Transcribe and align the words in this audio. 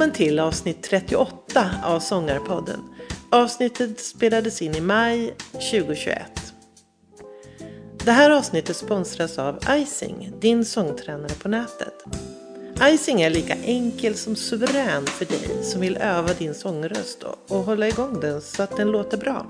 Välkommen 0.00 0.16
till 0.16 0.38
avsnitt 0.38 0.82
38 0.82 1.70
av 1.84 2.00
Sångarpodden. 2.00 2.80
Avsnittet 3.30 4.00
spelades 4.00 4.62
in 4.62 4.74
i 4.74 4.80
maj 4.80 5.34
2021. 5.52 6.22
Det 8.04 8.12
här 8.12 8.30
avsnittet 8.30 8.76
sponsras 8.76 9.38
av 9.38 9.58
Icing, 9.70 10.32
din 10.40 10.64
sångtränare 10.64 11.34
på 11.42 11.48
nätet. 11.48 11.94
Icing 12.82 13.20
är 13.20 13.30
lika 13.30 13.54
enkel 13.54 14.14
som 14.14 14.36
suverän 14.36 15.06
för 15.06 15.24
dig 15.24 15.64
som 15.64 15.80
vill 15.80 15.96
öva 15.96 16.32
din 16.32 16.54
sångröst 16.54 17.24
och 17.48 17.58
hålla 17.58 17.88
igång 17.88 18.20
den 18.20 18.40
så 18.40 18.62
att 18.62 18.76
den 18.76 18.90
låter 18.90 19.16
bra. 19.16 19.46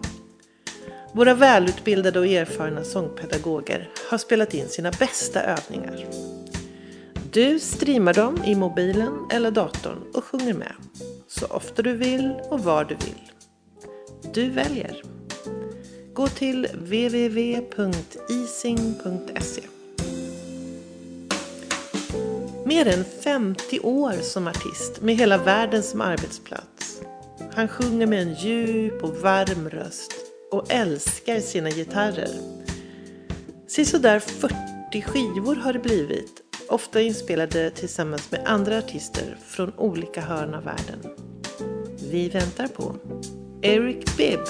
Våra 1.12 1.34
välutbildade 1.34 2.18
och 2.18 2.26
erfarna 2.26 2.84
sångpedagoger 2.84 3.88
har 4.10 4.18
spelat 4.18 4.54
in 4.54 4.68
sina 4.68 4.90
bästa 4.90 5.42
övningar. 5.42 6.06
Du 7.32 7.58
streamar 7.58 8.14
dem 8.14 8.44
i 8.44 8.54
mobilen 8.54 9.26
eller 9.30 9.50
datorn 9.50 9.98
och 10.14 10.24
sjunger 10.24 10.54
med. 10.54 10.72
Så 11.28 11.46
ofta 11.46 11.82
du 11.82 11.96
vill 11.96 12.40
och 12.50 12.60
var 12.60 12.84
du 12.84 12.94
vill. 12.94 13.32
Du 14.34 14.50
väljer. 14.50 15.02
Gå 16.14 16.28
till 16.28 16.66
www.ising.se 16.66 17.62
Mer 22.64 22.88
än 22.88 23.04
50 23.04 23.80
år 23.80 24.12
som 24.22 24.46
artist 24.48 25.00
med 25.00 25.16
hela 25.16 25.38
världen 25.38 25.82
som 25.82 26.00
arbetsplats. 26.00 27.02
Han 27.54 27.68
sjunger 27.68 28.06
med 28.06 28.22
en 28.22 28.34
djup 28.34 29.04
och 29.04 29.16
varm 29.16 29.68
röst 29.68 30.12
och 30.50 30.72
älskar 30.72 31.40
sina 31.40 31.70
gitarrer. 31.70 32.30
Sisådär 33.68 34.18
40 34.18 35.02
skivor 35.02 35.56
har 35.56 35.72
det 35.72 35.78
blivit, 35.78 36.42
ofta 36.70 37.00
inspelade 37.00 37.70
tillsammans 37.70 38.30
med 38.30 38.42
andra 38.46 38.78
artister 38.78 39.36
från 39.46 39.72
olika 39.76 40.20
hörn 40.20 40.54
av 40.54 40.64
världen. 40.64 41.00
Vi 42.10 42.28
väntar 42.28 42.66
på 42.68 42.96
Eric 43.62 44.16
Bibb. 44.16 44.40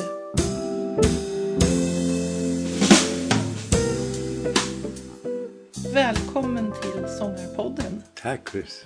Välkommen 5.95 6.73
till 6.83 7.09
Sångarpodden. 7.19 8.03
Tack 8.23 8.49
Chris. 8.53 8.85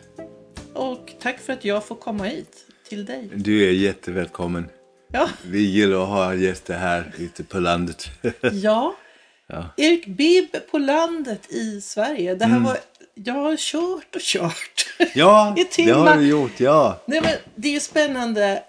Och 0.73 1.13
tack 1.21 1.39
för 1.41 1.53
att 1.53 1.65
jag 1.65 1.85
får 1.85 1.97
komma 1.97 2.25
hit 2.25 2.67
till 2.89 3.05
dig. 3.05 3.31
Du 3.35 3.69
är 3.69 3.73
jättevälkommen. 3.73 4.69
Ja, 5.13 5.29
Vi 5.47 5.61
gillar 5.61 6.03
att 6.03 6.09
ha 6.09 6.35
gäster 6.35 6.75
här 6.79 7.13
ute 7.19 7.45
på 7.45 7.59
landet. 7.61 8.05
ja. 8.53 8.95
Ja. 9.47 9.69
Erik 9.77 10.07
Bibb 10.07 10.49
på 10.71 10.79
landet 10.79 11.53
i 11.53 11.81
Sverige. 11.81 12.35
Det 12.35 12.45
här 12.45 12.61
var, 12.61 12.77
jag 13.15 13.35
har 13.35 13.57
kört 13.57 14.15
och 14.17 14.21
kört. 14.21 14.87
ja, 15.15 15.55
I 15.59 15.67
det 15.77 15.91
har 15.93 16.17
du 16.17 16.27
gjort. 16.27 16.61
Ja. 16.61 17.03
Nej, 17.07 17.21
men 17.21 17.33
det 17.55 17.69
är 17.69 17.73
ju 17.73 17.81
spännande. 17.81 18.63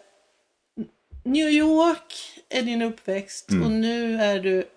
New 1.23 1.49
York 1.49 2.13
är 2.49 2.61
din 2.61 2.81
uppväxt 2.81 3.49
Mm. 3.51 3.63
och 3.63 3.71
nu 3.71 4.21
är 4.21 4.39
du 4.39 4.69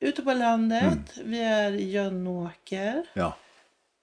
ute 0.00 0.22
på 0.22 0.34
landet. 0.34 0.98
Vi 1.24 1.38
är 1.38 1.72
i 1.72 1.90
Jönåker, 1.90 3.04
ja, 3.14 3.36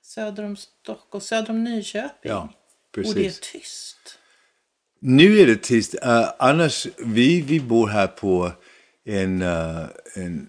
söder 0.01 0.43
om 0.45 0.55
Stockholm, 0.57 1.21
söder 1.21 1.49
om 1.49 1.63
Nyköping. 1.63 2.31
ja, 2.31 2.41
och 2.41 3.03
det 3.03 3.09
är 3.09 3.13
precis. 3.13 3.39
tyst. 3.39 4.19
Nu 4.99 5.39
är 5.39 5.47
det 5.47 5.55
tyst. 5.63 5.95
Uh, 6.05 6.29
annars, 6.39 6.87
vi, 6.97 7.41
vi 7.41 7.59
bor 7.59 7.87
här 7.87 8.07
på 8.07 8.51
en, 9.05 9.41
uh, 9.41 9.85
en 10.15 10.47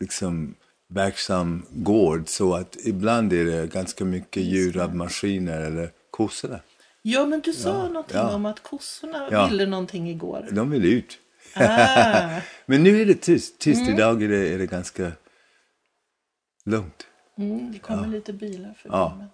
liksom 0.00 0.54
verksam 0.94 1.66
gård. 1.70 2.28
Så 2.28 2.54
att 2.54 2.76
ibland 2.84 3.32
är 3.32 3.44
det 3.44 3.66
ganska 3.72 4.04
mycket 4.04 4.42
ljud 4.42 4.76
av 4.76 4.94
maskiner 4.96 5.60
eller 5.60 5.90
kossorna. 6.10 6.60
Ja, 7.02 7.26
men 7.26 7.40
du 7.40 7.52
sa 7.52 7.88
någonting 7.88 8.16
ja. 8.16 8.34
om 8.34 8.46
att 8.46 8.62
kossorna 8.62 9.28
Ja. 9.30 9.46
ville 9.48 9.66
någonting 9.66 10.10
igår. 10.10 10.48
De 10.52 10.70
vill 10.70 10.84
ut. 10.84 11.18
Ah, 11.54 12.40
Men 12.66 12.82
nu 12.82 13.00
är 13.02 13.06
det 13.06 13.14
tyst. 13.14 13.58
Tyst 13.58 13.88
idag 13.88 14.22
är 14.22 14.28
det, 14.28 14.48
är 14.54 14.58
det 14.58 14.66
ganska 14.66 15.12
lugnt. 16.64 17.06
mm, 17.38 17.72
det 17.72 17.78
kommer 17.78 18.08
lite 18.08 18.32
bilar 18.32 18.74
förbi. 18.74 18.94
Ja. 18.94 19.14
men- 19.18 19.28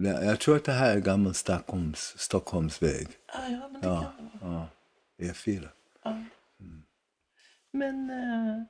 Ja, 0.00 0.22
Jag 0.24 0.40
tror 0.40 0.56
att 0.56 0.64
det 0.64 0.72
här 0.72 0.96
är 0.96 1.00
gammal 1.00 1.34
Stockholms, 1.34 2.14
Stockholmsväg. 2.18 3.08
Ah, 3.26 3.48
ja, 3.48 3.68
men 3.72 3.80
det 3.80 3.86
Ja, 3.88 4.12
kan 4.16 4.30
det 4.32 4.46
vara. 4.46 4.66
ja. 5.16 5.26
E4. 5.32 5.68
Ja. 6.04 6.24
Men 7.72 8.10
eh, 8.10 8.62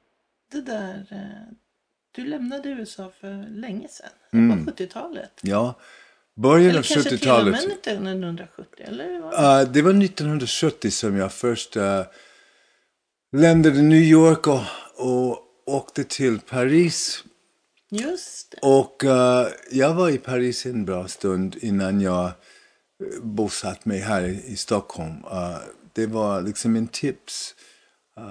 det 0.51 0.61
där... 0.61 1.07
Eh, 1.11 1.55
du 2.13 2.25
lämnade 2.25 2.69
USA 2.69 3.13
för 3.21 3.49
länge 3.51 3.89
sedan. 3.89 4.11
Mm. 4.33 4.67
På 4.67 4.73
70-talet. 4.73 5.31
Ja, 5.41 5.75
början 6.37 6.71
Eller 6.71 6.79
av 6.79 6.83
kanske 6.83 7.11
till 7.11 7.31
och 7.31 7.37
70-talet. 7.37 7.67
med 7.67 7.73
1970. 7.73 8.85
Eller 8.87 9.21
var 9.21 9.31
det? 9.31 9.65
Uh, 9.65 9.73
det 9.73 9.83
var 9.83 9.91
1970 9.91 10.91
som 10.91 11.17
jag 11.17 11.33
först 11.33 11.77
uh, 11.77 12.03
lämnade 13.37 13.83
New 13.83 14.03
York 14.03 14.47
och, 14.47 14.63
och 14.97 15.39
åkte 15.67 16.05
till 16.05 16.41
Paris. 16.41 17.25
Just 17.91 18.51
det. 18.51 18.59
Och 18.63 19.05
uh, 19.05 19.47
jag 19.71 19.95
var 19.95 20.11
i 20.11 20.19
Paris 20.19 20.67
en 20.67 20.85
bra 20.85 21.09
stund 21.09 21.57
innan 21.61 22.01
jag 22.01 22.25
uh, 22.25 23.23
bosatt 23.23 23.85
mig 23.85 23.99
här 23.99 24.23
i, 24.23 24.45
i 24.47 24.57
Stockholm. 24.57 25.25
Uh, 25.25 25.59
det 25.93 26.07
var 26.07 26.43
liksom 26.43 26.77
en 26.77 26.89
tips 26.89 27.55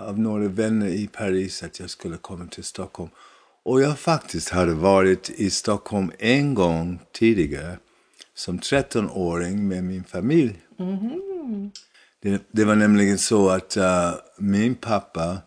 av 0.08 0.20
några 0.20 0.48
vänner 0.48 0.88
i 0.88 1.08
Paris 1.08 1.64
att 1.64 1.80
jag 1.80 1.90
skulle 1.90 2.18
komma 2.18 2.48
till 2.48 2.64
Stockholm. 2.64 3.10
Och 3.64 3.82
jag 3.82 4.00
faktiskt 4.00 4.50
hade 4.50 4.74
varit 4.74 5.30
i 5.30 5.50
Stockholm 5.50 6.12
en 6.20 6.54
gång 6.54 7.00
tidigare 7.12 7.78
som 8.34 8.60
13-åring 8.60 9.68
med 9.68 9.84
min 9.84 10.04
familj. 10.04 10.60
Det, 12.22 12.42
det 12.52 12.66
var 12.66 12.76
nämligen 12.76 13.18
så 13.18 13.50
att 13.50 13.78
uh, 13.78 14.14
min 14.38 14.76
pappa 14.76 15.38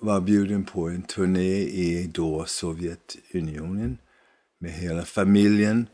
var 0.00 0.20
bjuden 0.20 0.64
på 0.64 0.88
en 0.88 1.02
turné 1.02 1.58
i 1.60 2.10
då 2.14 2.44
Sovjetunionen 2.44 3.98
med 4.58 4.72
hela 4.72 5.04
familjen. 5.04 5.86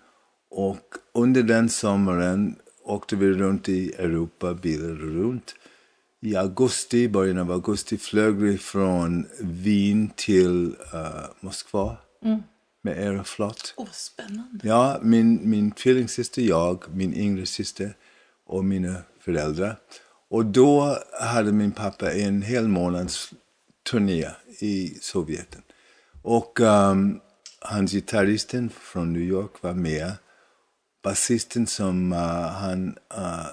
Och 0.51 0.95
under 1.15 1.43
den 1.43 1.69
sommaren 1.69 2.57
åkte 2.85 3.17
vi 3.17 3.27
runt 3.27 3.69
i 3.69 3.93
Europa, 3.93 4.55
bilade 4.55 4.95
runt. 4.95 5.55
I 6.25 6.37
augusti, 6.37 7.09
början 7.09 7.39
av 7.39 7.51
augusti, 7.51 7.99
flög 7.99 8.35
vi 8.35 8.59
från 8.59 9.27
Wien 9.41 10.11
till 10.17 10.77
uh, 10.95 11.25
Moskva 11.41 11.97
med 12.83 12.99
Aeroflot. 12.99 13.75
Åh, 13.77 13.85
vad 13.85 13.95
spännande. 13.95 14.69
Ja, 14.69 14.99
min, 15.03 15.51
min 15.51 15.71
tvillingsyster, 15.71 16.43
jag, 16.43 16.85
min 16.95 17.15
yngre 17.15 17.47
syster 17.47 17.97
och 18.47 18.65
mina 18.65 18.97
föräldrar. 19.21 19.77
Och 20.31 20.47
då 20.47 20.99
hade 21.21 21.53
min 21.53 21.73
pappa 21.73 22.13
en 22.13 22.43
hel 22.43 22.69
månads 22.69 23.33
turné 23.91 24.27
i 24.61 24.99
Sovjeten. 25.01 25.63
Och 26.23 26.61
um, 26.61 27.21
hans 27.61 27.93
gitarristen 27.93 28.71
från 28.81 29.13
New 29.13 29.23
York 29.23 29.63
var 29.63 29.75
med. 29.75 30.13
Basisten 31.03 31.67
som 31.67 32.13
uh, 32.13 32.19
han 32.49 32.99
uh, 33.17 33.47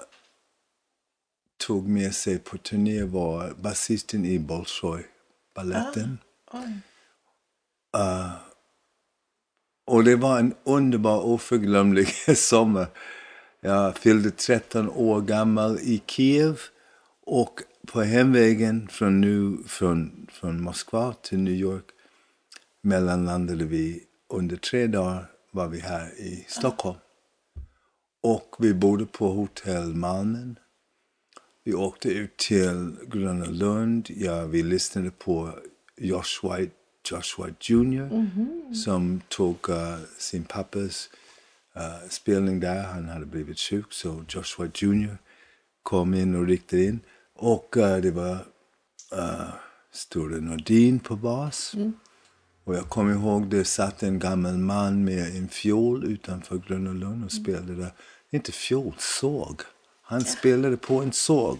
tog 1.66 1.88
med 1.88 2.14
sig 2.14 2.38
på 2.38 2.58
turné 2.58 3.02
var 3.02 3.54
basisten 3.60 4.24
i 4.24 4.38
Bolshoi-balletten. 4.38 6.18
Oj. 6.52 6.82
Och 9.86 10.04
det 10.04 10.16
var 10.16 10.38
en 10.38 10.54
underbar, 10.64 11.20
oförglömlig 11.20 12.08
sommar. 12.36 12.86
Jag 13.60 13.96
fyllde 13.96 14.30
13 14.30 14.90
år 14.90 15.20
gammal 15.20 15.78
i 15.78 16.02
Kiev. 16.06 16.60
Och 17.26 17.60
på 17.86 18.02
hemvägen 18.02 18.88
från, 18.88 19.20
nu, 19.20 19.58
från, 19.66 20.26
från 20.32 20.62
Moskva 20.62 21.14
till 21.22 21.38
New 21.38 21.54
York 21.54 21.84
mellanlandade 22.82 23.64
vi 23.64 24.04
under 24.28 24.56
tre 24.56 24.86
dagar 24.86 25.26
var 25.50 25.68
vi 25.68 25.80
här 25.80 26.20
i 26.20 26.44
Stockholm. 26.48 26.98
Och 28.22 28.56
vi 28.58 28.74
bodde 28.74 29.06
på 29.06 29.28
hotell 29.28 29.94
Malmen. 29.94 30.58
Vi 31.64 31.74
åkte 31.74 32.08
ut 32.08 32.36
till 32.36 32.96
Gröna 33.06 33.44
Lund. 33.44 34.08
Ja, 34.10 34.44
vi 34.44 34.62
lyssnade 34.62 35.10
på 35.10 35.58
Josh 35.96 36.42
White, 36.42 36.72
Josh 37.10 37.44
White 37.44 37.72
Jr. 37.72 38.08
som 38.74 39.20
tog 39.28 39.68
uh, 39.68 39.96
sin 40.18 40.44
pappas 40.44 41.10
uh, 41.76 42.08
spelning 42.08 42.60
där. 42.60 42.82
Han 42.82 43.08
hade 43.08 43.26
blivit 43.26 43.58
sjuk 43.58 43.92
så 43.92 44.24
Josh 44.28 44.62
White 44.62 44.86
Jr. 44.86 45.16
kom 45.82 46.14
in 46.14 46.34
och 46.34 46.46
riktade 46.46 46.84
in. 46.84 47.00
Och 47.36 47.76
uh, 47.76 47.96
det 47.96 48.10
var 48.10 48.34
uh, 49.16 49.48
Sture 49.92 50.40
Nordin 50.40 50.98
på 50.98 51.16
bas. 51.16 51.74
Och 52.64 52.74
jag 52.74 52.88
kommer 52.88 53.12
ihåg 53.12 53.46
det 53.46 53.64
satt 53.64 54.02
en 54.02 54.18
gammal 54.18 54.58
man 54.58 55.04
med 55.04 55.36
en 55.36 55.48
fiol 55.48 56.04
utanför 56.04 56.58
Gröna 56.58 56.92
Lund 56.92 57.24
och 57.24 57.32
spelade 57.32 57.74
där. 57.74 57.92
Inte 58.30 58.52
fiol, 58.52 58.94
såg. 58.98 59.62
Han 60.12 60.24
spelade 60.24 60.76
på 60.76 61.00
en 61.00 61.12
såg 61.12 61.58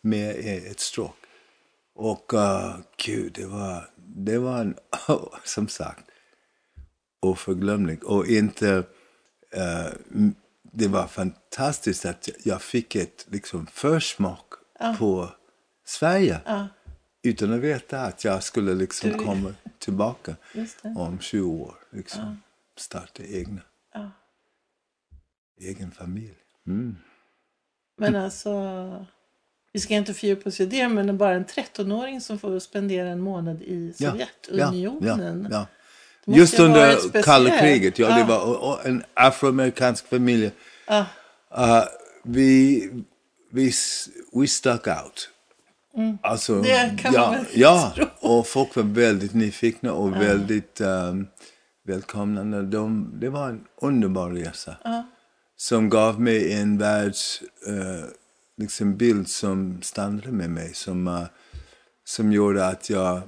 med 0.00 0.30
eh, 0.38 0.70
ett 0.70 0.80
stråk. 0.80 1.16
Och 1.94 2.34
uh, 2.34 2.76
gud, 3.04 3.32
det 3.32 3.46
var, 3.46 3.90
det 3.96 4.38
var 4.38 4.60
en, 4.60 4.76
som 5.44 5.68
sagt, 5.68 6.04
oförglömlig. 7.20 8.04
Och 8.04 8.26
inte, 8.26 8.68
uh, 9.56 10.30
det 10.62 10.88
var 10.88 11.06
fantastiskt 11.06 12.04
att 12.06 12.28
jag 12.42 12.62
fick 12.62 12.94
ett 12.96 13.26
liksom, 13.30 13.66
försmak 13.66 14.46
på 14.98 15.30
Sverige. 15.84 16.40
Ja. 16.46 16.68
Utan 17.22 17.52
att 17.52 17.60
veta 17.60 18.00
att 18.00 18.24
jag 18.24 18.42
skulle 18.42 18.74
liksom 18.74 19.10
Du- 19.10 19.18
komma 19.18 19.54
tillbaka 19.78 20.36
om 20.96 21.18
20 21.20 21.50
år. 21.50 21.74
Liksom, 21.90 22.42
Starta 22.76 23.22
egna. 23.22 23.60
Ja. 23.94 24.10
Egen 25.60 25.90
familj. 25.90 26.36
Men 28.00 28.16
alltså, 28.16 29.06
vi 29.72 29.80
ska 29.80 29.94
inte 29.94 30.14
fördjupa 30.14 30.48
oss 30.48 30.60
i 30.60 30.66
det, 30.66 30.88
men 30.88 31.18
bara 31.18 31.34
en 31.34 31.44
13-åring 31.44 32.20
som 32.20 32.38
får 32.38 32.58
spendera 32.58 33.08
en 33.08 33.20
månad 33.20 33.62
i 33.62 33.94
Ja, 33.98 34.10
Sovjetunionen. 34.10 35.48
Ja, 35.50 35.56
ja. 35.56 35.66
Måste 36.24 36.40
Just 36.40 36.58
under 36.58 37.22
kalla 37.22 37.58
kriget. 37.58 37.98
Ja, 37.98 38.08
det 38.08 38.20
Ja. 38.20 38.26
var 38.26 38.80
en 38.84 39.02
afroamerikansk 39.14 40.06
familj. 40.08 40.50
Ja. 40.86 41.06
Uh, 41.58 41.84
vi, 42.24 42.90
vi, 43.52 43.72
we 44.32 44.46
stuck 44.46 44.86
out. 44.86 45.28
Alltså, 46.22 46.52
Mm. 46.52 46.62
Det 46.62 47.02
kan 47.02 47.12
man 47.12 47.22
ja, 47.22 47.30
väl 47.30 47.44
ja, 47.54 47.92
tro. 47.96 48.06
och 48.20 48.46
folk 48.46 48.76
var 48.76 48.82
väldigt 48.82 49.34
nyfikna 49.34 49.92
och 49.92 50.12
väldigt 50.16 50.80
um, 50.80 51.26
välkomnande. 51.86 52.62
De, 52.62 53.12
det 53.20 53.28
var 53.28 53.48
en 53.48 53.64
underbar 53.80 54.30
resa. 54.30 54.76
Som 55.60 55.88
gav 55.88 56.20
mig 56.20 56.52
en 56.52 56.78
världs 56.78 57.42
eh, 57.66 58.08
liksom 58.56 58.96
bild 58.96 59.28
som 59.28 59.82
stannade 59.82 60.32
med 60.32 60.50
mig. 60.50 60.74
Som, 60.74 61.08
eh, 61.08 61.26
som 62.04 62.32
gjorde 62.32 62.66
att 62.66 62.90
jag 62.90 63.22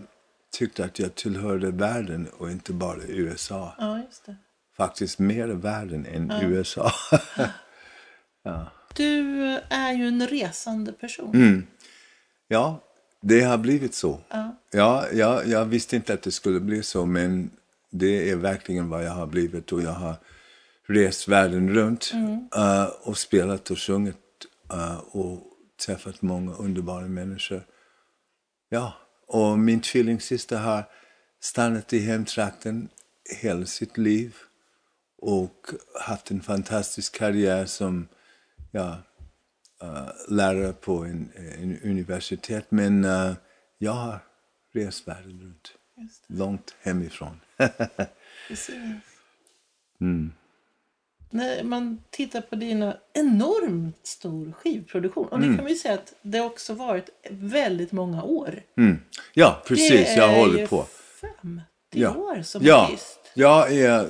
tyckte 0.53 0.85
att 0.85 0.99
jag 0.99 1.15
tillhörde 1.15 1.71
världen 1.71 2.29
och 2.39 2.51
inte 2.51 2.73
bara 2.73 3.03
USA. 3.09 3.75
ja, 3.79 3.99
just 3.99 4.27
det. 4.27 4.37
Faktiskt 4.77 5.19
mer 5.19 5.49
världen 5.49 6.07
än 6.07 6.33
USA. 6.43 6.93
Du 8.95 9.59
är 9.69 9.93
ju 9.93 10.09
en 10.09 10.27
resande 10.27 10.93
person. 10.93 11.35
Mm. 11.35 11.67
Ja, 12.49 12.81
det 13.21 13.41
har 13.41 13.59
blivit 13.59 13.95
så. 13.95 14.21
Ja. 14.29 14.57
Ja, 14.71 15.07
ja, 15.13 15.43
jag 15.45 15.65
visste 15.65 15.97
inte 15.97 16.15
att 16.15 16.23
det 16.23 16.31
skulle 16.31 16.61
bli 16.61 16.83
så, 16.83 17.07
men 17.07 17.51
det 17.91 18.31
är 18.31 18.37
verkligen 18.37 18.89
vad 18.89 19.05
jag 19.05 19.13
har 19.13 19.27
blivit. 19.27 19.73
Och 19.73 19.83
jag 19.83 19.93
har 19.93 20.17
rest 20.87 21.29
världen 21.29 21.75
runt 21.75 22.13
eh, 22.57 22.85
och 22.85 23.19
spelat 23.19 23.71
och 23.71 23.79
sjungit 23.79 24.17
eh, 24.73 24.99
och 24.99 25.43
träffat 25.87 26.23
många 26.23 26.55
underbara 26.55 27.09
människor. 27.09 27.63
Ja, 28.69 28.95
och 29.27 29.59
min 29.59 29.81
tvillingsyster 29.81 30.57
har 30.57 30.85
stannat 31.41 31.93
i 31.93 31.99
hemtrakten 31.99 32.89
hela 33.41 33.67
sitt 33.67 33.99
liv 33.99 34.37
och 35.19 35.67
haft 36.01 36.31
en 36.31 36.41
fantastisk 36.41 37.15
karriär 37.19 37.67
som 37.67 38.09
ja, 38.71 38.99
eh, 39.83 40.09
lärare 40.29 40.73
på 40.73 41.05
en, 41.05 41.33
en 41.37 41.81
universitet. 41.83 42.67
Men 42.69 43.05
jag 43.79 43.93
har 43.93 44.19
rest 44.73 45.09
världen 45.09 45.41
runt, 45.41 45.75
långt 46.27 46.75
hemifrån. 46.81 47.41
Precis. 48.49 48.75
Mm. 50.01 50.33
När 51.33 51.63
man 51.63 52.03
tittar 52.11 52.41
på 52.41 52.55
dina 52.57 52.97
enormt 53.15 54.07
stor 54.07 54.53
skivproduktion. 54.53 55.29
Och 55.29 55.39
det 55.39 55.45
Mm. 55.47 55.57
kan 55.57 55.67
vi 55.67 55.75
säga 55.75 55.95
att 55.95 56.13
det 56.23 56.41
också 56.41 56.75
varit 56.75 57.09
väldigt 57.31 57.93
många 57.93 58.23
år. 58.23 58.63
Mm. 58.79 58.99
Ja, 59.35 59.63
precis. 59.67 59.91
det 59.91 60.15
Jag 60.17 60.31
är 60.33 60.39
håller 60.39 60.59
ju 60.59 60.67
på. 60.67 60.87
50 61.43 61.63
Ja. 61.91 62.15
år 62.15 62.43
som 62.43 62.63
Ja, 62.65 62.85
artist. 62.87 63.19
jag 63.35 63.73
är 63.77 64.09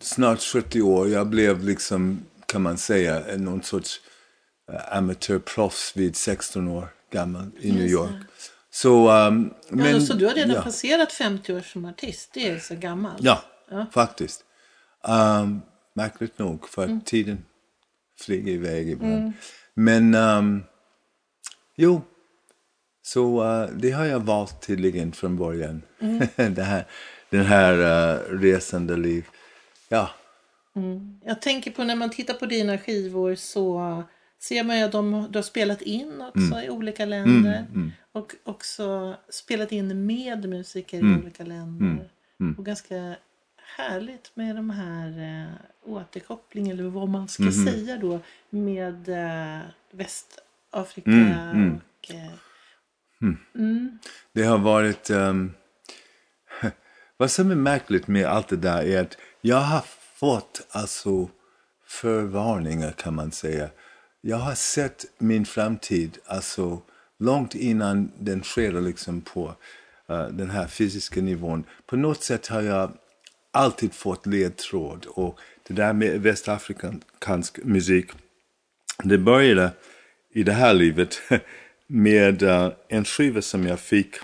snart 0.00 0.40
70 0.42 0.82
år. 0.82 1.08
Jag 1.08 1.26
blev 1.26 1.64
liksom, 1.64 2.24
kan 2.46 2.62
man 2.62 2.78
säga, 2.78 3.22
någon 3.36 3.62
sorts 3.62 4.00
uh, 4.72 4.96
amatörproffs 4.96 5.92
vid 5.96 6.16
16 6.16 6.68
år 6.68 6.88
gammal 7.12 7.50
i 7.60 7.72
New 7.72 7.86
York. 7.86 8.10
Så, 8.70 9.10
um, 9.10 9.54
Ja, 9.68 9.76
men, 9.76 10.06
så 10.06 10.14
du 10.14 10.26
har 10.26 10.34
redan 10.34 10.54
ja. 10.56 10.62
passerat 10.62 11.12
50 11.12 11.54
år 11.54 11.60
som 11.60 11.84
artist. 11.84 12.30
Det 12.34 12.48
är 12.48 12.58
så 12.58 12.74
gammalt. 12.74 13.16
Ja, 13.22 13.42
Ja. 13.70 13.86
faktiskt. 13.92 14.44
Um, 15.08 15.62
märkligt 16.02 16.38
nog, 16.38 16.68
för 16.68 16.84
Mm. 16.84 17.00
tiden 17.00 17.38
flyger 18.20 18.52
iväg 18.52 18.88
ibland. 18.90 19.32
Men, 19.74 20.14
um, 20.14 20.62
jo, 21.76 22.02
så 23.02 23.44
uh, 23.44 23.68
det 23.76 23.90
har 23.90 24.04
jag 24.04 24.20
valt 24.20 24.62
tydligen 24.66 25.12
från 25.12 25.36
början. 25.36 25.82
Mm. 26.00 26.18
det 26.54 26.62
här, 26.62 26.84
den 27.30 27.44
här 27.46 27.74
uh, 27.74 28.40
resande 28.40 28.96
liv. 28.96 29.24
Ja, 29.88 30.10
Jag 31.24 31.42
tänker 31.42 31.70
på 31.70 31.84
när 31.84 31.96
man 31.96 32.10
tittar 32.10 32.34
på 32.34 32.46
dina 32.46 32.78
skivor 32.78 33.34
så 33.34 34.02
ser 34.40 34.64
man 34.64 34.78
ju 34.78 34.84
att 34.84 34.92
de, 34.92 35.26
du 35.30 35.38
har 35.38 35.42
spelat 35.42 35.82
in 35.82 36.20
också 36.20 36.38
Mm. 36.54 36.64
i 36.64 36.70
olika 36.70 37.04
länder. 37.04 37.66
Och 38.12 38.34
också 38.44 39.16
spelat 39.30 39.72
in 39.72 40.06
med 40.06 40.48
musiker 40.48 40.98
Mm. 40.98 41.14
i 41.18 41.22
olika 41.22 41.44
länder. 41.44 42.10
Och 42.58 42.64
ganska 42.66 43.16
härligt 43.76 44.30
med 44.34 44.56
de 44.56 44.70
här 44.70 45.08
eh, 45.42 45.52
återkoppling 45.92 46.68
eller 46.70 46.84
vad 46.84 47.08
man 47.08 47.28
ska 47.28 47.42
Mm-hmm. 47.42 47.64
säga 47.72 47.96
då 47.96 48.20
med 48.50 49.08
eh, 49.08 49.60
Västafrika 49.90 51.10
Mm, 51.10 51.74
och 51.76 52.14
eh, 52.14 53.34
Det 54.32 54.42
har 54.44 54.58
varit... 54.58 55.10
ehm, 55.10 55.52
vad 57.16 57.30
som 57.30 57.50
är 57.50 57.54
märkligt 57.54 58.06
med 58.08 58.26
allt 58.26 58.48
det 58.48 58.56
där 58.56 58.82
är 58.82 59.00
att 59.02 59.16
jag 59.40 59.56
har 59.60 59.84
fått 60.14 60.66
alltså 60.70 61.28
förvarningar 61.86 62.92
kan 62.92 63.14
man 63.14 63.32
säga. 63.32 63.68
Jag 64.20 64.36
har 64.36 64.54
sett 64.54 65.04
min 65.18 65.46
framtid 65.46 66.18
alltså 66.26 66.82
långt 67.18 67.54
innan 67.54 68.12
den 68.18 68.42
sker 68.42 68.80
liksom 68.80 69.20
på 69.20 69.54
eh, 70.08 70.26
den 70.28 70.50
här 70.50 70.66
fysiska 70.66 71.20
nivån. 71.20 71.64
På 71.86 71.96
något 71.96 72.22
sätt 72.22 72.46
har 72.46 72.62
jag 72.62 72.92
alltid 73.50 73.94
fått 73.94 74.26
ledtråd 74.26 75.06
och 75.06 75.38
det 75.62 75.74
där 75.74 75.92
med 75.92 76.20
västafrikansk 76.20 77.58
musik 77.64 78.10
det 79.04 79.18
började 79.18 79.72
i 80.32 80.42
det 80.42 80.52
här 80.52 80.74
livet 80.74 81.20
med 81.86 82.42
eh, 82.42 82.72
en 82.88 83.04
skiva 83.04 83.42
som 83.42 83.66
jag 83.66 83.80
fick 83.80 84.14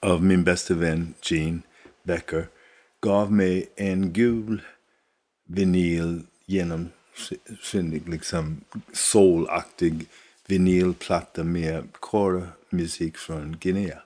av 0.00 0.24
min 0.24 0.44
bästa 0.44 0.74
vän 0.74 1.14
Gene 1.22 1.60
Becker. 2.02 2.48
Gav 3.00 3.32
mig 3.32 3.68
en 3.76 4.12
gul 4.12 4.62
vinyl 5.46 6.22
genomskinlig, 6.46 8.08
liksom 8.08 8.60
soulaktig 8.92 10.06
vinylplatta 10.46 11.44
med 11.44 11.92
kormusik 11.92 13.16
från 13.16 13.56
Guinea. 13.60 14.02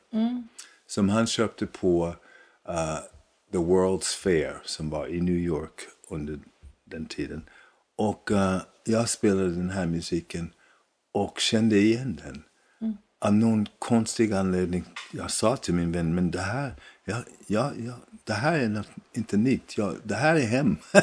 Som 0.86 1.08
han 1.08 1.26
köpte 1.26 1.66
på 1.66 2.16
eh, 2.68 2.98
The 3.52 3.58
World's 3.58 4.16
Fair 4.16 4.60
som 4.64 4.90
var 4.90 5.06
i 5.06 5.20
New 5.20 5.38
York 5.38 5.80
under 6.08 6.38
den 6.84 7.06
tiden. 7.06 7.48
Och 7.96 8.30
eh, 8.30 8.62
jag 8.84 9.08
spelade 9.08 9.50
den 9.50 9.70
här 9.70 9.86
musiken 9.86 10.52
och 11.12 11.38
kände 11.38 11.76
igen 11.78 12.20
den. 12.24 12.42
Av 13.20 13.34
någon 13.34 13.66
konstig 13.78 14.32
anledning. 14.32 14.84
Jag 15.12 15.30
sa 15.30 15.56
till 15.56 15.74
min 15.74 15.92
vän, 15.92 16.14
men 16.14 16.30
det 16.30 16.40
här, 16.40 16.74
ja, 17.04 17.16
ja, 17.46 17.72
ja, 17.86 17.92
det 18.24 18.32
här 18.32 18.58
är 18.58 18.68
något, 18.68 18.88
inte 19.12 19.36
nytt. 19.36 19.78
Ja, 19.78 19.94
det 20.02 20.14
här 20.14 20.36
är 20.36 20.46
hem. 20.46 20.76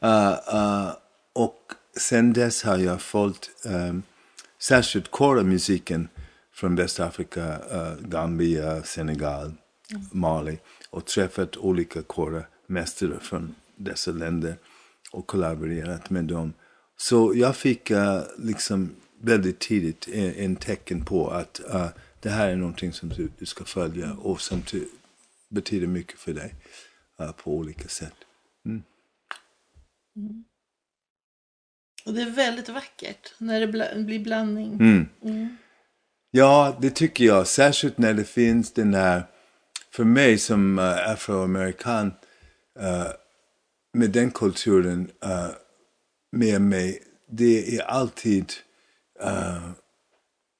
Eh, 0.00 0.32
eh, 0.32 0.92
och 1.32 1.72
sen 1.96 2.32
dess 2.32 2.62
har 2.62 2.78
jag 2.78 3.02
följt 3.02 3.50
um, 3.64 4.02
särskilt 4.58 5.10
kora-musiken 5.10 6.08
från 6.54 6.76
Västafrika, 6.76 7.58
Gambia, 8.00 8.82
Senegal, 8.82 9.54
Mali 10.12 10.58
och 10.92 11.06
träffat 11.06 11.56
olika 11.56 12.02
kora-mästare 12.02 13.18
från 13.20 13.54
dessa 13.76 14.10
länder 14.10 14.56
och 15.12 15.26
kollaborerat 15.26 16.10
med 16.10 16.24
dem. 16.24 16.52
Så 16.96 17.32
jag 17.34 17.56
fick 17.56 17.90
eh, 17.90 18.22
liksom 18.38 18.90
väldigt 19.20 19.58
tidigt 19.58 20.08
en, 20.08 20.34
en 20.34 20.56
tecken 20.56 21.04
på 21.04 21.30
att 21.30 21.60
eh, 21.74 21.88
det 22.20 22.28
här 22.30 22.48
är 22.48 22.56
någonting 22.56 22.92
som 22.92 23.08
du, 23.08 23.30
du 23.38 23.46
ska 23.46 23.64
följa 23.64 24.12
och 24.12 24.40
som 24.40 24.62
ty, 24.62 24.84
betyder 25.48 25.86
mycket 25.86 26.18
för 26.18 26.32
dig 26.32 26.54
eh, 27.20 27.32
på 27.32 27.56
olika 27.56 27.88
sätt. 27.88 28.14
och 32.06 32.14
det 32.14 32.22
är 32.22 32.30
väldigt 32.30 32.68
vackert 32.68 33.34
när 33.38 33.60
det 33.60 33.66
bla- 33.66 34.04
blir 34.04 34.18
blandning. 34.18 34.72
Mm. 34.74 35.56
Ja, 36.30 36.78
det 36.80 36.90
tycker 36.90 37.24
jag. 37.24 37.46
Särskilt 37.46 37.98
när 37.98 38.14
det 38.14 38.24
finns 38.24 38.72
den 38.72 38.94
här, 38.94 39.22
för 39.94 40.04
mig 40.04 40.38
som 40.38 40.78
uh, 40.78 41.10
afroamerikan, 41.10 42.06
uh, 42.80 43.12
med 43.92 44.10
den 44.10 44.30
kulturen 44.30 45.10
uh, 45.24 45.50
med 46.32 46.62
mig, 46.62 47.02
det 47.30 47.76
är 47.76 47.82
alltid 47.82 48.52
uh, 49.24 49.70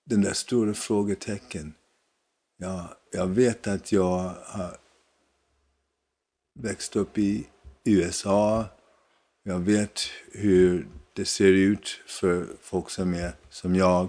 den 0.07 0.21
där 0.21 0.33
stora 0.33 0.75
frågetecken. 0.75 1.75
Ja, 2.57 2.99
jag 3.13 3.27
vet 3.27 3.67
att 3.67 3.93
jag 3.93 4.35
har 4.45 4.77
växt 6.55 6.97
upp 6.97 7.19
i 7.19 7.47
USA, 7.85 8.65
Jag 9.45 9.59
vet 9.59 10.01
hur 10.33 10.89
det 11.13 11.25
ser 11.25 11.53
ut 11.53 11.89
för 12.07 12.47
folk 12.61 12.91
som 12.91 13.15
är 13.15 13.33
som 13.51 13.77
jag, 13.77 14.03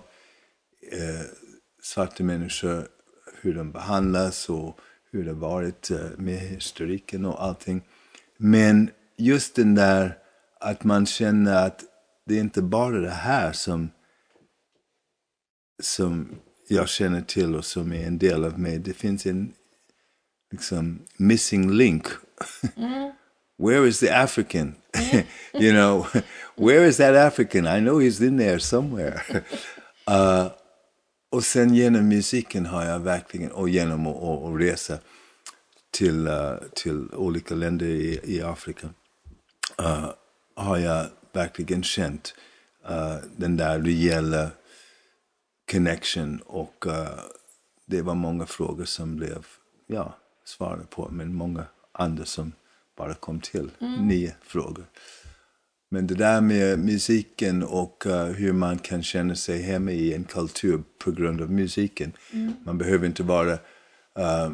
eh, 0.91 1.25
svarta 1.81 2.23
människor, 2.23 2.87
hur 3.41 3.53
de 3.53 3.71
behandlas 3.71 4.49
och 4.49 4.79
hur 5.13 5.25
det 5.25 5.33
varit 5.33 5.91
eh, 5.91 5.97
med 6.17 6.39
historiken 6.39 7.25
och 7.25 7.43
allting. 7.43 7.81
Men 8.37 8.89
just 9.17 9.55
den 9.55 9.75
där 9.75 10.17
att 10.59 10.83
man 10.83 11.05
känner 11.05 11.65
att 11.65 11.83
det 12.25 12.35
är 12.35 12.39
inte 12.39 12.61
bara 12.61 12.99
det 12.99 13.09
här 13.09 13.51
som, 13.51 13.89
som 15.81 16.29
jag 16.67 16.89
känner 16.89 17.21
till 17.21 17.55
och 17.55 17.65
som 17.65 17.93
är 17.93 18.07
en 18.07 18.17
del 18.17 18.43
av 18.45 18.59
mig. 18.59 18.79
Det 18.79 18.93
finns 18.93 19.25
en 19.25 19.53
liksom 20.51 20.99
missing 21.17 21.71
link. 21.71 22.07
Mm. 22.75 23.11
Where 23.57 23.87
is 23.87 23.99
the 23.99 24.09
African? 24.09 24.75
you 25.53 25.71
know, 25.71 26.07
where 26.55 26.85
is 26.87 26.97
that 26.97 27.15
African? 27.15 27.67
I 27.67 27.79
know 27.79 27.99
he's 27.99 28.27
in 28.27 28.37
there 28.37 28.59
somewhere. 28.59 29.21
uh, 30.07 30.49
och 31.33 31.43
sen 31.43 31.73
genom 31.75 32.07
musiken 32.07 32.65
har 32.65 32.85
jag 32.85 32.99
verkligen, 32.99 33.51
och 33.51 33.69
genom 33.69 34.07
att, 34.07 34.23
att, 34.23 34.61
resa 34.61 34.97
till, 35.91 36.27
uh, 36.27 36.57
till 36.75 37.13
olika 37.13 37.55
länder 37.55 37.85
i, 37.85 38.19
i 38.23 38.41
Afrika, 38.41 38.89
uh, 39.81 40.09
har 40.55 40.77
jag 40.77 41.07
verkligen 41.31 41.83
känt 41.83 42.35
uh, 42.89 43.15
den 43.35 43.57
där 43.57 43.79
rejäla 43.79 44.49
connection 45.71 46.39
och 46.45 46.85
uh, 46.87 47.19
det 47.85 48.01
var 48.01 48.15
många 48.15 48.45
frågor 48.45 48.85
som 48.85 49.15
blev 49.15 49.45
ja, 49.87 50.17
svarade 50.45 50.85
på, 50.85 51.09
men 51.11 51.33
många 51.33 51.65
andra 51.91 52.25
som 52.25 52.51
bara 52.97 53.13
kom 53.13 53.39
till. 53.39 53.71
Mm. 53.81 54.07
Nio 54.07 54.35
frågor. 54.41 54.85
Men 55.93 56.07
det 56.07 56.15
där 56.15 56.41
med 56.41 56.79
musiken 56.79 57.63
och 57.63 58.05
uh, 58.05 58.23
hur 58.23 58.53
man 58.53 58.79
kan 58.79 59.03
känna 59.03 59.35
sig 59.35 59.61
hemma 59.61 59.91
i 59.91 60.13
en 60.13 60.23
kultur 60.23 60.83
på 60.99 61.11
grund 61.11 61.41
av 61.41 61.51
musiken. 61.51 62.11
Mm. 62.31 62.53
Man 62.65 62.77
behöver 62.77 63.05
inte 63.05 63.23
vara 63.23 63.53
uh, 64.19 64.53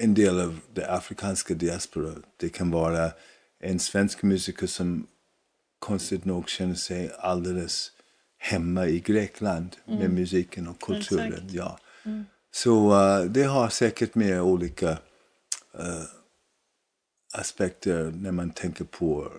en 0.00 0.14
del 0.14 0.40
av 0.40 0.60
det 0.72 0.90
afrikanska 0.90 1.54
diaspora. 1.54 2.14
Det 2.36 2.48
kan 2.48 2.70
vara 2.70 3.10
en 3.60 3.78
svensk 3.78 4.22
musiker 4.22 4.66
som 4.66 5.06
konstigt 5.78 6.24
nog 6.24 6.48
känner 6.48 6.74
sig 6.74 7.10
alldeles 7.18 7.92
hemma 8.38 8.86
i 8.86 9.00
Grekland 9.00 9.76
mm. 9.86 9.98
med 9.98 10.10
musiken 10.10 10.68
och 10.68 10.80
kulturen. 10.80 11.48
Ja. 11.50 11.78
Mm. 12.04 12.24
Så 12.50 12.92
uh, 12.92 13.24
det 13.24 13.44
har 13.44 13.68
säkert 13.68 14.14
med 14.14 14.42
olika 14.42 14.98
aspekter 17.32 18.12
när 18.16 18.32
man 18.32 18.50
tänker 18.50 18.84
på 18.84 19.32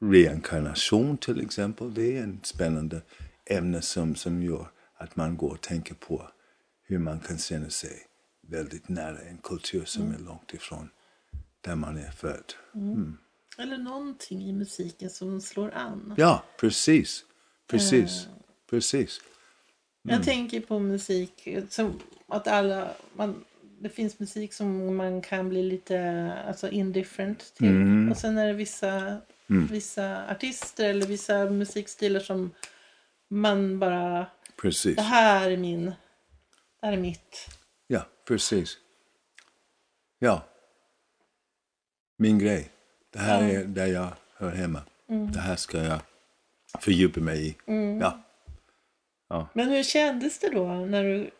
reinkarnation 0.00 1.18
till 1.18 1.40
exempel. 1.40 1.94
Det 1.94 2.18
är 2.18 2.22
en 2.22 2.40
spännande 2.42 3.02
ämne 3.46 3.82
som, 3.82 4.14
som 4.14 4.42
gör 4.42 4.70
att 4.96 5.16
man 5.16 5.36
går 5.36 5.50
och 5.50 5.60
tänker 5.60 5.94
på 5.94 6.30
hur 6.82 6.98
man 6.98 7.20
kan 7.20 7.38
känna 7.38 7.70
sig 7.70 8.06
väldigt 8.48 8.88
nära 8.88 9.18
en 9.18 9.38
kultur 9.38 9.84
som 9.84 10.02
mm. 10.02 10.14
är 10.14 10.18
långt 10.18 10.54
ifrån 10.54 10.90
där 11.60 11.76
man 11.76 11.98
är 11.98 12.10
född. 12.10 12.54
Mm. 12.74 12.92
mm. 12.92 13.18
Eller 13.58 13.78
någonting 13.78 14.42
i 14.42 14.52
musiken 14.52 15.10
som 15.10 15.40
slår 15.40 15.70
an. 15.74 16.14
Ja, 16.16 16.44
precis. 16.60 17.24
Precis. 17.66 18.26
Uh, 18.26 18.32
precis. 18.70 19.20
Mm. 20.04 20.16
Jag 20.16 20.24
tänker 20.24 20.60
på 20.60 20.78
musik 20.78 21.48
som 21.68 22.00
att 22.28 22.48
alla, 22.48 22.90
man, 23.16 23.44
det 23.78 23.88
finns 23.88 24.18
musik 24.18 24.54
som 24.54 24.96
man 24.96 25.22
kan 25.22 25.48
bli 25.48 25.62
lite 25.62 26.32
alltså 26.48 26.70
indifferent 26.70 27.54
till. 27.54 27.66
Mm. 27.66 28.10
Och 28.10 28.16
sen 28.16 28.38
är 28.38 28.46
det 28.46 28.52
vissa, 28.52 29.16
mm. 29.50 29.66
vissa 29.66 30.30
artister 30.30 30.90
eller 30.90 31.06
vissa 31.06 31.44
musikstilar 31.50 32.20
som 32.20 32.50
man 33.28 33.78
bara... 33.78 34.26
Precis. 34.56 34.96
Det 34.96 35.02
här 35.02 35.50
är 35.50 35.56
min... 35.56 35.84
Det 36.80 36.86
här 36.86 36.92
är 36.92 36.96
mitt. 36.96 37.48
Ja, 37.86 38.06
precis. 38.24 38.78
Ja. 40.18 40.42
Min 42.16 42.38
grej. 42.38 42.70
Det 43.10 43.18
här 43.18 43.42
är 43.42 43.64
där 43.64 43.86
jag 43.86 44.08
hör 44.36 44.52
hemma. 44.52 44.82
Mm. 45.08 45.32
Det 45.32 45.40
här 45.40 45.56
ska 45.56 45.78
jag 45.78 46.00
fördjupa 46.80 47.20
mig 47.20 47.48
i. 47.48 47.56
Mm. 47.66 48.00
Ja. 48.00 48.22
ja. 49.28 49.48
Men 49.52 49.68
hur 49.68 49.82
kändes 49.82 50.38
det 50.38 50.50
då 50.50 50.66
när 50.66 51.04
du 51.04 51.30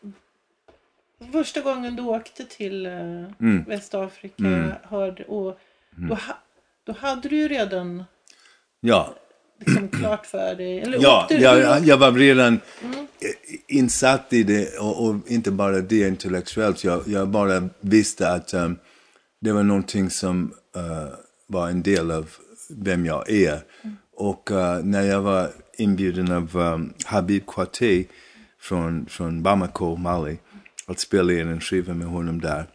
Första 1.31 1.61
gången 1.61 1.95
du 1.95 2.03
åkte 2.03 2.45
till 2.45 2.87
uh, 2.87 3.31
mm. 3.39 3.63
Västafrika 3.63 4.45
mm. 4.45 4.71
hörde, 4.83 5.23
och 5.23 5.59
mm. 5.97 6.09
då, 6.09 6.17
då 6.87 6.93
hade 6.93 7.29
du 7.29 7.37
ju 7.37 7.47
redan 7.47 8.03
ja. 8.79 9.15
liksom 9.59 9.87
klart 9.89 10.25
för 10.25 10.55
dig. 10.55 10.79
Eller 10.79 10.99
ja, 11.01 11.25
du, 11.29 11.35
jag, 11.35 11.85
jag 11.85 11.97
var 11.97 12.11
redan 12.11 12.59
mm. 12.83 13.07
insatt 13.67 14.33
i 14.33 14.43
det 14.43 14.77
och, 14.77 15.05
och, 15.05 15.15
inte 15.27 15.51
bara 15.51 15.81
det 15.81 16.07
intellektuellt. 16.07 16.83
Jag, 16.83 17.07
jag 17.07 17.29
bara 17.29 17.69
visste 17.79 18.31
att 18.31 18.53
um, 18.53 18.77
det 19.41 19.51
var 19.51 19.63
någonting 19.63 20.09
som 20.09 20.53
uh, 20.77 21.13
var 21.47 21.69
en 21.69 21.81
del 21.81 22.11
av 22.11 22.29
vem 22.69 23.05
jag 23.05 23.29
är. 23.29 23.59
Mm. 23.81 23.97
Och 24.15 24.51
uh, 24.51 24.79
när 24.83 25.01
jag 25.01 25.21
var 25.21 25.49
inbjuden 25.77 26.31
av 26.31 26.57
um, 26.57 26.93
Habib 27.05 27.45
Kwate 27.47 28.03
från, 28.59 29.05
från 29.05 29.43
Bamako, 29.43 29.95
Mali, 29.95 30.37
att 30.87 30.99
spela 30.99 31.33
in 31.33 31.47
en 31.47 31.61
skiva 31.61 31.93
med 31.93 32.07
honom 32.07 32.41
där. 32.41 32.65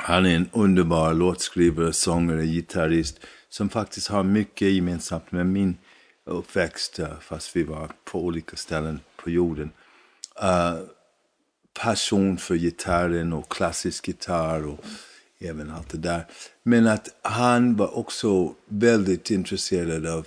Han 0.00 0.26
är 0.26 0.36
en 0.36 0.50
underbar 0.52 1.14
låtskrivare, 1.14 1.92
sångare, 1.92 2.46
gitarrist 2.46 3.20
som 3.48 3.68
faktiskt 3.68 4.08
har 4.08 4.22
mycket 4.22 4.68
gemensamt 4.68 5.32
med 5.32 5.46
min 5.46 5.76
uppväxt, 6.24 6.98
eh, 6.98 7.18
fast 7.20 7.56
vi 7.56 7.62
var 7.62 7.90
på 8.04 8.24
olika 8.24 8.56
ställen 8.56 9.00
på 9.16 9.30
jorden. 9.30 9.70
Uh, 10.42 10.80
passion 11.82 12.38
för 12.38 12.54
gitarren 12.54 13.32
och 13.32 13.52
klassisk 13.52 14.08
gitarr 14.08 14.66
och 14.66 14.84
även 15.40 15.70
allt 15.70 15.88
det 15.88 15.98
där. 15.98 16.26
Men 16.62 16.86
att 16.86 17.08
han 17.22 17.76
var 17.76 17.98
också 17.98 18.54
väldigt 18.68 19.30
intresserad 19.30 20.06
av 20.06 20.26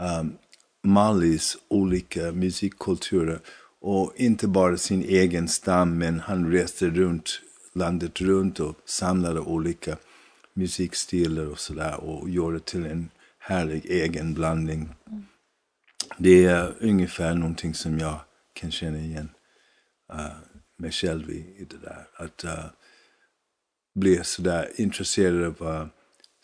ehm, 0.00 0.20
um, 0.20 0.36
Malis 0.82 1.56
olika 1.68 2.32
musikkulturer. 2.32 3.40
Och 3.80 4.12
inte 4.16 4.48
bara 4.48 4.76
sin 4.76 5.02
egen 5.02 5.48
stam, 5.48 5.98
men 5.98 6.20
han 6.20 6.52
reste 6.52 6.86
runt 6.86 7.40
landet 7.76 8.20
runt 8.20 8.60
och 8.60 8.76
samlade 8.84 9.40
olika 9.40 9.96
musikstilar 10.54 11.46
och 11.46 11.58
sådär 11.58 12.00
och 12.00 12.30
gjorde 12.30 12.60
till 12.60 12.86
en 12.86 13.10
härlig 13.38 13.86
egen 13.86 14.34
blandning. 14.34 14.88
Mm. 15.06 15.26
Det 16.18 16.44
är 16.44 16.74
ungefär 16.80 17.34
någonting 17.34 17.74
som 17.74 17.98
jag 17.98 18.20
kan 18.52 18.70
känna 18.70 18.98
igen 18.98 19.28
uh, 20.12 20.36
mig 20.78 20.92
själv 20.92 21.30
i, 21.30 21.56
i 21.58 21.66
det 21.70 21.76
där. 21.76 22.08
Att 22.16 22.44
uh, 22.44 22.64
bli 23.94 24.24
sådär 24.24 24.70
intresserad 24.76 25.44
av 25.44 25.68
uh, 25.68 25.86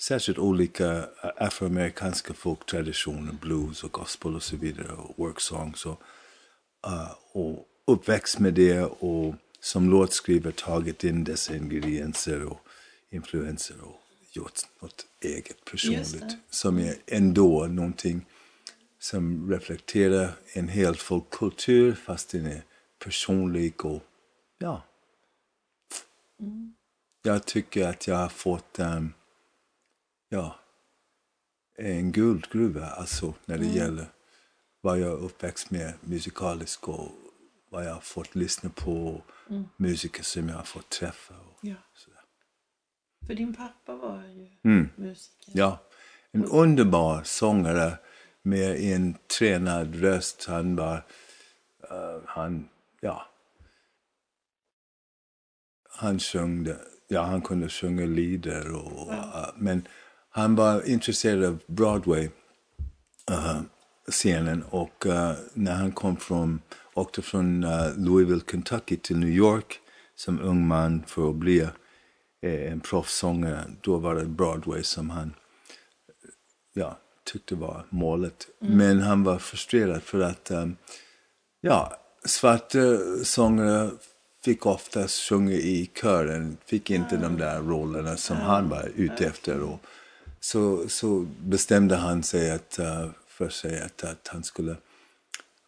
särskilt 0.01 0.39
olika 0.39 1.05
afroamerikanska 1.37 2.35
folktraditioner, 2.35 3.33
blues 3.41 3.85
och 3.85 3.93
gospel 3.93 4.35
och 4.35 4.43
så 4.43 4.57
vidare 4.57 4.93
och 4.93 5.19
worksongs. 5.19 5.87
Och, 5.87 6.01
uh, 6.87 7.12
och 7.33 7.67
uppväxt 7.87 8.39
med 8.39 8.55
det 8.55 8.83
och 8.83 9.35
som 9.62 9.90
låtskrivare 9.90 10.52
tagit 10.52 11.04
in 11.04 11.25
dessa 11.25 11.57
ingredienser 11.57 12.45
och 12.45 12.61
influenser 13.11 13.81
och 13.81 14.00
gjort 14.33 14.61
något 14.81 15.07
eget 15.21 15.64
personligt. 15.64 16.37
Som 16.50 16.78
är 16.78 16.97
ändå 17.07 17.66
någonting 17.66 18.26
som 18.99 19.50
reflekterar 19.50 20.33
en 20.52 20.69
hel 20.69 20.97
folkkultur 20.97 21.95
fast 21.95 22.31
den 22.31 22.47
är 22.47 22.62
personlig 22.99 23.85
och 23.85 24.02
ja. 24.59 24.83
Mm 26.40 26.75
jag 27.23 27.47
tycker 27.47 27.88
att 27.88 28.07
jag 28.07 28.16
har 28.16 28.28
fått 28.28 28.78
um, 28.78 29.14
ja, 30.28 30.57
en 31.78 32.12
guldgruva 32.12 32.87
alltså 32.87 33.35
när 33.45 33.59
det 33.59 33.64
mm. 33.64 33.76
gäller 33.76 34.07
vad 34.81 34.99
jag 34.99 35.09
är 35.09 35.25
uppväxt 35.25 35.71
med 35.71 35.95
musikaliskt 36.00 36.85
och 36.85 37.09
vad 37.73 37.85
jag 37.85 37.95
har 37.95 38.00
fått 38.00 38.35
lyssna 38.35 38.71
på. 38.71 39.23
Mm. 39.50 39.69
Musiker 39.76 40.23
som 40.23 40.49
jag 40.49 40.57
har 40.57 40.64
fått 40.64 40.88
träffa. 40.88 41.35
Och 41.35 41.59
ja. 41.61 41.75
sådär. 41.95 42.21
För 43.26 43.35
din 43.35 43.55
pappa 43.55 43.95
var 43.95 44.25
ju 44.25 44.49
mm. 44.64 44.88
musiker. 44.97 45.52
Ja, 45.55 45.79
en 46.33 46.45
underbar 46.45 47.23
sångare 47.23 47.99
med 48.43 48.81
en 48.81 49.17
tränad 49.38 49.95
röst. 49.95 50.45
Han 50.49 50.76
var, 50.76 51.05
uh, 51.91 52.21
han, 52.26 52.69
ja. 53.00 53.26
Han 55.91 56.19
sjöng 56.19 56.69
ja, 57.09 57.23
han 57.23 57.43
kunde 57.43 57.69
sjunga 57.69 58.07
lieder. 58.07 58.73
Och, 58.73 59.12
ja. 59.12 59.14
uh, 59.14 59.49
men 59.57 59.88
han 60.31 60.57
var 60.57 60.88
intresserad 60.88 61.45
av 61.45 61.59
Broadway-scenen. 61.67 64.62
Uh, 64.62 64.75
och 64.75 65.07
uh, 65.07 65.33
när 65.55 65.75
han 65.75 65.93
kom 65.93 66.17
från, 66.17 66.61
åkte 66.95 67.23
från 67.23 67.65
uh, 67.65 67.99
Louisville, 67.99 68.43
Kentucky 68.51 68.97
till 68.97 69.19
New 69.19 69.31
York 69.31 69.81
som 70.15 70.41
ung 70.41 70.67
man 70.67 71.03
för 71.07 71.31
att 71.31 71.37
bli 71.37 71.69
en 72.43 72.81
proffssångare, 72.81 73.65
då 73.81 73.99
var 73.99 74.15
det 74.15 74.25
Broadway 74.25 74.83
som 74.83 75.11
han 75.11 75.35
ja, 76.73 76.99
tyckte 77.25 77.55
var 77.55 77.87
målet. 77.91 78.47
Men 78.59 79.01
han 79.01 79.25
var 79.25 79.39
frustrerad 79.39 80.03
för 80.03 80.21
att 80.21 80.51
um, 80.51 80.77
ja, 81.61 81.97
svarta 82.25 82.79
sångare 83.25 83.91
fick 84.45 84.67
oftast 84.67 85.29
sjunga 85.29 85.53
i 85.53 85.91
kören, 86.01 86.57
fick 86.67 86.91
inte 86.91 87.17
de 87.17 87.37
där 87.37 87.63
rollerna 87.63 88.17
som 88.17 88.37
han 88.37 88.69
var 88.69 88.91
ute 88.97 89.27
efter. 89.27 89.61
Och 89.61 89.79
så, 90.41 90.89
så 90.89 91.27
bestämde 91.39 91.97
han 91.97 92.23
sig 92.23 92.51
att, 92.51 92.79
för 93.27 93.49
sig 93.49 93.83
att, 93.83 94.05
att 94.05 94.29
han 94.29 94.45
skulle 94.45 94.77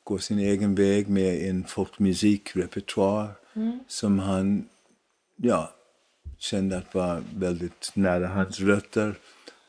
gå 0.04 0.18
sin 0.18 0.38
egen 0.38 0.74
väg 0.74 1.08
med 1.08 1.48
en 1.48 1.64
folkmusikrepertoar 1.64 3.28
som 3.88 4.18
han 4.18 4.68
ja, 5.36 5.74
kände 6.38 6.78
att 6.78 6.94
var 6.94 7.22
väldigt 7.34 7.90
nära 7.94 8.26
hans 8.26 8.60
rötter. 8.60 9.14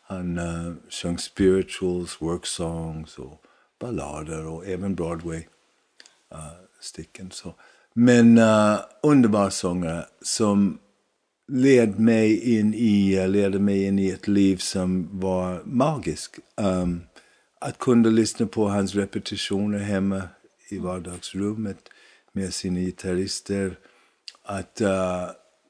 Han 0.01 0.37
uh, 0.37 0.73
sjöng 0.89 1.17
spirituals, 1.17 2.21
worksongs 2.21 3.17
och 3.17 3.41
ballader 3.79 4.45
och 4.45 4.67
även 4.67 4.95
Broadway 4.95 5.43
uh, 6.33 6.51
stycken. 6.79 7.31
Så. 7.31 7.53
Men 7.93 8.37
uh, 8.37 8.79
underbar 9.03 9.49
sångare 9.49 10.05
som 10.21 10.79
led 11.47 11.99
mig 11.99 12.57
in 12.57 12.73
i, 12.73 13.19
uh, 13.19 13.27
ledde 13.27 13.59
mig 13.59 13.83
in 13.83 13.99
i 13.99 14.09
ett 14.09 14.27
liv 14.27 14.57
som 14.57 15.19
var 15.19 15.61
magiskt. 15.65 16.39
Um, 16.55 17.01
att 17.65 17.77
kunna 17.77 18.09
lyssna 18.09 18.45
på 18.45 18.67
hans 18.67 18.95
repetitioner 18.95 19.79
hemma 19.79 20.21
i 20.69 20.77
vardagsrummet 20.77 21.89
med 22.31 22.53
sina 22.53 22.79
gitarrister. 22.79 23.79
Att 24.43 24.81
uh, 24.81 25.29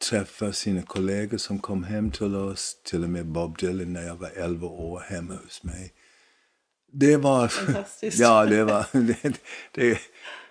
träffa 0.10 0.52
sina 0.54 0.82
kollegor 0.82 1.38
som 1.38 1.60
kom 1.60 1.84
hem 1.84 2.12
till 2.12 2.36
oss, 2.36 2.78
till 2.84 3.04
och 3.04 3.10
med 3.10 3.26
Bob 3.26 3.58
Dylan 3.58 3.94
när 3.94 4.08
jag 4.08 4.16
var 4.16 4.30
11 4.36 4.68
år 4.68 5.00
hemma 5.00 5.34
hos 5.44 5.64
mig. 5.64 5.94
Det 6.92 7.18
var... 7.18 7.48
Fantastiskt. 7.48 8.20
ja, 8.20 8.46
det 8.46 8.64
var... 8.64 8.86
Det, 8.92 9.40
det, 9.72 10.00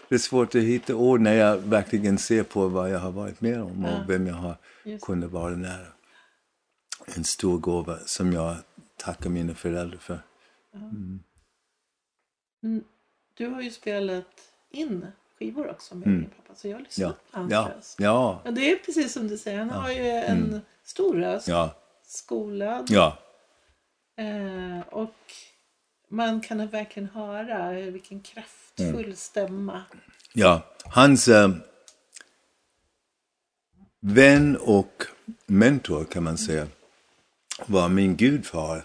det 0.08 0.14
är 0.14 0.18
svårt 0.18 0.54
att 0.54 0.62
hitta 0.62 0.94
ord 0.94 1.20
när 1.20 1.34
jag 1.34 1.58
verkligen 1.58 2.18
ser 2.18 2.42
på 2.42 2.68
vad 2.68 2.90
jag 2.90 2.98
har 2.98 3.12
varit 3.12 3.40
med 3.40 3.62
om 3.62 3.84
och 3.84 3.90
Ja. 3.90 4.04
vem 4.08 4.26
jag 4.26 4.34
har 4.34 4.56
Just. 4.84 5.04
kunnat 5.04 5.30
vara 5.30 5.56
nära. 5.56 5.86
En 7.06 7.24
stor 7.24 7.58
gåva 7.58 7.98
som 8.06 8.32
jag 8.32 8.56
tackar 8.96 9.30
mina 9.30 9.54
föräldrar 9.54 9.98
för. 9.98 10.20
Du 13.34 13.46
har 13.48 13.60
ju 13.62 13.70
spelat 13.70 14.26
in 14.70 15.06
skivor 15.38 15.70
också 15.70 15.94
med 15.94 16.08
Mm. 16.08 16.20
din 16.20 16.30
pappa 16.30 16.54
så 16.54 16.68
jag 16.68 16.76
har 16.76 16.80
lyssnat 16.82 17.16
Ja, 17.30 17.30
på 17.32 17.38
hans 17.38 17.52
ja, 17.52 17.72
röst. 17.76 17.96
ja, 18.00 18.42
Ja, 18.44 18.50
det 18.50 18.70
är 18.72 18.76
precis 18.76 19.12
som 19.12 19.28
du 19.28 19.38
säger, 19.38 19.58
han 19.58 19.70
har 19.70 19.90
ju 19.90 20.06
en 20.08 20.60
stor 20.84 21.14
röst, 21.16 21.48
ja, 21.48 21.74
skolad 22.02 22.86
ja. 22.90 23.18
eh, 24.16 24.80
och 24.88 25.14
man 26.08 26.40
kan 26.40 26.66
verkligen 26.68 27.08
höra 27.08 27.72
vilken 27.72 28.20
kraftfull 28.20 29.04
Mm. 29.04 29.16
stämma. 29.16 29.82
Ja, 30.32 30.62
hans 30.84 31.28
eh, 31.28 31.48
vän 34.00 34.56
och 34.56 35.02
mentor 35.46 36.04
kan 36.04 36.22
man 36.22 36.38
säga 36.38 36.66
var 37.66 37.88
min 37.88 38.16
gudfar 38.16 38.84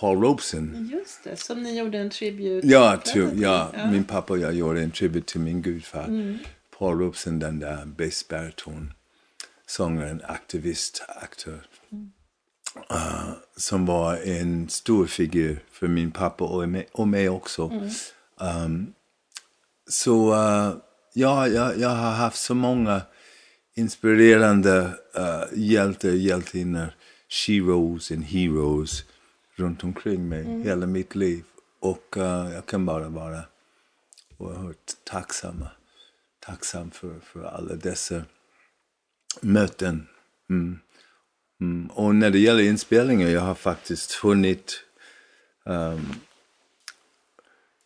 Paul 0.00 0.20
Robeson. 0.20 0.88
Just 0.92 1.24
det, 1.24 1.36
som 1.36 1.62
ni 1.62 1.78
gjorde 1.78 1.98
en 1.98 2.10
tribute. 2.10 2.66
Ja, 2.66 2.96
till. 2.96 3.30
till, 3.30 3.42
ja, 3.42 3.72
min 3.92 4.04
pappa 4.04 4.32
och 4.32 4.38
jag 4.38 4.54
gjorde 4.54 4.80
en 4.82 4.90
tribut 4.90 5.26
till 5.26 5.40
min 5.40 5.62
gudfar. 5.62 6.38
Paul 6.78 6.98
Robeson, 6.98 7.38
den 7.38 7.58
där 7.58 7.84
bassbariton 7.86 8.92
sångaren, 9.70 10.22
aktivist, 10.24 11.02
aktör. 11.08 11.60
Uh, 12.92 13.32
som 13.56 13.86
var 13.86 14.16
en 14.16 14.68
stor 14.68 15.06
figur 15.06 15.62
för 15.70 15.88
min 15.88 16.10
pappa 16.10 16.44
och 16.44 16.68
mig, 16.68 16.88
och 16.92 17.08
mig 17.08 17.28
också. 17.28 17.72
Um, 18.40 18.92
så 19.88 20.32
uh, 20.34 20.76
ja, 21.14 21.48
jag, 21.48 21.78
jag 21.78 21.88
har 21.88 22.10
haft 22.10 22.38
så 22.38 22.54
många 22.54 23.02
inspirerande 23.74 24.80
uh, 25.18 25.58
hjältar 25.58 26.08
och 26.08 26.16
hjältinnor, 26.16 26.94
sheroes 27.28 28.10
and 28.10 28.24
heroes 28.24 29.04
runt 29.60 29.84
omkring 29.84 30.28
mig 30.28 30.62
hela 30.62 30.86
mitt 30.86 31.14
liv. 31.14 31.44
Och 31.80 32.16
uh, 32.16 32.52
jag 32.54 32.66
kan 32.66 32.86
bara 32.86 33.08
vara 33.08 33.42
oerhört 34.38 34.92
tacksamma, 35.04 35.70
tacksam 36.40 36.90
för, 36.90 37.20
för 37.20 37.44
alla 37.44 37.74
dessa 37.74 38.22
möten. 39.40 40.06
Mm. 40.50 40.78
Mm. 41.60 41.86
Och 41.86 42.14
när 42.14 42.30
det 42.30 42.38
gäller 42.38 42.62
inspelningar, 42.62 43.28
jag 43.28 43.40
har 43.40 43.54
faktiskt 43.54 44.12
hunnit 44.12 44.84
um, 45.64 46.14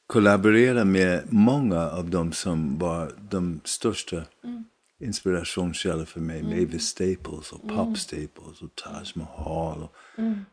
kollaborera 0.07 0.85
med 0.85 1.33
många 1.33 1.91
av 1.91 2.11
dem 2.11 2.33
som 2.33 2.79
var 2.79 3.13
de 3.31 3.61
största 3.65 4.23
inspirationskällor 5.01 6.05
för 6.05 6.21
mig. 6.21 6.43
Mavis 6.43 6.87
Staples 6.87 7.53
och 7.53 7.69
Pop 7.69 7.99
Staples 7.99 8.63
och 8.63 8.75
Taj 8.75 9.05
Mahal 9.15 9.83
och 9.83 9.93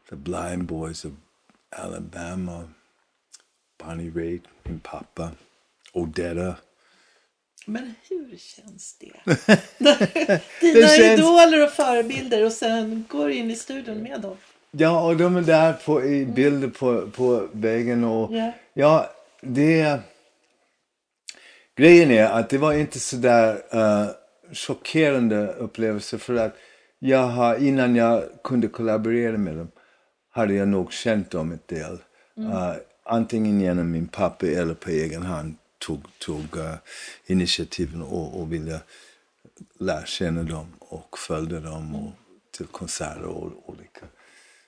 The 0.09 0.15
Blind 0.15 0.63
Boys 0.65 1.05
of 1.05 1.11
Alabama. 1.75 2.69
Bonnie 3.83 4.09
Raitt, 4.15 4.43
min 4.63 4.79
pappa. 4.79 5.31
Odetta. 5.93 6.55
Men 7.65 7.93
hur 8.09 8.37
känns 8.37 8.97
det? 8.99 9.11
Dina 9.77 9.97
Det 10.61 10.97
känns- 10.97 11.19
idoler 11.19 11.63
och 11.63 11.71
förebilder 11.71 12.45
och 12.45 12.51
sen 12.51 13.05
går 13.09 13.27
du 13.27 13.33
in 13.33 13.51
i 13.51 13.55
studion 13.55 14.03
med 14.03 14.21
dem. 14.21 14.37
Ja, 14.71 15.05
och 15.05 15.17
de 15.17 15.35
är 15.35 15.41
där 15.41 15.73
på, 15.73 16.05
i 16.05 16.25
bilder 16.25 16.67
på, 16.67 17.09
på 17.11 17.47
väggen. 17.51 18.03
Och, 18.03 18.35
Ja. 18.35 18.51
ja, 18.73 19.09
det... 19.41 19.99
Grejen 21.75 22.11
är 22.11 22.25
att 22.25 22.49
det 22.49 22.57
var 22.57 22.73
inte 22.73 22.99
så 22.99 23.15
där 23.15 23.53
uh, 23.75 24.09
chockerande 24.53 25.47
upplevelse 25.47 26.17
för 26.17 26.35
att 26.35 26.55
jag 26.99 27.27
har, 27.27 27.55
innan 27.55 27.95
jag 27.95 28.23
kunde 28.43 28.67
kollaborera 28.67 29.37
med 29.37 29.57
dem 29.57 29.71
hade 30.29 30.53
jag 30.53 30.67
nog 30.67 30.93
känt 30.93 31.31
dem 31.31 31.51
ett 31.51 31.67
del. 31.67 31.97
Uh, 32.37 32.73
antingen 33.03 33.61
genom 33.61 33.91
min 33.91 34.07
pappa 34.07 34.47
eller 34.47 34.73
på 34.73 34.89
egen 34.89 35.23
hand 35.23 35.55
tog, 35.77 36.01
tog 36.17 36.57
uh, 36.57 36.73
initiativen 37.25 38.01
och, 38.01 38.41
och 38.41 38.53
ville 38.53 38.79
lära 39.79 40.05
känna 40.05 40.43
dem 40.43 40.67
och 40.79 41.17
följde 41.17 41.59
dem 41.59 41.95
och, 41.95 42.11
till 42.57 42.65
konserter 42.65 43.23
och 43.23 43.69
olika. 43.69 44.05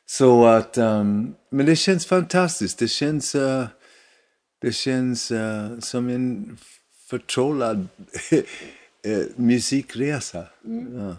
Så 0.05 0.45
att, 0.45 0.77
um, 0.77 1.35
men 1.49 1.65
det 1.65 1.75
känns 1.75 2.05
fantastiskt. 2.05 2.79
Det 2.79 2.87
känns, 2.87 3.35
uh, 3.35 3.65
det 4.61 4.71
känns 4.71 5.31
uh, 5.31 5.79
som 5.79 6.09
en 6.09 6.57
förtrollad 7.09 7.87
eh, 9.03 9.25
musikresa. 9.35 10.45
Ja. 10.97 11.15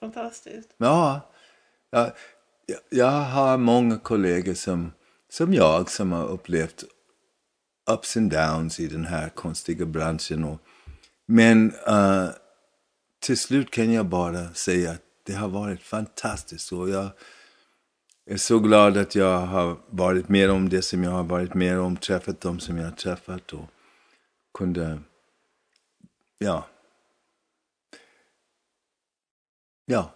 Fantastiskt. 0.00 0.74
Ja, 0.76 1.20
jag, 1.90 2.10
jag, 2.90 3.10
har 3.10 3.58
många 3.58 3.98
kollegor 3.98 4.54
som, 4.54 4.92
som 5.28 5.54
jag 5.54 5.90
som 5.90 6.12
har 6.12 6.26
upplevt 6.26 6.84
ups 7.90 8.16
and 8.16 8.30
downs 8.30 8.80
i 8.80 8.86
den 8.86 9.04
här 9.04 9.28
konstiga 9.28 9.86
branschen. 9.86 10.44
Och, 10.44 10.60
men 11.26 11.72
eh, 11.86 12.28
till 13.20 13.38
slut 13.38 13.70
kan 13.70 13.92
jag 13.92 14.06
bara 14.06 14.54
säga 14.54 14.90
att 14.90 15.02
det 15.26 15.32
har 15.32 15.48
varit 15.48 15.82
fantastiskt. 15.82 16.72
Och 16.72 16.90
jag 16.90 17.10
är 18.30 18.36
så 18.36 18.58
glad 18.58 18.96
att 18.96 19.14
jag 19.14 19.38
har 19.38 19.76
varit 19.90 20.28
med 20.28 20.50
om 20.50 20.68
det 20.68 20.82
som 20.82 21.04
jag 21.04 21.10
har 21.10 21.24
varit 21.24 21.54
med 21.54 21.78
om, 21.78 21.96
träffat 21.96 22.40
dem 22.40 22.60
som 22.60 22.76
jag 22.76 22.84
har 22.84 22.96
träffat 22.96 23.52
och 23.52 23.68
kunde, 24.54 25.00
ja, 26.38 26.66
ja, 29.86 30.14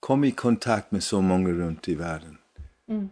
kom 0.00 0.24
i 0.24 0.30
kontakt 0.30 0.90
med 0.90 1.02
så 1.02 1.20
många 1.20 1.48
runt 1.48 1.88
i 1.88 1.94
världen. 1.94 2.38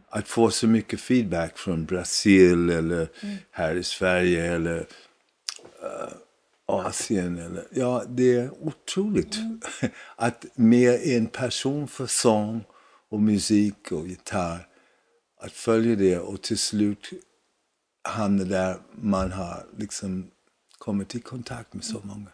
Att 0.08 0.28
få 0.28 0.50
så 0.50 0.66
mycket 0.66 1.00
feedback 1.00 1.58
från 1.58 1.84
Brasil 1.84 2.70
eller 2.70 3.08
här 3.50 3.74
i 3.74 3.82
Sverige 3.82 4.54
eller 4.54 4.78
eh, 5.82 6.12
Asien. 6.66 7.38
Eller, 7.38 7.66
ja, 7.70 8.04
det 8.08 8.36
är 8.36 8.50
otroligt. 8.60 9.36
Att 10.16 10.46
med 10.54 11.00
en 11.02 11.26
passion 11.26 11.88
för 11.88 12.06
sång 12.06 12.64
och 13.08 13.20
musik 13.20 13.92
och 13.92 14.08
gitarr, 14.08 14.68
att 15.40 15.52
följa 15.52 15.96
det 15.96 16.18
och 16.18 16.42
till 16.42 16.58
slut 16.58 17.10
hamna 18.04 18.44
där 18.44 18.76
man 18.90 19.32
har 19.32 19.66
liksom 19.76 20.30
kommit 20.78 21.14
i 21.14 21.20
kontakt 21.20 21.74
med 21.74 21.84
så 21.84 22.00
många. 22.02 22.30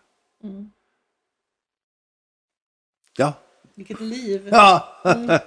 Ja. 3.16 3.32
Vilket 3.74 4.00
liv. 4.00 4.48
Ja. 4.50 4.88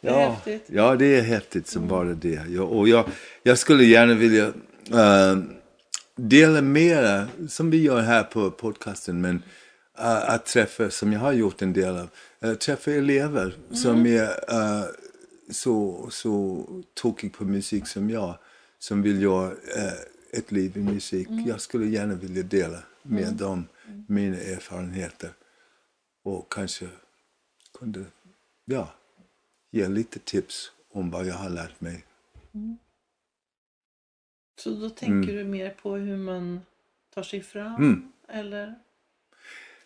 Det 0.00 0.10
är 0.10 0.20
ja. 0.20 0.30
häftigt. 0.30 0.64
ja, 0.66 0.96
det 0.96 1.18
är 1.18 1.22
häftigt 1.22 1.66
som 1.66 1.88
bara 1.88 2.14
det. 2.14 2.42
Ja, 2.48 2.62
och 2.62 2.88
jag, 2.88 3.04
jag 3.42 3.58
skulle 3.58 3.84
gärna 3.84 4.14
vilja 4.14 4.46
eh, 4.92 5.38
dela 6.16 6.60
mera, 6.60 7.28
som 7.48 7.70
vi 7.70 7.82
gör 7.82 8.00
här 8.00 8.22
på 8.22 8.50
podcasten, 8.50 9.20
men 9.20 9.42
eh, 9.98 10.30
att 10.30 10.46
träffa, 10.46 10.90
som 10.90 11.12
jag 11.12 11.20
har 11.20 11.32
gjort 11.32 11.62
en 11.62 11.72
del 11.72 11.96
av, 11.96 12.08
uh, 12.44 12.54
träffa 12.54 12.90
elever 12.90 13.56
som 13.72 14.06
är 14.06 14.22
uh, 14.22 14.84
så, 15.50 16.08
så 16.10 16.64
tokig 16.94 17.32
på 17.32 17.44
musik 17.44 17.86
som 17.86 18.10
jag, 18.10 18.38
som 18.84 19.02
vill 19.02 19.22
göra 19.22 19.50
eh, 19.52 19.92
ett 20.38 20.52
liv 20.52 20.76
i 20.76 20.80
musik. 20.80 21.28
Jag 21.46 21.60
skulle 21.60 21.86
gärna 21.86 22.14
vilja 22.14 22.42
dela 22.42 22.82
med 23.02 23.32
dem 23.34 23.66
mina 24.08 24.36
erfarenheter 24.36 25.30
och 26.22 26.52
kanske 26.52 26.88
kunde 27.78 28.04
ja, 28.64 28.92
ge 29.70 29.88
lite 29.88 30.18
tips 30.18 30.72
om 30.92 31.10
vad 31.10 31.26
jag 31.26 31.34
har 31.34 31.50
lärt 31.50 31.80
mig. 31.80 32.04
Så 34.60 34.70
då 34.70 34.90
tänker 34.90 35.32
du 35.32 35.44
mer 35.44 35.70
på 35.70 35.96
hur 35.96 36.16
man 36.16 36.60
tar 37.14 37.22
sig 37.22 37.42
fram? 37.42 37.74
Mm. 37.76 38.12
Eller? 38.28 38.74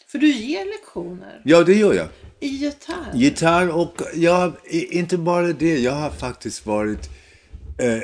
För 0.06 0.18
du 0.18 0.26
ger 0.32 0.64
lektioner 0.64 1.42
Ja, 1.44 1.64
det 1.64 1.74
gör 1.74 1.94
jag. 1.94 2.08
i 2.40 2.46
gitarr. 2.48 3.12
Gitarr 3.14 3.68
och 3.76 4.00
ja, 4.14 4.52
i- 4.64 4.98
inte 4.98 5.18
bara 5.18 5.52
det. 5.52 5.78
Jag 5.78 5.92
har 5.92 6.10
faktiskt 6.10 6.66
varit 6.66 7.08
eh, 7.78 8.02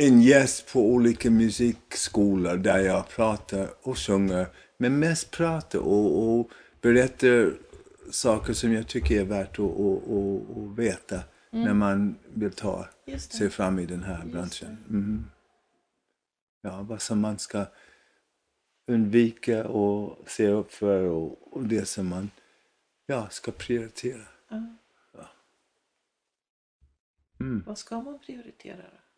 en 0.00 0.22
gäst 0.22 0.72
på 0.72 0.80
olika 0.80 1.30
musikskolor 1.30 2.56
där 2.56 2.78
jag 2.78 3.08
pratar 3.08 3.68
och 3.82 3.98
sjunger. 3.98 4.46
Men 4.76 4.98
mest 4.98 5.30
pratar 5.30 5.78
och, 5.78 6.28
och 6.28 6.50
berättar 6.80 7.54
saker 8.10 8.52
som 8.52 8.72
jag 8.72 8.88
tycker 8.88 9.20
är 9.20 9.24
värt 9.24 9.58
att, 9.58 9.64
att, 9.64 10.10
att, 10.10 10.56
att 10.56 10.78
veta 10.78 11.22
när 11.50 11.74
man 11.74 12.18
vill 12.34 12.52
ta 12.52 12.88
sig 13.18 13.50
fram 13.50 13.78
i 13.78 13.86
den 13.86 14.02
här 14.02 14.24
branschen. 14.24 14.84
Mhm. 14.88 15.30
Ja, 16.62 16.82
vad 16.82 17.02
som 17.02 17.20
man 17.20 17.38
ska 17.38 17.66
undvika 18.86 19.68
och 19.68 20.28
se 20.28 20.48
upp 20.48 20.72
för 20.72 21.02
och, 21.02 21.56
och 21.56 21.62
det 21.64 21.88
som 21.88 22.06
man 22.06 22.30
ja, 23.06 23.28
ska 23.30 23.52
prioritera. 23.52 24.22
Vad 27.66 27.78
ska 27.78 28.00
man 28.00 28.18
prioritera 28.18 28.76
då? 28.76 29.09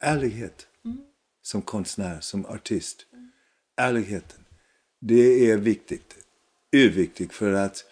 Ärlighet 0.00 0.66
som 1.42 1.62
konstnär, 1.62 2.20
som 2.20 2.46
artist. 2.46 3.06
Ärligheten. 3.76 4.44
Det 5.00 5.50
är 5.50 5.56
viktigt. 5.56 6.16
Urviktigt 6.72 7.32
för 7.32 7.52
att, 7.52 7.84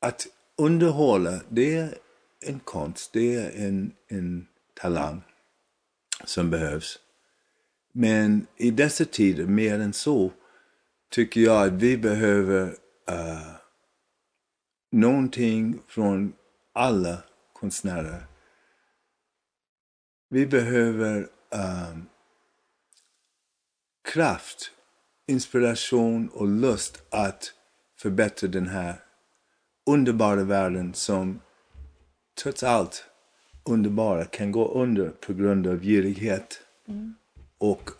att 0.00 0.26
underhålla, 0.56 1.40
det 1.48 1.74
är 1.74 1.98
en 2.40 2.60
konst, 2.60 3.12
det 3.12 3.34
är 3.34 3.66
en, 3.66 3.92
en 4.08 4.46
talang 4.74 5.22
som 6.24 6.50
behövs. 6.50 6.98
Men 7.92 8.46
i 8.56 8.70
dessa 8.70 9.04
tider, 9.04 9.46
mer 9.46 9.80
än 9.80 9.92
så, 9.92 10.32
tycker 11.10 11.40
jag 11.40 11.66
att 11.66 11.72
vi 11.72 11.96
behöver 11.96 12.66
uh, 13.10 13.52
någonting 14.90 15.78
från 15.88 16.32
alla 16.72 17.22
konstnärer. 17.52 18.26
Vi 20.32 20.46
behöver 20.46 21.28
ehm, 21.50 22.06
kraft, 24.04 24.70
inspiration 25.26 26.28
och 26.28 26.46
lust 26.46 27.02
att 27.10 27.54
förbättra 27.96 28.48
den 28.48 28.68
här 28.68 28.94
underbara 29.86 30.44
världen 30.44 30.94
som 30.94 31.40
trots 32.42 32.62
allt 32.62 33.04
underbara 33.64 34.24
kan 34.24 34.52
gå 34.52 34.72
under 34.72 35.08
på 35.08 35.32
grund 35.32 35.66
av 35.66 35.80
girighet 35.80 36.60
och 37.58 37.90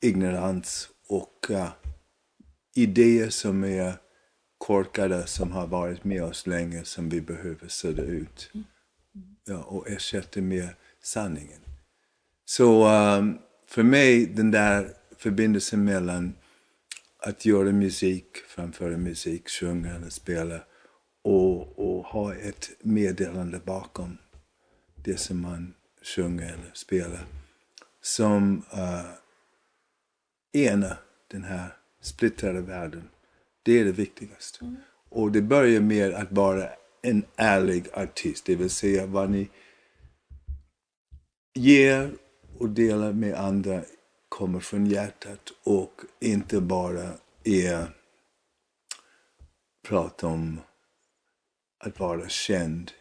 ignorans 0.00 0.90
och 1.08 1.46
ja, 1.48 1.72
idéer 2.74 3.30
som 3.30 3.64
är 3.64 3.92
korkade 4.58 5.26
som 5.26 5.52
har 5.52 5.66
varit 5.66 6.04
med 6.04 6.22
oss 6.22 6.46
länge 6.46 6.84
som 6.84 7.08
vi 7.08 7.20
behöver 7.20 7.68
sudda 7.68 8.02
ut 8.02 8.50
ja, 9.48 9.58
och 9.58 9.88
ersätta 9.88 10.40
med 10.40 10.68
sanningen. 11.02 11.60
Så 12.44 12.86
ehm, 12.86 13.38
för 13.66 13.82
mig, 13.82 14.26
den 14.26 14.50
där 14.50 14.92
förbindelsen 15.16 15.84
mellan 15.84 16.34
att 17.18 17.44
göra 17.44 17.72
musik, 17.72 18.36
framföra 18.36 18.96
musik, 18.96 19.48
sjunga 19.48 19.94
eller 19.94 20.10
spela 20.10 20.60
och, 21.22 21.78
och 21.78 22.04
ha 22.04 22.34
ett 22.34 22.70
meddelande 22.80 23.60
bakom 23.64 24.18
det 25.04 25.16
som 25.16 25.40
man 25.40 25.74
sjunger 26.02 26.46
eller 26.46 26.70
spelar 26.74 27.26
som 28.00 28.62
uh, 28.74 29.10
ena 30.52 30.96
den 31.28 31.44
här 31.44 31.76
splittrade 32.00 32.60
världen. 32.60 33.08
Det 33.62 33.80
är 33.80 33.84
det 33.84 33.92
viktigaste. 33.92 34.74
Och 35.08 35.32
det 35.32 35.42
börjar 35.42 35.80
med 35.80 36.14
att 36.14 36.32
vara 36.32 36.68
en 37.02 37.24
ärlig 37.36 37.86
artist, 37.92 38.44
det 38.44 38.56
vill 38.56 38.70
säga 38.70 39.06
vad 39.06 39.30
ni 39.30 39.48
ger 41.54 42.12
och 42.58 42.68
delar 42.68 43.12
med 43.12 43.34
andra 43.34 43.82
kommer 44.28 44.60
från 44.60 44.86
hjärtat 44.86 45.52
och 45.64 46.00
inte 46.20 46.60
bara 46.60 47.12
är 47.44 47.86
prat 49.88 50.24
om 50.24 50.60
att 51.78 52.00
vara 52.00 52.28
känd. 52.28 52.92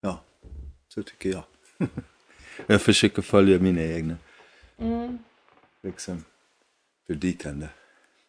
Ja, 0.00 0.24
så 0.88 1.02
tycker 1.02 1.30
jag. 1.30 1.44
jag 2.66 2.82
försöker 2.82 3.22
följa 3.22 3.58
mina 3.58 3.82
egna 3.82 4.16
liksom 5.82 6.24
predikande. 7.06 7.68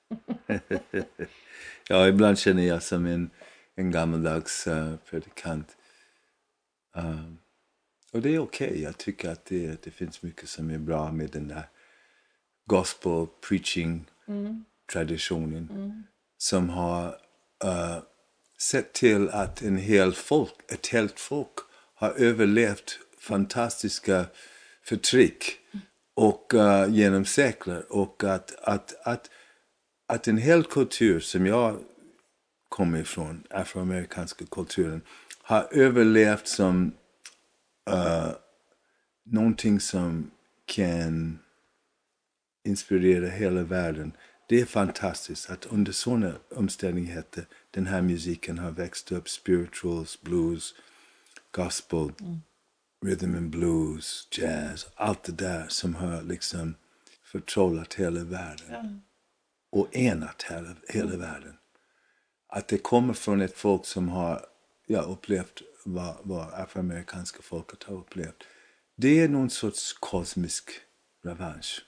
ja, 1.89 2.08
ibland 2.08 2.39
känner 2.39 2.63
jag 2.63 2.84
som 2.84 3.06
en, 3.06 3.30
en 3.76 3.91
gammaldags 3.91 4.67
uh, 4.67 4.95
predikant. 4.95 5.78
Um, 6.95 7.38
och 8.12 8.22
det 8.22 8.36
är 8.36 8.39
okej. 8.39 8.82
Jag 8.82 8.98
tycker 8.98 9.30
att 9.30 9.45
det, 9.45 9.84
det 9.84 9.91
finns 9.91 10.24
mycket 10.24 10.50
som 10.50 10.69
är 10.69 10.78
bra 10.78 11.12
med 11.12 11.30
den 11.30 11.48
där 11.48 11.69
gospel 12.65 13.28
preaching 13.48 14.06
traditionen 14.91 16.04
som 16.38 16.69
har 16.69 17.08
uh, 17.65 17.98
sett 18.58 18.93
till 18.93 19.30
att 19.30 19.62
en 19.62 19.78
hel 19.78 20.13
folk, 20.13 20.54
ett 20.67 20.88
helt 20.88 21.19
folk 21.19 21.54
har 21.95 22.10
överlevt 22.10 23.00
fantastiska 23.19 24.26
förtryck 24.84 25.60
och 26.13 26.54
uh, 26.54 26.86
genom 26.89 27.26
sekler 27.26 27.93
och 27.93 28.24
att, 28.24 28.56
att, 28.62 29.08
att, 29.08 29.30
att 30.10 30.28
en 30.28 30.38
hel 30.38 30.63
kultur 30.63 31.19
som 31.19 31.45
jag 31.45 31.80
kommer 32.69 33.00
ifrån, 33.00 33.43
afroamerikanska 33.50 34.45
kulturen, 34.45 35.02
har 35.41 35.67
överlevt 35.72 36.48
som 36.48 36.91
uh, 37.89 38.32
någonting 39.26 39.80
som 39.80 40.32
kan 40.65 41.39
inspirera 42.63 43.30
hela 43.30 43.63
världen. 43.63 44.12
Det 44.48 44.62
är 44.62 44.65
fantastiskt 44.65 45.50
att 45.50 45.65
under 45.65 45.91
sådana 45.91 46.34
omständigheter 46.56 47.45
den 47.72 47.86
här 47.86 48.02
musiken 48.02 48.58
har 48.58 48.72
växt 48.72 49.12
upp. 49.12 49.30
Spirituals, 49.30 50.22
blues, 50.22 50.76
gospel, 51.52 52.12
rhythm 53.06 53.36
and 53.36 53.50
blues, 53.50 54.28
jazz. 54.32 54.88
Allt 54.95 55.24
det 55.24 55.32
där 55.32 55.65
som 55.67 55.95
har 55.95 56.22
liksom 56.22 56.76
förtrollat 57.24 57.93
hela 57.93 58.24
världen. 58.24 59.02
Och 59.69 59.95
enat 59.95 60.43
hela, 60.43 60.75
hela 60.88 61.17
världen. 61.17 61.58
Att 62.47 62.67
det 62.67 62.77
kommer 62.77 63.13
från 63.13 63.41
ett 63.41 63.58
folk 63.58 63.86
som 63.86 64.10
har 64.10 64.45
ja, 64.88 65.01
upplevt 65.01 65.62
vad, 65.86 66.15
vad 66.23 66.53
afroamerikanska 66.53 67.41
folket 67.41 67.84
har 67.84 67.95
upplevt. 67.95 68.43
Det 68.95 69.19
är 69.19 69.29
någon 69.29 69.49
sorts 69.49 69.93
kosmisk 69.93 70.71
revansch. 71.23 71.86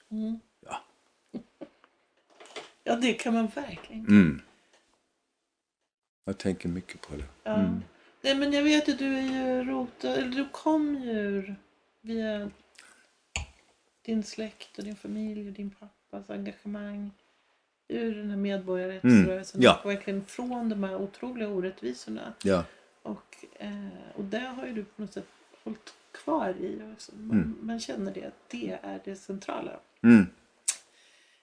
Ja. 0.66 0.84
Ja, 2.84 2.96
det 2.96 3.14
kan 3.14 3.34
man 3.34 3.48
verkligen. 3.48 4.06
Mm. 4.06 4.42
Jag 6.26 6.38
tänker 6.38 6.70
mycket 6.70 7.02
på 7.02 7.16
det. 7.16 7.24
Ja. 7.44 7.80
Nej, 8.22 8.36
men 8.36 8.54
jag 8.54 8.64
vet 8.64 8.90
att 8.90 9.00
du 9.00 9.18
är 9.18 9.22
ju 9.22 9.64
rotad, 9.64 10.14
eller 10.14 10.30
du 10.30 10.50
kom 10.50 10.96
ju 11.04 11.56
via 12.02 12.52
din 14.02 14.24
släkt 14.24 14.78
och 14.78 14.84
din 14.84 14.96
familj 14.96 15.48
och 15.48 15.54
din 15.54 15.70
pappas 15.70 16.30
engagemang 16.30 17.12
ur 17.92 18.16
den 18.16 18.30
här 18.30 18.38
medborgarrättsrörelsen 18.38 19.60
Mm, 19.62 19.64
ja. 19.66 19.80
och 19.84 19.90
verkligen 19.90 20.26
från 20.26 20.70
de 20.70 20.84
här 20.84 20.96
otroliga 20.96 21.48
orättvisorna. 21.50 22.34
Ja. 22.44 22.64
Och, 23.04 23.46
eh, 23.60 23.88
och 24.16 24.24
det 24.24 24.40
har 24.40 24.66
ju 24.66 24.74
du 24.74 24.84
på 24.84 25.02
något 25.02 25.14
sätt 25.14 25.26
hållit 25.64 25.94
kvar 26.24 26.50
i. 26.50 26.82
Också. 26.94 27.12
Man, 27.16 27.58
man 27.62 27.80
känner 27.80 28.14
det, 28.14 28.26
att 28.26 28.50
det 28.50 28.80
är 28.84 29.02
det 29.06 29.16
centrala. 29.16 29.72
Mm. 30.04 30.26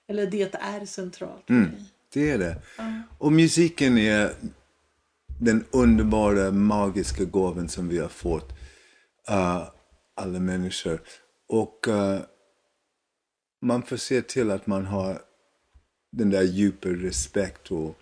Eller 0.07 0.25
det 0.27 0.55
är 0.55 0.85
centralt 0.85 1.43
för 1.47 1.53
Mm. 1.53 1.71
dig. 1.71 1.85
Det 2.13 2.31
är 2.31 2.37
det. 2.37 2.61
Och 3.17 3.31
musiken 3.31 3.97
är 3.97 4.31
den 5.41 5.65
underbara, 5.71 6.51
magiska 6.51 7.23
gåvan 7.25 7.69
som 7.69 7.87
vi 7.89 7.97
har 7.99 8.07
fått. 8.09 8.49
uh, 9.31 9.67
alla 10.15 10.39
människor. 10.39 11.01
Och 11.47 11.85
uh, 11.87 12.19
man 13.61 13.83
får 13.83 13.97
se 13.97 14.21
till 14.21 14.51
att 14.51 14.67
man 14.67 14.85
har 14.85 15.21
den 16.09 16.29
där 16.29 16.43
djupa 16.43 16.89
respekt 16.89 17.71
och 17.71 17.95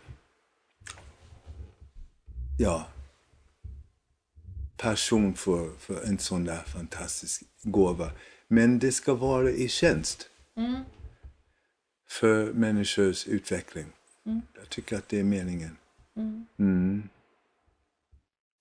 ja, 2.59 2.87
passion 4.77 5.33
för, 5.33 5.69
för 5.79 6.03
en 6.03 6.19
sån 6.19 6.43
där 6.43 6.63
fantastisk 6.67 7.43
gåva. 7.63 8.11
Men 8.47 8.79
det 8.79 8.91
ska 8.91 9.13
vara 9.13 9.49
i 9.49 9.67
tjänst 9.67 10.29
för 12.09 12.53
människors 12.53 13.27
utveckling. 13.27 13.85
Jag 14.55 14.69
tycker 14.69 14.97
att 14.97 15.09
det 15.09 15.19
är 15.19 15.23
meningen. 15.23 15.77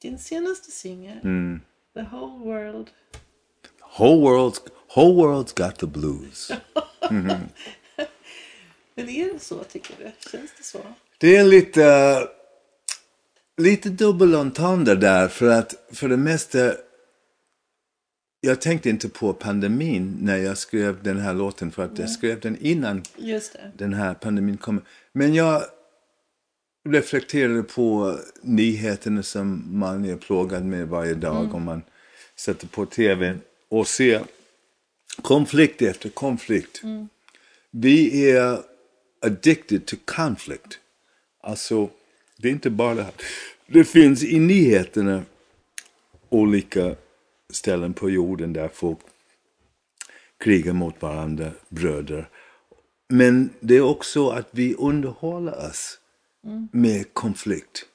Din 0.02 0.18
senaste 0.18 0.70
singel, 0.70 1.20
The 1.94 2.02
Whole 2.02 2.44
World. 2.44 2.90
Whole 3.98 4.22
world's, 4.22 4.60
whole 4.94 5.14
world's 5.14 5.66
got 5.66 5.78
the 5.78 5.86
blues. 5.86 6.50
Men 8.96 9.08
är 9.08 9.32
det 9.32 9.40
så 9.40 9.64
tycker 9.64 9.94
du? 9.98 10.30
Känns 10.30 10.50
det 10.58 10.64
så? 10.64 10.78
Det 11.18 11.36
är 11.36 11.44
lite, 11.44 12.28
lite 13.56 13.88
dubbelentendre 13.88 14.94
där 14.94 15.28
för 15.28 15.48
att 15.48 15.74
för 15.92 16.08
det 16.08 16.16
mesta 16.16 16.74
jag 18.40 18.60
tänkte 18.60 18.90
inte 18.90 19.08
på 19.08 19.32
pandemin 19.32 20.18
när 20.20 20.36
jag 20.36 20.58
skrev 20.58 21.02
den 21.02 21.18
här 21.18 21.34
låten 21.34 21.70
för 21.70 21.84
att 21.84 21.98
jag 21.98 22.10
skrev 22.10 22.40
den 22.40 22.56
innan 22.60 23.02
den 23.76 23.94
här 23.94 24.14
pandemin 24.14 24.56
kom. 24.56 24.80
Men 25.12 25.34
jag 25.34 25.62
reflekterade 26.88 27.62
på 27.62 28.18
nyheterna 28.42 29.22
som 29.22 29.78
man 29.78 30.04
är 30.04 30.16
plågad 30.16 30.64
med 30.64 30.88
varje 30.88 31.14
dag 31.14 31.54
om 31.54 31.64
man 31.64 31.82
sätter 32.36 32.66
på 32.66 32.86
tv 32.86 33.38
och 33.68 33.88
ser 33.88 34.22
konflikt 35.22 35.82
efter 35.82 36.08
konflikt. 36.08 36.82
Vi 37.70 38.30
är 38.30 38.62
addicted 39.26 39.86
to 39.86 39.96
conflict. 40.04 40.78
Alltså, 41.40 41.90
det 42.36 42.48
är 42.48 42.52
inte 42.52 42.70
bara 42.70 42.94
det 42.94 43.02
här. 43.02 43.14
Det 43.66 43.84
finns 43.84 44.24
i 44.24 44.38
nyheterna 44.38 45.22
olika 46.28 46.96
ställen 47.50 47.94
på 47.94 48.10
jorden 48.10 48.52
där 48.52 48.68
folk 48.68 48.98
krigar 50.38 50.72
mot 50.72 51.02
varandra, 51.02 51.52
bröder. 51.68 52.28
Men 53.08 53.50
det 53.60 53.76
är 53.76 53.80
också 53.80 54.28
att 54.28 54.48
vi 54.50 54.74
underhåller 54.74 55.66
oss 55.68 55.98
med 56.72 57.14
konflikt. 57.14 57.86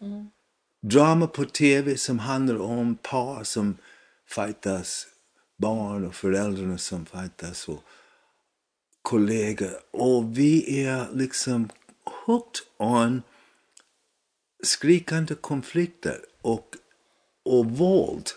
Drama 0.81 1.27
på 1.27 1.45
tv 1.45 1.97
som 1.97 2.19
handlar 2.19 2.61
om 2.61 2.95
par 2.95 3.43
som 3.43 3.77
fightas, 4.27 5.07
barn 5.57 6.05
och 6.05 6.15
föräldrar 6.15 6.77
som 6.77 7.05
fightas 7.05 7.67
och 7.67 7.83
kollegor. 9.01 9.79
Och 9.91 10.37
vi 10.37 10.83
är 10.83 11.09
liksom 11.13 11.69
hooked 12.25 12.61
on 12.77 13.21
skrikande 14.63 15.35
konflikter 15.35 16.25
och, 16.41 16.75
och 17.43 17.65
våld. 17.65 18.29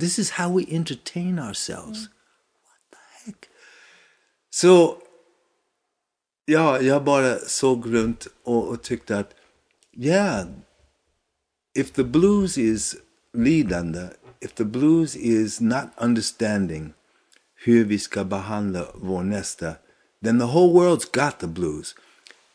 This 0.00 0.18
is 0.18 0.30
how 0.30 0.58
we 0.58 0.76
entertain 0.76 1.38
ourselves. 1.38 1.98
What 1.98 2.80
the 2.90 3.24
heck? 3.24 3.48
Så 4.50 5.02
ja, 6.44 6.80
jag 6.80 7.04
bara 7.04 7.38
såg 7.38 7.94
runt 7.94 8.26
och, 8.42 8.68
och 8.68 8.82
tyckte 8.82 9.18
att 9.18 9.34
yeah, 9.92 10.46
if 11.74 11.92
the 11.92 12.04
blues 12.04 12.58
is 12.58 12.96
lidande, 13.32 14.08
if 14.40 14.54
the 14.54 14.64
blues 14.64 15.16
is 15.16 15.60
not 15.60 15.86
understanding 15.96 16.92
hur 17.68 17.84
vi 17.84 17.98
ska 17.98 18.24
behandla 18.24 18.86
vår 18.94 19.22
nästa, 19.22 19.74
then 20.24 20.38
the 20.38 20.44
whole 20.44 20.72
world's 20.72 21.10
got 21.12 21.38
the 21.38 21.46
blues. 21.46 21.94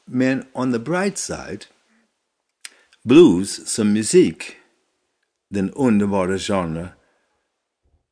Men 0.06 0.45
on 0.54 0.71
the 0.71 0.80
bright 0.80 1.17
side, 1.17 1.65
blues 3.04 3.67
som 3.67 3.93
musik, 3.93 4.43
den 5.49 5.71
underbara 5.71 6.38
genre 6.38 6.88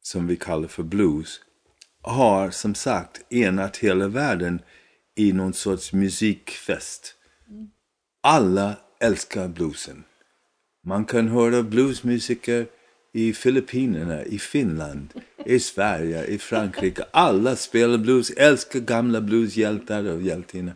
som 0.02 0.28
vi 0.28 0.36
kallar 0.36 0.68
för 0.68 0.84
blues, 0.84 1.42
har 2.02 2.52
som 2.52 2.76
sagt 2.76 3.34
enat 3.34 3.78
hela 3.78 4.08
världen 4.08 4.62
i 5.16 5.34
någon 5.34 5.54
sorts 5.54 5.94
musikfest. 5.94 7.16
Alla 8.22 8.76
älskar 9.00 9.48
bluesen. 9.48 10.04
Man 10.84 11.06
kan 11.06 11.28
höra 11.28 11.64
bluesmusiker 11.64 12.68
i 13.14 13.34
Filippinerna, 13.34 14.26
i 14.26 14.40
Finland, 14.40 15.14
i 15.46 15.60
Sverige, 15.60 16.26
i 16.26 16.38
Frankrike. 16.38 17.04
Alla 17.12 17.56
spelar 17.56 17.98
blues, 17.98 18.30
älskar 18.30 18.80
gamla 18.80 19.22
blueshjältar 19.22 20.06
och 20.06 20.22
hjältinnor. 20.22 20.74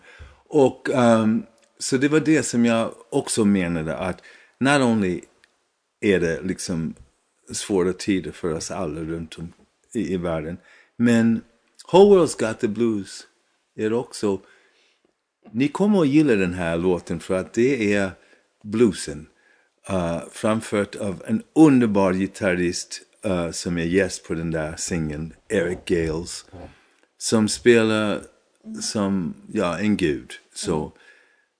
Och 0.47 0.89
um, 0.89 1.45
så 1.79 1.97
det 1.97 2.07
var 2.07 2.19
det 2.19 2.43
som 2.43 2.65
jag 2.65 2.91
också 3.09 3.45
menade 3.45 3.97
att 3.97 4.21
not 4.59 4.81
only 4.81 5.21
är 6.01 6.19
det 6.19 6.41
liksom 6.41 6.93
svåra 7.51 7.93
tider 7.93 8.31
för 8.31 8.53
oss 8.53 8.71
alla 8.71 9.01
runt 9.01 9.39
om 9.39 9.53
i, 9.93 10.13
i 10.13 10.17
världen. 10.17 10.57
Men 10.97 11.41
Whole 11.91 12.15
World's 12.15 12.47
Got 12.47 12.59
the 12.59 12.67
Blues 12.67 13.27
är 13.75 13.93
också... 13.93 14.41
Ni 15.51 15.67
kommer 15.67 16.01
att 16.01 16.07
gilla 16.07 16.35
den 16.35 16.53
här 16.53 16.77
låten 16.77 17.19
för 17.19 17.35
att 17.35 17.53
det 17.53 17.93
är 17.93 18.11
bluesen. 18.63 19.27
Uh, 19.89 20.23
framfört 20.31 20.95
av 20.95 21.23
en 21.27 21.43
underbar 21.53 22.13
gitarrist 22.13 23.01
uh, 23.25 23.51
som 23.51 23.77
är 23.77 23.83
gäst 23.83 24.27
på 24.27 24.33
den 24.33 24.51
där 24.51 24.75
singeln, 24.75 25.33
Eric 25.49 25.85
Gales. 25.85 26.45
Som 27.17 27.47
spelar 27.47 28.21
som 28.81 29.33
ja, 29.53 29.79
en 29.79 29.97
gud. 29.97 30.31
Så, 30.53 30.91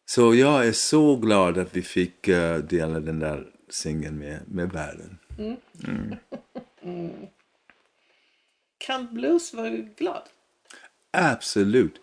så 0.06 0.36
jag 0.36 0.68
är 0.68 0.72
så 0.72 1.16
glad 1.16 1.58
att 1.58 1.76
vi 1.76 1.82
fick 1.82 2.28
uh, 2.28 2.58
dela 2.58 3.00
den 3.00 3.20
där 3.20 3.48
singeln 3.70 4.20
med, 4.20 4.40
med 4.48 4.72
världen. 4.72 5.18
Kan 8.78 9.14
blues 9.14 9.54
vara 9.54 9.70
glad? 9.70 10.24
Absolut. 11.12 12.02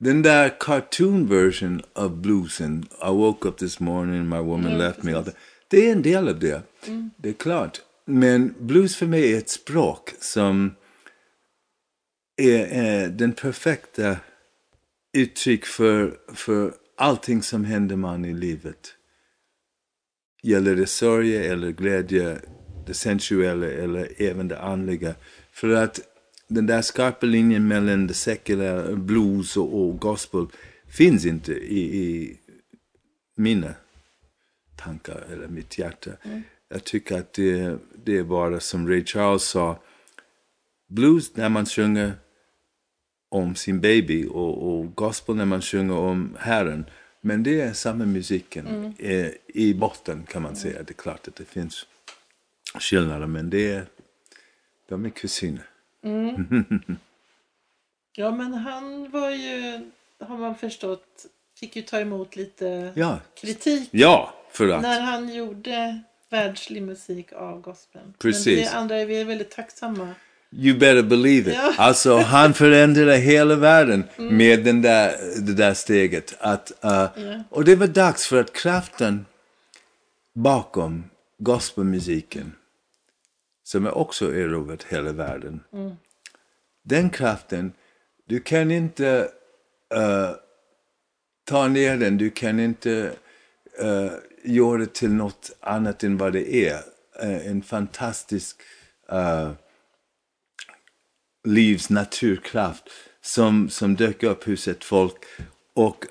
Den 0.00 0.22
där 0.22 0.56
cartoon 0.60 1.26
version 1.26 1.82
of 1.94 2.12
bluesen, 2.12 2.84
I 3.02 3.10
woke 3.10 3.48
up 3.48 3.58
this 3.58 3.80
morning, 3.80 4.28
my 4.28 4.38
woman 4.38 4.78
left 4.78 5.02
me. 5.02 5.12
all 5.12 5.24
that, 5.24 5.36
Det 5.68 5.88
är 5.88 5.92
en 5.92 6.02
del 6.02 6.28
av 6.28 6.38
det. 6.38 6.62
Det 7.16 7.28
är 7.28 7.32
klart. 7.32 7.80
Men 8.04 8.54
blues 8.58 8.96
för 8.96 9.06
mig 9.06 9.32
är 9.34 9.38
ett 9.38 9.48
språk 9.48 10.14
som 10.20 10.74
är, 12.36 12.58
är 12.58 13.08
den 13.08 13.32
perfekta 13.32 14.16
uttryck 15.12 15.66
för, 15.66 16.16
för 16.34 16.74
allting 16.96 17.42
som 17.42 17.64
händer 17.64 17.96
man 17.96 18.24
i 18.24 18.34
livet. 18.34 18.94
Gäller 20.42 20.76
det 20.76 20.86
sorg 20.86 21.36
eller 21.36 21.70
glädje, 21.70 22.38
det 22.86 22.94
sensuella 22.94 23.66
eller 23.66 24.12
även 24.16 24.48
det 24.48 24.60
andliga. 24.60 25.14
För 25.52 25.68
att 25.68 26.00
den 26.48 26.66
där 26.66 26.82
skarpa 26.82 27.26
linjen 27.26 27.68
mellan 27.68 28.06
det 28.06 28.14
sekulära, 28.14 28.96
blues 28.96 29.56
och, 29.56 29.80
och 29.80 29.98
gospel 29.98 30.46
finns 30.86 31.26
inte 31.26 31.52
i, 31.52 32.02
i 32.02 32.38
mina 33.34 33.74
tankar 34.76 35.26
eller 35.32 35.48
mitt 35.48 35.78
hjärta. 35.78 36.10
Jag 36.68 36.84
tycker 36.84 37.18
att 37.18 37.32
det, 37.32 37.78
det 38.04 38.18
är 38.18 38.22
bara 38.22 38.60
som 38.60 38.88
Ray 38.88 39.04
Charles 39.04 39.42
sa, 39.42 39.78
blues 40.88 41.36
när 41.36 41.48
man 41.48 41.66
sjunger 41.66 42.12
om 43.28 43.54
sin 43.54 43.80
baby 43.80 44.26
och, 44.26 44.68
och 44.68 44.94
gospel 44.94 45.36
när 45.36 45.44
man 45.44 45.62
sjunger 45.62 45.96
om 45.96 46.36
Herren. 46.38 46.84
Men 47.20 47.42
det 47.42 47.60
är 47.60 47.72
samma 47.72 48.06
musiken 48.06 48.94
eh, 48.98 49.30
i 49.46 49.74
botten 49.74 50.26
kan 50.28 50.42
man 50.42 50.56
säga. 50.56 50.82
Det 50.82 50.92
är 50.92 51.02
klart 51.02 51.28
att 51.28 51.36
det 51.36 51.44
finns 51.44 51.86
skillnader 52.80 53.26
men 53.26 53.50
det 53.50 53.70
är, 53.70 53.86
de 54.88 55.04
är 55.04 55.10
kusiner. 55.10 55.64
Ja, 58.16 58.30
men 58.30 58.54
han 58.54 59.10
var 59.10 59.30
ju, 59.30 59.80
har 60.20 60.38
man 60.38 60.54
förstått, 60.54 61.26
fick 61.60 61.76
ju 61.76 61.82
ta 61.82 62.00
emot 62.00 62.36
lite 62.36 62.92
Ja, 62.94 63.18
kritik 63.40 63.88
ja 63.92 64.34
för 64.52 64.68
att. 64.68 64.82
när 64.82 65.00
han 65.00 65.34
gjorde 65.34 66.00
världslig 66.30 66.82
musik 66.82 67.32
av 67.32 67.60
gospeln. 67.60 68.14
Precis. 68.18 68.46
Men 68.46 68.64
det 68.64 68.78
andra 68.78 69.04
vi 69.04 69.20
är 69.20 69.24
väldigt 69.24 69.50
tacksamma. 69.50 70.08
You 70.50 70.78
better 70.78 71.02
believe 71.02 71.50
it. 71.50 71.56
Ja. 71.56 71.74
Alltså 71.78 72.16
han 72.16 72.54
förändrade 72.54 73.16
hela 73.16 73.54
världen 73.54 74.04
med 74.16 74.64
den 74.64 74.82
där, 74.82 75.16
det 75.40 75.54
där 75.54 75.74
steget. 75.74 76.36
Att, 76.40 76.72
uh, 76.84 77.40
Och 77.50 77.64
det 77.64 77.76
var 77.76 77.86
dags 77.86 78.26
för 78.26 78.40
att 78.40 78.52
kraften 78.52 79.26
bakom 80.34 81.04
gospelmusiken, 81.38 82.52
som 83.68 83.86
är 83.86 83.98
också 83.98 84.34
erövrat 84.34 84.82
hela 84.82 85.12
världen. 85.12 85.60
Den 86.82 87.10
kraften, 87.10 87.72
du 88.26 88.40
kan 88.40 88.70
inte 88.70 89.30
uh, 89.94 90.30
ta 91.44 91.68
ner 91.68 91.96
den, 91.96 92.18
du 92.18 92.30
kan 92.30 92.60
inte 92.60 93.12
uh, 93.82 94.10
göra 94.44 94.78
det 94.78 94.94
till 94.94 95.12
något 95.12 95.50
annat 95.60 96.04
än 96.04 96.16
vad 96.16 96.32
det 96.32 96.54
är. 96.54 96.76
Uh, 97.22 97.46
en 97.46 97.62
fantastisk 97.62 98.56
uh, 99.12 99.50
livs 101.44 101.90
naturkraft 101.90 102.84
som, 103.20 103.68
som 103.68 103.96
dök 103.96 104.22
upp 104.22 104.44
hos 104.44 104.68
ett 104.68 104.84
folk. 104.84 105.24
Och 105.74 106.06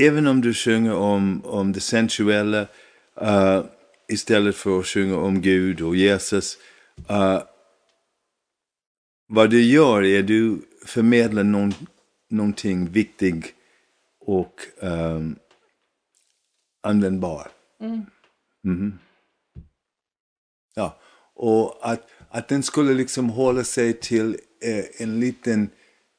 även 0.00 0.26
om 0.26 0.40
du 0.40 0.54
sjunger 0.54 0.94
om, 0.94 1.44
om 1.44 1.72
det 1.72 1.80
sensuella 1.80 2.66
uh, 3.22 3.64
istället 4.08 4.56
för 4.56 4.80
att 4.80 4.86
sjunga 4.86 5.16
om 5.16 5.40
Gud 5.40 5.80
och 5.80 5.96
Jesus. 5.96 6.58
Uh, 7.10 7.42
vad 9.26 9.50
du 9.50 9.62
gör 9.62 10.04
är 10.04 10.22
du 10.22 10.58
förmedlar 10.86 11.44
någon, 11.44 11.74
någonting 12.30 12.90
viktigt 12.90 13.54
och 14.20 14.60
um, 14.80 15.36
användbar. 16.82 17.50
Mm. 17.80 18.02
Mm. 18.64 18.98
Ja, 20.74 20.98
och 21.34 21.78
att, 21.82 22.08
att 22.28 22.48
den 22.48 22.62
skulle 22.62 22.94
liksom 22.94 23.30
hålla 23.30 23.64
sig 23.64 23.92
till 23.92 24.36
eh, 24.64 24.84
en 24.98 25.20
liten 25.20 25.70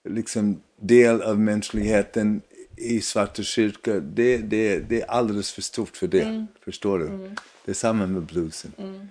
liksom, 0.09 0.61
del 0.81 1.21
av 1.21 1.39
mänskligheten 1.39 2.41
i 2.77 3.01
Svarta 3.01 3.43
kyrkan, 3.43 4.11
det, 4.15 4.37
det, 4.37 4.79
det 4.79 5.01
är 5.01 5.09
alldeles 5.09 5.51
för 5.51 5.61
stort 5.61 5.97
för 5.97 6.07
det. 6.07 6.21
Mm. 6.21 6.47
Förstår 6.61 6.99
du? 6.99 7.35
Mm. 7.65 7.71
Det 7.71 7.71
är 7.71 7.73
samma 7.73 8.07
med 8.07 8.21
bluesen. 8.21 8.71
Mm. 8.77 9.07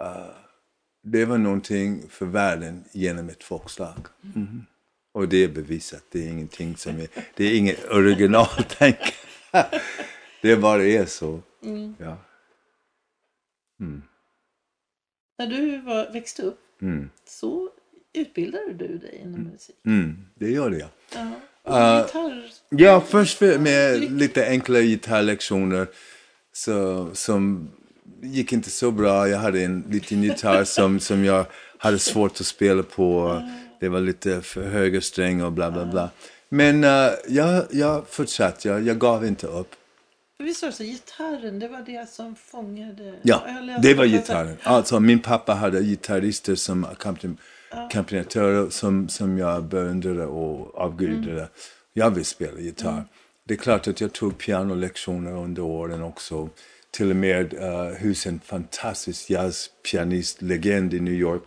Uh, 0.00 0.30
det 1.02 1.24
var 1.24 1.38
någonting 1.38 2.08
för 2.08 2.26
världen 2.26 2.84
genom 2.92 3.28
ett 3.28 3.44
folkslag. 3.44 4.06
Mm. 4.34 4.66
Och 5.12 5.28
det 5.28 5.44
är 5.44 5.48
bevisat. 5.48 6.04
Det 6.12 6.26
är 6.26 6.28
ingenting 6.28 6.76
som 6.76 7.00
är, 7.00 7.08
det 7.36 7.44
är 7.44 7.58
inget 7.58 7.90
originaltänk. 7.90 8.98
det 10.42 10.56
bara 10.56 10.84
är 10.84 11.06
så. 11.06 11.42
Mm. 11.62 11.94
Ja. 11.98 12.18
Mm. 13.80 14.02
När 15.38 15.46
du 15.46 15.80
var, 15.80 16.12
växte 16.12 16.42
upp 16.42 16.82
mm. 16.82 17.10
så 17.24 17.70
utbildade 18.12 18.72
du 18.72 18.98
dig 18.98 19.20
inom 19.22 19.34
mm. 19.34 19.52
musik? 19.52 19.76
Mm, 19.86 20.26
det 20.34 20.50
gjorde 20.50 20.78
jag. 20.78 20.88
Ja. 21.14 21.32
Uh, 21.68 22.44
ja, 22.70 23.00
först 23.00 23.40
med 23.40 24.12
lite 24.12 24.48
enkla 24.48 24.80
gitarrlektioner 24.80 25.88
så, 26.52 27.10
som 27.14 27.70
gick 28.22 28.52
inte 28.52 28.70
så 28.70 28.90
bra. 28.90 29.28
Jag 29.28 29.38
hade 29.38 29.62
en 29.64 29.84
liten 29.90 30.22
gitarr 30.22 30.64
som, 30.64 31.00
som 31.00 31.24
jag 31.24 31.46
hade 31.78 31.98
svårt 31.98 32.40
att 32.40 32.46
spela 32.46 32.82
på. 32.82 33.42
Det 33.80 33.88
var 33.88 34.00
lite 34.00 34.42
för 34.42 34.62
höga 34.62 35.00
strängar 35.00 35.44
och 35.44 35.52
bla 35.52 35.70
bla 35.70 35.86
bla. 35.86 36.10
Men 36.48 36.84
uh, 36.84 37.10
jag, 37.28 37.64
jag 37.70 38.08
fortsatte, 38.08 38.68
jag, 38.68 38.82
jag 38.86 38.98
gav 38.98 39.26
inte 39.26 39.46
upp. 39.46 39.74
Visst 40.38 40.62
var 40.62 40.70
det 40.70 40.76
så, 40.76 40.82
gitarren, 40.82 41.58
det 41.58 41.68
var 41.68 41.82
det 41.86 42.08
som 42.08 42.36
fångade? 42.36 43.14
Ja, 43.22 43.42
det 43.82 43.94
var 43.94 44.04
gitarren. 44.04 44.56
Alltså 44.62 45.00
min 45.00 45.20
pappa 45.20 45.54
hade 45.54 45.82
gitarrister 45.82 46.54
som 46.54 46.84
ackompanjatörer 46.84 48.70
som, 48.70 49.08
som 49.08 49.38
jag 49.38 49.64
beundrade 49.64 50.26
och 50.26 50.74
avgudade. 50.74 51.32
Mm. 51.32 51.48
Jag 51.92 52.10
vill 52.10 52.24
spela 52.24 52.60
gitarr. 52.60 52.92
Mm. 52.92 53.04
Det 53.44 53.54
är 53.54 53.58
klart 53.58 53.88
att 53.88 54.00
jag 54.00 54.12
tog 54.12 54.38
pianolektioner 54.38 55.32
under 55.32 55.62
åren 55.62 56.02
också. 56.02 56.48
Till 56.96 57.10
och 57.10 57.16
med 57.16 57.54
uh, 57.54 58.06
hos 58.06 58.26
en 58.26 58.40
fantastisk 58.40 59.30
jazzpianist, 59.30 60.42
legend 60.42 60.94
i 60.94 61.00
New 61.00 61.14
York. 61.14 61.42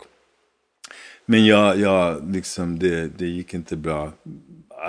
Men 1.26 1.46
jag, 1.46 1.78
jag 1.78 2.30
liksom, 2.34 2.78
det, 2.78 3.18
det 3.18 3.26
gick 3.26 3.54
inte 3.54 3.76
bra. 3.76 4.12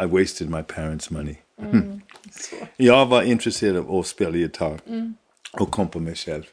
I 0.04 0.06
wasted 0.06 0.50
my 0.50 0.64
parents 0.64 1.10
money. 1.10 1.36
Mm, 1.62 2.02
jag 2.78 3.06
var 3.06 3.24
intresserad 3.24 3.78
av 3.78 3.96
att 3.96 4.08
spela 4.08 4.38
gitarr 4.38 4.80
mm. 4.88 5.14
och 5.52 5.72
komma 5.72 5.90
på 5.90 6.00
mig 6.00 6.16
själv. 6.16 6.44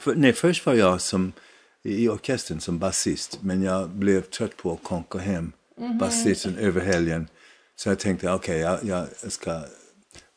För, 0.00 0.14
nej, 0.14 0.32
först 0.32 0.66
var 0.66 0.74
jag 0.74 1.00
som, 1.00 1.32
i 1.82 2.08
orkestern 2.08 2.60
som 2.60 2.78
basist, 2.78 3.38
men 3.42 3.62
jag 3.62 3.88
blev 3.88 4.22
trött 4.22 4.56
på 4.56 4.72
att 4.72 4.82
konka 4.82 5.18
hem 5.18 5.52
mm 5.78 5.92
-hmm. 5.92 5.98
basisten 5.98 6.58
över 6.58 6.80
helgen. 6.80 7.28
Så 7.76 7.88
jag 7.88 7.98
tänkte, 7.98 8.32
okej, 8.32 8.68
okay, 8.68 8.88
jag, 8.88 9.08
jag 9.22 9.32
ska 9.32 9.64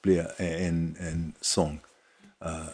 bli 0.02 0.26
en, 0.38 0.96
en 1.00 1.34
sång 1.42 1.80
uh, 2.46 2.70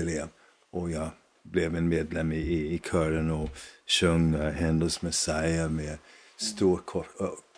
elev. 0.00 0.28
Och 0.70 0.90
jag 0.90 1.08
blev 1.42 1.76
en 1.76 1.88
medlem 1.88 2.32
i, 2.32 2.74
i 2.74 2.80
kören 2.90 3.30
och 3.30 3.50
sjöng 3.86 4.34
uh, 4.34 4.50
Händels 4.50 5.02
Messiah 5.02 5.70
med 5.70 5.98
stor 6.36 6.80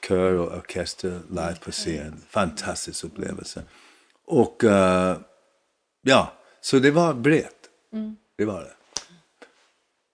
kör 0.08 0.34
och 0.34 0.58
orkester 0.58 1.20
live 1.28 1.56
på 1.64 1.70
scen. 1.70 2.22
Fantastisk 2.28 3.04
upplevelse. 3.04 3.62
Och 4.24 4.64
uh, 4.64 5.16
ja, 6.02 6.32
så 6.60 6.78
det 6.78 6.90
var 6.90 7.14
brett. 7.14 7.54
Mm. 7.92 8.16
Det 8.38 8.44
var 8.44 8.60
det. 8.60 8.72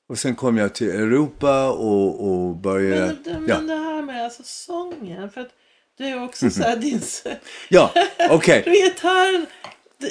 Och 0.09 0.19
sen 0.19 0.35
kom 0.35 0.57
jag 0.57 0.75
till 0.75 0.91
Europa 0.91 1.71
och, 1.71 2.29
och 2.29 2.57
började... 2.57 3.17
Men, 3.25 3.43
men 3.43 3.49
ja. 3.49 3.75
det 3.75 3.81
här 3.81 4.03
med 4.03 4.25
alltså 4.25 4.43
sången, 4.45 5.31
för 5.31 5.41
att 5.41 5.51
det 5.99 6.09
är 6.09 6.25
också 6.25 6.51
så 6.51 6.63
här 6.63 6.77
din... 6.77 7.01
ja, 7.69 7.93
okej. 8.31 8.61
Okay. 8.67 8.75
gitarren, 8.75 9.47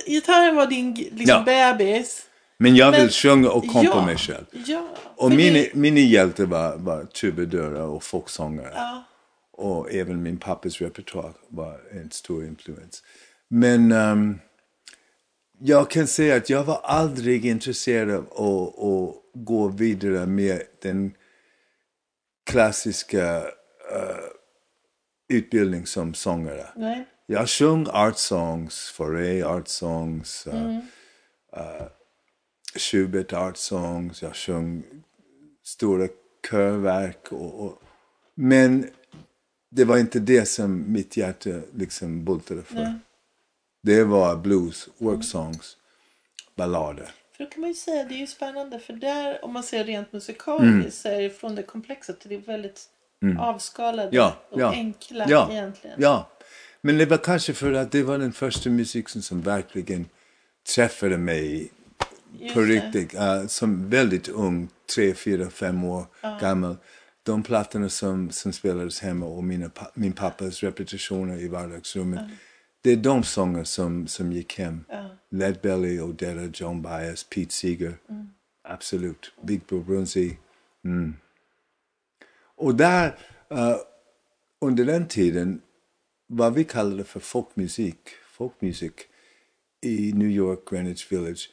gitarren 0.06 0.56
var 0.56 0.67
din 0.67 0.93
liksom, 0.93 1.43
ja. 1.47 1.73
bebis. 1.76 2.26
Men 2.58 2.76
jag 2.76 2.91
vill 2.91 3.02
men, 3.02 3.10
sjunga 3.10 3.49
och 3.49 3.67
komma 3.67 3.84
ja, 3.84 4.06
mig 4.06 4.17
själv. 4.17 4.45
Ja, 4.52 4.88
och 5.15 5.32
min, 5.32 5.54
det... 5.54 5.73
min 5.73 5.97
hjälte 5.97 6.45
var, 6.45 6.78
var 6.78 7.06
trubadurer 7.06 7.82
och 7.82 8.04
folksångare. 8.04 8.73
Ja. 8.76 9.04
Och 9.52 9.93
även 9.93 10.23
min 10.23 10.38
pappas 10.38 10.82
repertoar 10.82 11.34
var 11.47 11.80
en 11.91 12.12
stor 12.12 12.45
influens. 12.45 13.04
Men 13.47 13.91
um, 13.91 14.39
jag 15.65 15.89
kan 15.89 16.08
säga 16.08 16.36
att 16.36 16.49
jag 16.49 16.63
var 16.63 16.80
aldrig 16.84 17.45
intresserad 17.45 18.26
av 18.30 18.67
att, 18.67 18.80
att 18.80 19.21
gå 19.34 19.67
vidare 19.67 20.26
med 20.26 20.62
den 20.82 21.15
klassiska 22.46 23.38
uh, 23.42 24.25
utbildning 25.29 25.85
som 25.85 26.13
sångare. 26.13 26.67
Nej. 26.75 27.06
Jag 27.25 27.50
sjöng 27.50 27.88
art 27.90 28.17
songs, 28.17 28.94
Fauré 28.96 29.44
art 29.44 29.67
songs, 29.67 30.48
uh, 30.48 30.56
mm. 30.56 30.81
uh, 31.58 31.88
Schubert 32.75 33.33
art 33.33 33.58
songs, 33.58 34.21
jag 34.21 34.35
sjöng 34.35 34.83
stora 35.63 36.08
körverk. 36.50 37.31
Och, 37.31 37.65
och, 37.65 37.81
men 38.35 38.90
det 39.69 39.85
var 39.85 39.98
inte 39.98 40.19
det 40.19 40.46
som 40.46 40.92
mitt 40.92 41.17
hjärta 41.17 41.50
liksom 41.73 42.25
bultade 42.25 42.63
för. 42.63 42.75
Nej. 42.75 43.00
Det 43.86 44.04
var 44.04 44.36
blues, 44.36 44.90
worksongs, 44.98 45.77
ballader. 46.56 47.12
För 47.38 47.44
då 47.44 47.50
kan 47.50 47.62
man 47.62 47.69
ju 47.69 47.73
säga, 47.73 48.04
det 48.04 48.15
är 48.15 48.19
ju 48.19 48.27
spännande 48.27 48.79
för 48.79 48.94
där 48.94 49.46
om 49.46 49.54
man 49.54 49.63
ser 49.63 49.84
rent 49.84 50.13
musikaliskt 50.13 50.65
mm. 50.65 50.92
så 50.92 51.10
är 51.10 51.21
det 51.21 51.29
från 51.29 51.56
det 51.56 51.63
komplexa 51.63 52.13
till 52.13 52.29
det 52.29 52.38
väldigt 52.38 52.81
mm. 53.21 53.38
avskalade 53.38 54.10
ja, 54.12 54.36
och 54.50 54.62
ja, 54.62 54.71
enkla 54.71 55.25
ja, 55.29 55.52
egentligen. 55.52 55.96
Ja, 56.02 56.29
men 56.81 56.98
det 56.98 57.06
var 57.06 57.17
kanske 57.17 57.54
för 57.54 57.73
att 57.73 57.92
det 57.92 58.04
var 58.04 58.17
den 58.17 58.34
första 58.34 58.69
musiken 58.69 59.21
som 59.21 59.42
verkligen 59.42 60.06
träffade 60.75 61.17
mig 61.17 61.71
Just 62.40 62.54
på 62.54 62.62
riktigt. 62.62 63.13
Uh, 63.13 63.48
som 63.48 63.90
väldigt 63.90 64.29
ung, 64.29 64.69
tre, 64.96 65.13
fyra, 65.13 65.50
fem 65.50 65.84
år 65.84 66.06
uh. 66.25 66.40
gammal. 66.40 66.77
De 67.23 67.44
plattorna 67.44 67.90
som, 67.90 68.31
som 68.31 68.54
spelades 68.54 69.00
hemma 69.00 69.25
och 69.25 69.44
mina, 69.44 69.71
min 69.94 70.13
pappas 70.13 70.63
repetitioner 70.63 71.38
i 71.38 71.48
vardagsrummet. 71.48 72.19
Uh. 72.19 72.27
Det 72.84 72.92
är 72.92 72.98
de 72.98 73.23
sånger 73.23 73.63
som, 73.63 74.08
som 74.08 74.31
gick 74.31 74.58
hem. 74.60 74.86
Uh. 74.94 75.08
Led 75.29 75.60
Belly, 75.62 76.00
Odetta, 76.00 76.50
Joan 76.54 76.81
Baez, 76.81 77.23
Pete 77.23 77.54
Seeger. 77.54 77.98
Mm. 78.10 78.27
Absolut. 78.63 79.34
Big 79.42 79.62
Brunzi. 79.65 80.38
Mm. 80.86 81.15
Och 82.56 82.75
där, 82.75 83.08
uh, 83.52 83.77
under 84.62 84.86
den 84.86 85.08
tiden, 85.08 85.62
vad 86.27 86.54
vi 86.54 86.63
kallade 86.63 87.04
för 87.04 87.19
folkmusik, 87.19 88.10
folkmusik 88.31 89.02
i 89.81 90.13
New 90.13 90.29
York, 90.29 90.60
Greenwich 90.69 91.12
Village, 91.12 91.50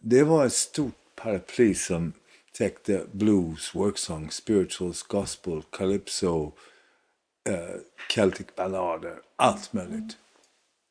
det 0.00 0.22
var 0.22 0.46
ett 0.46 0.52
stort 0.52 0.94
paraply 1.16 1.74
som 1.74 2.12
täckte 2.52 3.06
blues, 3.12 3.74
worksong, 3.74 4.30
spirituals, 4.30 5.02
gospel, 5.02 5.62
calypso, 5.70 6.52
uh, 7.48 7.80
Celtic 8.14 8.46
ballader, 8.56 9.20
allt 9.36 9.72
möjligt. 9.72 10.16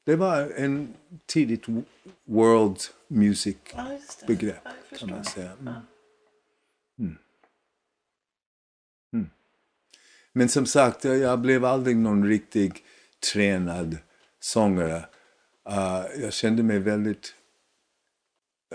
Det 0.06 0.16
var 0.16 0.52
en 0.56 0.94
tidigt 1.26 1.66
world 2.26 2.78
music-begrepp 3.08 4.62
Ja, 4.64 4.98
kan 4.98 5.10
man 5.10 5.26
säga. 5.26 5.52
Mm. 5.62 7.18
Ja. 9.12 9.20
Men 10.34 10.50
som 10.50 10.66
sagt, 10.66 11.04
jag- 11.04 11.18
jag 11.18 11.40
blev 11.40 11.66
aldrig 11.66 11.98
någon 11.98 12.28
riktig 12.28 12.84
tränad 13.34 13.98
sångare. 14.40 15.06
Uh, 15.70 16.06
jag 16.22 16.34
kände 16.34 16.64
mig 16.64 16.80
väldigt 16.80 17.36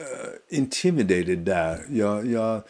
uh, 0.00 0.58
intimidated 0.58 1.38
där. 1.38 1.86
Jag, 1.90 2.26
jag 2.26 2.62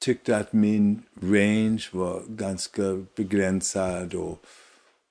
tyckte 0.00 0.36
att 0.36 0.52
min 0.52 1.02
range 1.22 1.88
var 1.92 2.22
ganska 2.28 2.82
begränsad 3.16 4.14
och, 4.14 4.44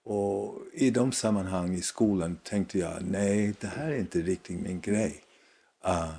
och 0.03 0.59
i 0.73 0.89
de 0.89 1.11
sammanhang 1.11 1.73
i 1.73 1.81
skolan 1.81 2.35
tänkte 2.43 2.79
jag 2.79 3.01
nej, 3.01 3.53
det 3.59 3.67
här 3.67 3.91
är 3.91 3.97
inte 3.97 4.21
riktigt 4.21 4.59
min 4.59 4.81
grej. 4.81 5.23
Uh, 5.87 6.13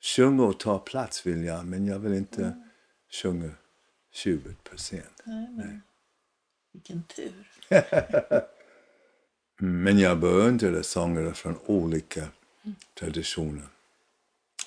sjunga 0.00 0.42
och 0.42 0.60
ta 0.60 0.78
plats 0.78 1.26
vill 1.26 1.44
jag, 1.44 1.66
men 1.66 1.86
jag 1.86 1.98
vill 1.98 2.14
inte 2.14 2.62
sjunga 3.22 3.50
20 4.12 4.54
procent. 4.64 5.22
Nej, 5.24 5.80
vilken 6.72 7.02
tur. 7.02 7.46
Men 9.58 9.98
jag 9.98 10.18
beundrade 10.18 10.82
sångare 10.82 11.34
från 11.34 11.58
olika 11.66 12.28
traditioner. 12.98 13.66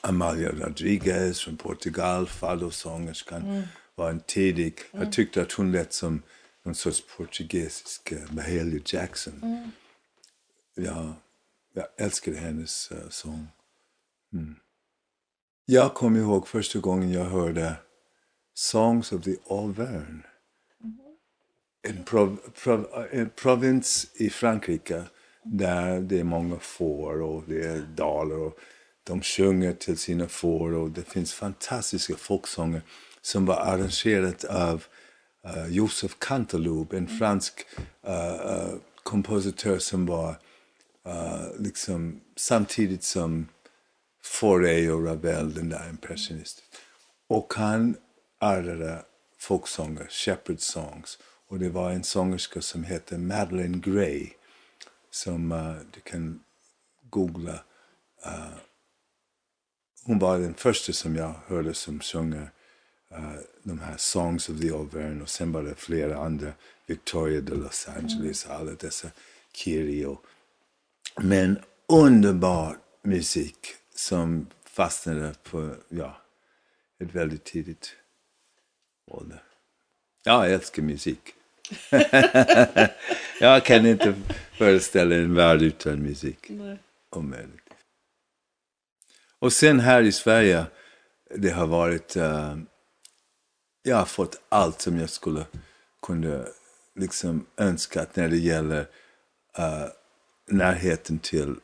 Amalia 0.02 0.52
Rodriguez 0.52 1.40
från 1.40 1.58
Portugal, 1.58 2.28
fado-sångerskan, 2.28 3.64
var 3.96 4.10
en 4.10 4.20
tidig. 4.20 4.80
Jag 4.92 5.12
tyckte 5.12 5.42
att 5.42 5.52
hon 5.52 5.72
lät 5.72 5.94
som 5.94 6.22
någon 6.70 6.76
sorts 6.76 7.04
portugisisk 7.18 8.12
uh, 8.12 8.34
Mahalia 8.34 8.82
Jackson. 8.86 9.72
Jag, 10.76 11.14
jag 11.74 11.86
älskade 11.98 12.38
hennes 12.38 12.92
uh, 12.92 13.10
sång. 13.10 13.48
Mm. 14.34 14.56
Jag 15.66 15.94
kommer 15.94 16.20
ihåg 16.20 16.48
första 16.48 16.80
gången 16.80 17.12
jag 17.12 17.26
hörde 17.26 17.76
Songs 18.54 19.12
of 19.12 19.24
the 19.24 19.36
Auvergne 19.50 20.24
en, 21.88 22.04
prov, 22.04 22.38
prov, 22.64 23.08
en 23.12 23.30
provins 23.30 24.12
i 24.16 24.30
Frankrike 24.30 25.04
där 25.44 26.00
det 26.00 26.20
är 26.20 26.24
många 26.24 26.60
får 26.60 27.22
och 27.22 27.44
det 27.48 27.66
är 27.66 27.82
dalar 27.82 28.38
och 28.38 28.60
de 29.04 29.22
sjunger 29.22 29.74
till 29.74 29.98
sina 29.98 30.28
får 30.28 30.74
och 30.74 30.90
det 30.90 31.04
finns 31.04 31.34
fantastiska 31.34 32.16
folksånger 32.16 32.82
som 33.22 33.46
var 33.46 33.56
arrangerat 33.56 34.44
av 34.44 34.84
uh, 35.46 35.68
Joseph 35.70 36.16
Canteloube, 36.20 36.98
en 36.98 37.08
fransk 37.08 37.66
uh, 38.08 38.76
kompositör 39.04 39.80
som 39.80 40.06
var 40.06 40.36
liksom 41.58 42.22
samtidigt 42.36 43.04
som 43.04 43.48
Fauré 44.24 44.92
och 44.92 45.06
Ravel, 45.06 45.54
den 45.54 45.70
där 45.70 45.90
impressionisten. 45.90 46.64
Och 47.28 47.54
han 47.54 47.98
arrade 48.40 49.06
folksånger, 49.38 50.08
shepherd 50.10 50.60
songs. 50.60 51.20
Och 51.48 51.60
det 51.60 51.70
var 51.70 51.92
en 51.92 52.04
sångerska 52.04 52.62
som 52.62 52.84
hette 52.84 53.18
Madeleine 53.18 53.78
Gray 53.78 54.30
som 55.12 55.52
uh, 55.52 55.78
du 55.94 56.00
kan 56.00 56.44
googla. 57.10 57.54
Uh, 58.26 58.58
hon 60.04 60.20
var 60.20 60.40
den 60.40 60.54
första 60.54 60.94
som 60.94 61.16
jag 61.16 61.34
hörde 61.48 61.74
som 61.74 62.00
sjunger 62.00 62.52
uh, 63.18 63.36
de 63.64 63.80
här 63.80 63.97
Songs 63.97 64.49
of 64.49 64.60
the 64.60 64.70
Auvergne 64.70 65.22
och 65.22 65.30
sen 65.30 65.51
var 65.51 65.64
det 65.64 65.76
flera 65.76 66.18
andra. 66.18 66.53
Victoria 66.86 67.41
de 67.41 67.55
Los 67.55 67.88
Angeles, 67.88 68.45
alla 68.45 68.72
dessa 68.72 69.07
Kiri 69.53 70.05
och 70.05 70.26
men 71.22 71.60
underbar 71.88 72.78
musik 73.01 73.68
som 73.95 74.47
fastnade 74.64 75.34
på, 75.43 75.76
ja, 75.89 76.22
ett 76.99 77.16
väldigt 77.16 77.43
tidigt 77.43 77.95
ålder. 79.07 79.43
Ja, 80.24 80.45
jag 80.45 80.53
älskar 80.53 80.84
musik. 80.84 81.20
jag 83.39 83.66
kan 83.66 83.86
inte 83.86 84.14
föreställa 84.57 85.16
en 85.16 85.36
värld 85.36 85.62
utan 85.62 86.03
musik. 86.03 86.49
Nej. 86.49 86.78
Omöjligt. 87.10 87.70
Och 89.39 89.53
sen 89.53 89.80
här 89.80 90.01
i 90.01 90.12
Sverige, 90.12 90.66
det 91.36 91.49
har 91.49 91.68
varit... 91.68 92.16
eh, 92.16 92.57
jag 93.90 93.98
har 93.98 94.06
fått 94.06 94.42
allt 94.50 94.82
som 94.82 95.00
jag 95.00 95.10
skulle 95.10 95.46
kunna 96.02 96.46
liksom 96.96 97.46
önskat 97.58 98.16
när 98.16 98.30
det 98.30 98.38
gäller 98.38 98.80
uh, 99.60 99.88
närheten 100.48 101.20
till 101.20 101.56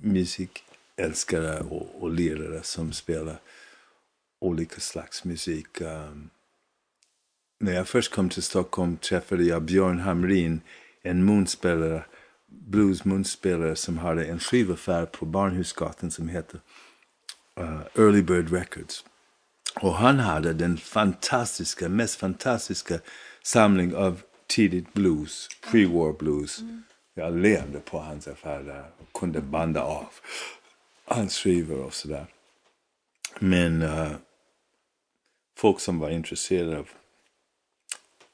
musikälskare 0.00 1.60
och, 1.60 2.02
och 2.02 2.10
lirare 2.10 2.62
som 2.62 2.92
spelar 2.92 3.40
olika 4.40 4.80
slags 4.80 5.24
musik. 5.24 5.80
Um, 5.80 6.30
när 7.60 7.72
jag 7.72 7.88
först 7.88 8.12
kom 8.12 8.28
till 8.28 8.42
Stockholm 8.42 8.96
träffade 8.96 9.44
jag 9.44 9.62
Björn 9.62 9.98
Hamrin, 9.98 10.60
en 11.02 11.24
munspelare, 11.24 12.04
bluesmunspelare 12.46 13.76
som 13.76 13.98
hade 13.98 14.24
en 14.24 14.38
skivaffär 14.38 15.06
på 15.06 15.26
Barnhusgatan 15.26 16.10
som 16.10 16.28
heter 16.28 16.60
uh, 17.60 17.80
Early 17.94 18.22
Bird 18.22 18.52
Records. 18.52 19.04
Och 19.74 19.94
han 19.94 20.18
hade 20.18 20.52
den 20.52 20.76
fantastiska, 20.76 21.88
mest 21.88 22.16
fantastiska 22.16 23.00
samling 23.42 23.94
av 23.94 24.22
tidigt 24.46 24.92
blues, 24.92 25.48
pre-war 25.70 26.18
blues. 26.18 26.60
Jag 27.14 27.36
levde 27.36 27.80
på 27.80 27.98
hans 27.98 28.28
affär 28.28 28.62
där 28.62 28.90
och 28.98 29.20
kunde 29.20 29.40
banda 29.40 29.82
av 29.82 30.08
hans 31.04 31.36
skivor 31.36 31.84
och 31.84 31.94
sådär. 31.94 32.26
Men 33.38 33.82
uh, 33.82 34.12
folk 35.56 35.80
som 35.80 35.98
var 35.98 36.10
intresserade 36.10 36.78
av 36.78 36.88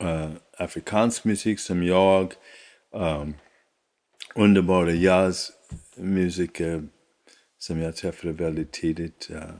uh, 0.02 0.30
afrikansk 0.58 1.24
musik 1.24 1.60
som 1.60 1.82
jag, 1.82 2.34
um, 2.90 3.34
underbara 4.34 4.90
jazzmusiker 4.90 6.88
som 7.58 7.80
jag 7.80 7.96
träffade 7.96 8.32
väldigt 8.32 8.72
tidigt, 8.72 9.30
uh, 9.30 9.50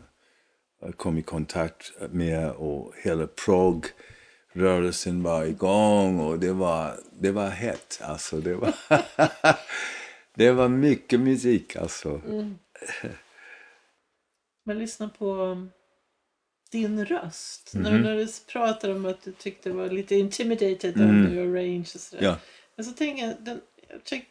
kom 0.96 1.18
i 1.18 1.22
kontakt 1.22 1.92
med 2.10 2.50
och 2.50 2.94
hela 3.04 3.26
prog-rörelsen 3.26 5.22
var 5.22 5.44
igång 5.44 6.20
och 6.20 6.38
det 6.38 6.52
var, 6.52 7.00
det 7.20 7.30
var 7.30 7.48
hett. 7.48 8.00
Alltså, 8.02 8.36
det, 8.40 8.54
var 8.54 8.74
det 10.34 10.52
var 10.52 10.68
mycket 10.68 11.20
musik 11.20 11.76
alltså. 11.76 12.20
Men 14.64 14.78
lyssna 14.78 15.08
på 15.08 15.34
um, 15.34 15.70
din 16.72 17.04
röst. 17.04 17.74
Mhm. 17.74 17.82
När, 17.82 17.98
när 17.98 18.16
du 18.16 18.26
pratar 18.52 18.90
om 18.94 19.06
att 19.06 19.22
du 19.22 19.32
tyckte 19.32 19.68
det 19.68 19.74
var 19.74 19.88
lite 19.90 20.14
intimidated 20.16 20.96
Mm. 20.96 21.26
of 21.26 21.32
your 21.32 21.54
range 21.54 21.80
och 21.94 22.00
sådär. 22.00 22.24
Ja. 22.24 22.36
Men 22.76 22.84
så 22.84 22.92
tänker 22.92 23.26
jag, 23.26 23.34
den, 23.40 23.60
jag 23.88 24.00
check, 24.04 24.22
t- 24.22 24.26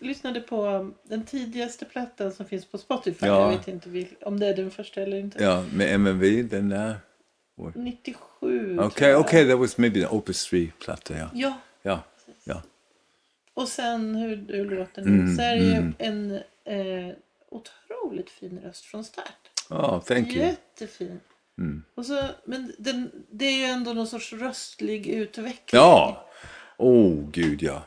lyssnade 0.00 0.40
på 0.40 0.90
den 1.02 1.24
tidigaste 1.24 1.84
plattan 1.84 2.32
som 2.32 2.46
finns 2.46 2.64
på 2.64 2.78
Spotify. 2.78 3.26
Ja. 3.26 3.40
Jag 3.40 3.58
vet 3.58 3.68
inte 3.68 3.88
vil, 3.88 4.06
om 4.22 4.40
det 4.40 4.46
är 4.46 4.54
den 4.56 4.70
första 4.70 5.00
eller 5.00 5.16
inte. 5.18 5.42
ja, 5.44 5.64
med 5.72 5.94
MNV, 5.94 6.42
den 6.48 6.68
där. 6.68 6.96
97 7.74 8.78
Okej, 8.80 9.14
okej, 9.14 9.40
jag. 9.40 9.50
that 9.50 9.58
was 9.58 9.78
maybe 9.78 10.00
the 10.00 10.06
Opus 10.06 10.52
3-platta, 10.52 11.18
ja. 11.18 11.30
Ja, 11.34 11.58
Ja, 11.82 12.02
ja. 12.44 12.62
och 13.54 13.68
sen 13.68 14.14
hur 14.14 14.36
du 14.36 14.64
låter 14.64 15.02
nu 15.02 15.08
Mm, 15.10 15.36
så 15.36 15.42
är 15.42 15.56
det 15.56 15.74
mm. 15.76 15.94
en 15.98 16.30
eh, 16.64 17.14
otroligt 17.50 18.30
fin 18.30 18.60
röst 18.64 18.84
från 18.84 19.04
start. 19.04 19.26
Oh, 19.70 20.00
thank 20.02 20.34
you. 20.34 20.46
Jättefin. 20.46 21.20
Mm. 21.58 21.82
Och 21.94 22.06
så, 22.06 22.24
men 22.44 22.72
den, 22.78 23.10
det 23.30 23.44
är 23.44 23.58
ju 23.58 23.64
ändå 23.64 23.92
någon 23.92 24.06
sorts 24.06 24.32
röstlig 24.32 25.06
utveckling. 25.06 25.80
Ja! 25.80 26.26
Oh, 26.76 27.30
gud 27.30 27.62
ja. 27.62 27.82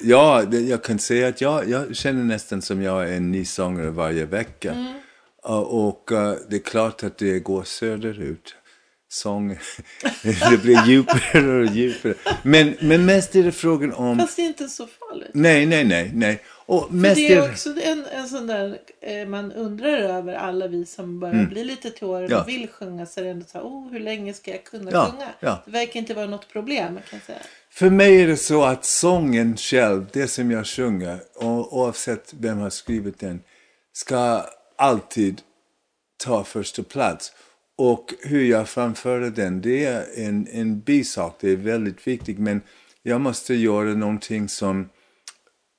Ja, 0.00 0.42
det, 0.50 0.60
jag 0.60 0.84
kan 0.84 0.98
säga 0.98 1.28
att 1.28 1.40
jag, 1.40 1.68
jag 1.68 1.96
känner 1.96 2.24
nästan 2.24 2.62
som 2.62 2.82
jag 2.82 3.08
är 3.08 3.12
en 3.16 3.32
ny 3.32 3.44
sångare 3.44 3.90
varje 3.90 4.24
vecka. 4.24 4.72
Mm. 4.72 4.92
Uh, 5.48 5.58
och 5.58 6.10
uh, 6.12 6.34
det 6.48 6.56
är 6.56 6.60
klart 6.62 7.02
att 7.04 7.18
det 7.18 7.38
går 7.38 7.62
söderut. 7.64 8.54
Sång, 9.08 9.48
det 10.22 10.62
blir 10.62 10.86
djupare 10.86 11.60
och 11.60 11.66
djupare. 11.66 12.14
Men, 12.42 12.74
men 12.80 13.04
mest 13.06 13.36
är 13.36 13.42
det 13.42 13.52
frågan 13.52 13.92
om... 13.92 14.18
Fast 14.18 14.36
det 14.36 14.42
är 14.42 14.46
inte 14.46 14.68
så 14.68 14.86
farligt. 14.86 15.30
Nej, 15.34 15.66
nej, 15.66 15.84
nej, 15.84 16.10
nej. 16.14 16.42
Och 16.66 16.86
För 16.88 16.94
mest 16.94 17.16
det 17.16 17.34
är 17.34 17.50
också 17.50 17.70
en, 17.82 18.04
en 18.12 18.28
sån 18.28 18.46
där 18.46 18.78
eh, 19.00 19.28
man 19.28 19.52
undrar 19.52 19.88
över 19.98 20.34
alla 20.34 20.66
vi 20.68 20.86
som 20.86 21.20
börjar 21.20 21.44
bli 21.46 21.64
lite 21.64 21.90
till 21.90 22.04
åren 22.06 22.24
Mm. 22.24 22.32
Ja. 22.32 22.42
och 22.42 22.48
vill 22.48 22.68
sjunga 22.68 23.06
så 23.06 23.20
är 23.20 23.24
det 23.24 23.30
ändå 23.30 23.46
så 23.52 23.58
här, 23.58 23.64
oh, 23.64 23.92
hur 23.92 24.00
länge 24.00 24.34
ska 24.34 24.50
jag 24.50 24.64
kunna 24.64 24.90
Ja, 24.90 25.10
sjunga? 25.10 25.28
ja. 25.40 25.62
Det 25.64 25.70
verkar 25.70 26.00
inte 26.00 26.14
vara 26.14 26.26
något 26.26 26.48
problem 26.48 26.94
kan 27.10 27.18
jag 27.18 27.22
säga. 27.22 27.38
För 27.74 27.90
mig 27.90 28.22
är 28.22 28.26
det 28.26 28.36
så 28.36 28.64
att 28.64 28.84
sången 28.84 29.56
själv, 29.56 30.06
det 30.12 30.28
som 30.28 30.50
jag 30.50 30.66
sjunger, 30.66 31.20
oavsett 31.34 32.34
vem 32.38 32.58
har 32.58 32.70
skrivit 32.70 33.18
den, 33.18 33.42
ska 33.92 34.46
alltid 34.76 35.42
ta 36.16 36.44
första 36.44 36.82
plats. 36.82 37.32
Och 37.76 38.14
hur 38.20 38.44
jag 38.44 38.68
framför 38.68 39.20
den, 39.20 39.60
det 39.60 39.84
är 39.84 40.06
en, 40.16 40.48
en 40.52 40.80
bisak, 40.80 41.36
det 41.40 41.50
är 41.50 41.56
väldigt 41.56 42.06
viktigt. 42.06 42.38
Men 42.38 42.60
jag 43.02 43.20
måste 43.20 43.54
göra 43.54 43.94
någonting 43.94 44.48
som 44.48 44.88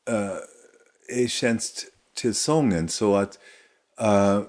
eh, 0.09 1.17
är 1.21 1.27
tjänst 1.27 1.85
till 2.15 2.33
sången. 2.33 2.89
Så 2.89 3.15
att 3.15 3.39
eh, 3.99 4.41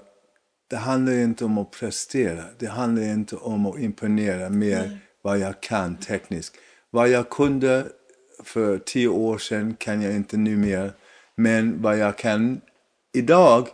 det 0.69 0.77
handlar 0.77 1.13
inte 1.13 1.45
om 1.45 1.57
att 1.57 1.71
prestera. 1.71 2.43
Det 2.57 2.67
handlar 2.67 3.03
inte 3.03 3.35
om 3.35 3.65
att 3.65 3.79
imponera 3.79 4.49
mer 4.49 4.99
vad 5.21 5.39
jag 5.39 5.61
kan 5.61 5.97
tekniskt. 5.97 6.57
Vad 6.91 7.09
jag 7.09 7.29
kunde 7.29 7.87
för 8.43 8.77
tio 8.77 9.07
år 9.07 9.37
sedan 9.37 9.75
kan 9.79 10.01
jag 10.01 10.15
inte 10.15 10.37
nu 10.37 10.57
mer. 10.57 10.93
Men 11.35 11.81
vad 11.81 11.97
jag 11.97 12.17
kan 12.17 12.61
idag 13.13 13.67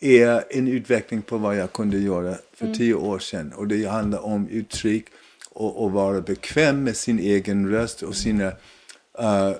är 0.00 0.44
en 0.50 0.68
utveckling 0.68 1.22
på 1.22 1.38
vad 1.38 1.56
jag 1.56 1.72
kunde 1.72 1.98
göra 1.98 2.36
för 2.52 2.74
tio 2.74 2.94
år 2.94 3.18
sedan. 3.18 3.52
Och 3.52 3.68
det 3.68 3.84
handlar 3.84 4.24
om 4.24 4.48
uttryck 4.48 5.06
och, 5.50 5.84
och 5.84 5.92
vara 5.92 6.20
bekväm 6.20 6.84
med 6.84 6.96
sin 6.96 7.18
egen 7.18 7.70
röst 7.70 8.02
och 8.02 8.16
sina 8.16 8.46
eh, 9.18 9.52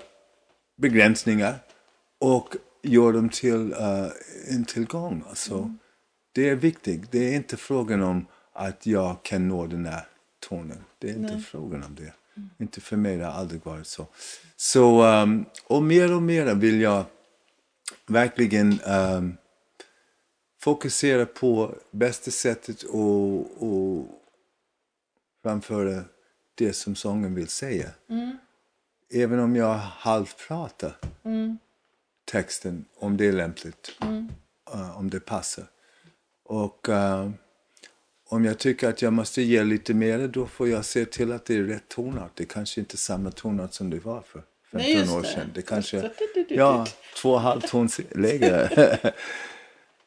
begränsningar 0.76 1.55
och 2.18 2.57
gör 2.82 3.12
dem 3.12 3.28
till 3.28 3.72
uh, 3.72 4.09
en 4.50 4.64
tillgång. 4.64 5.24
Alltså, 5.28 5.74
Det 6.32 6.48
är 6.48 6.55
viktigt. 6.55 7.12
Det 7.12 7.28
är 7.28 7.36
inte 7.36 7.57
frågan 7.57 8.03
om 8.03 8.26
att 8.53 8.86
jag 8.86 9.22
kan 9.22 9.48
nå 9.48 9.66
den 9.66 9.86
här 9.86 10.07
tonen. 10.40 10.84
Det 10.98 11.11
är 11.11 11.14
inte 11.14 11.38
frågan 11.38 11.82
om 11.82 11.94
det. 11.94 12.12
Inte 12.58 12.80
för 12.80 12.96
mig, 12.96 13.16
det 13.16 13.24
har 13.24 13.32
aldrig 13.32 13.64
varit 13.64 13.86
så. 13.86 14.06
så 14.56 15.04
um, 15.04 15.44
och 15.64 15.82
mer 15.82 16.14
och 16.14 16.22
mer 16.22 16.54
vill 16.54 16.80
jag 16.80 17.04
verkligen 18.06 18.80
um, 18.80 19.36
fokusera 20.60 21.26
på 21.26 21.74
bästa 21.90 22.30
sättet 22.30 22.84
att 22.84 23.62
att 23.62 24.06
framföra 25.42 26.04
det 26.54 26.72
som 26.72 26.94
sången 26.94 27.34
vill 27.34 27.48
säga. 27.48 27.90
Även 29.14 29.38
om 29.38 29.56
jag 29.56 29.74
halvpratar 29.74 30.96
texten, 32.24 32.84
om 32.96 33.16
det 33.16 33.26
är 33.26 33.32
lämpligt. 33.32 33.92
eh, 34.72 34.98
om 34.98 35.10
det 35.10 35.20
passar. 35.20 35.64
Och 36.44 36.88
eh, 36.88 37.30
om 38.32 38.44
jag 38.44 38.58
tycker 38.58 38.88
att 38.88 39.02
jag 39.02 39.12
måste 39.12 39.42
ge 39.42 39.64
lite 39.64 39.94
mer, 39.94 40.28
då 40.28 40.46
får 40.46 40.68
jag 40.68 40.84
se 40.84 41.04
till 41.04 41.32
att 41.32 41.44
det 41.44 41.56
är 41.56 41.62
rätt 41.62 41.88
tonart. 41.88 42.30
Det 42.34 42.44
kanske 42.44 42.80
inte 42.80 42.94
är 42.94 42.96
samma 42.98 43.30
tonart 43.30 43.72
som 43.72 43.90
det 43.90 43.98
var 43.98 44.20
för 44.20 44.42
15 44.70 44.90
Nej, 44.90 45.08
år 45.08 45.22
sedan. 45.22 45.50
Det 45.54 45.62
kanske, 45.62 46.10
ja, 46.48 46.86
två 47.16 47.30
och 47.30 47.36
en 47.36 47.42
halv 47.42 47.60
ton 47.60 47.88
lägre. 48.10 48.66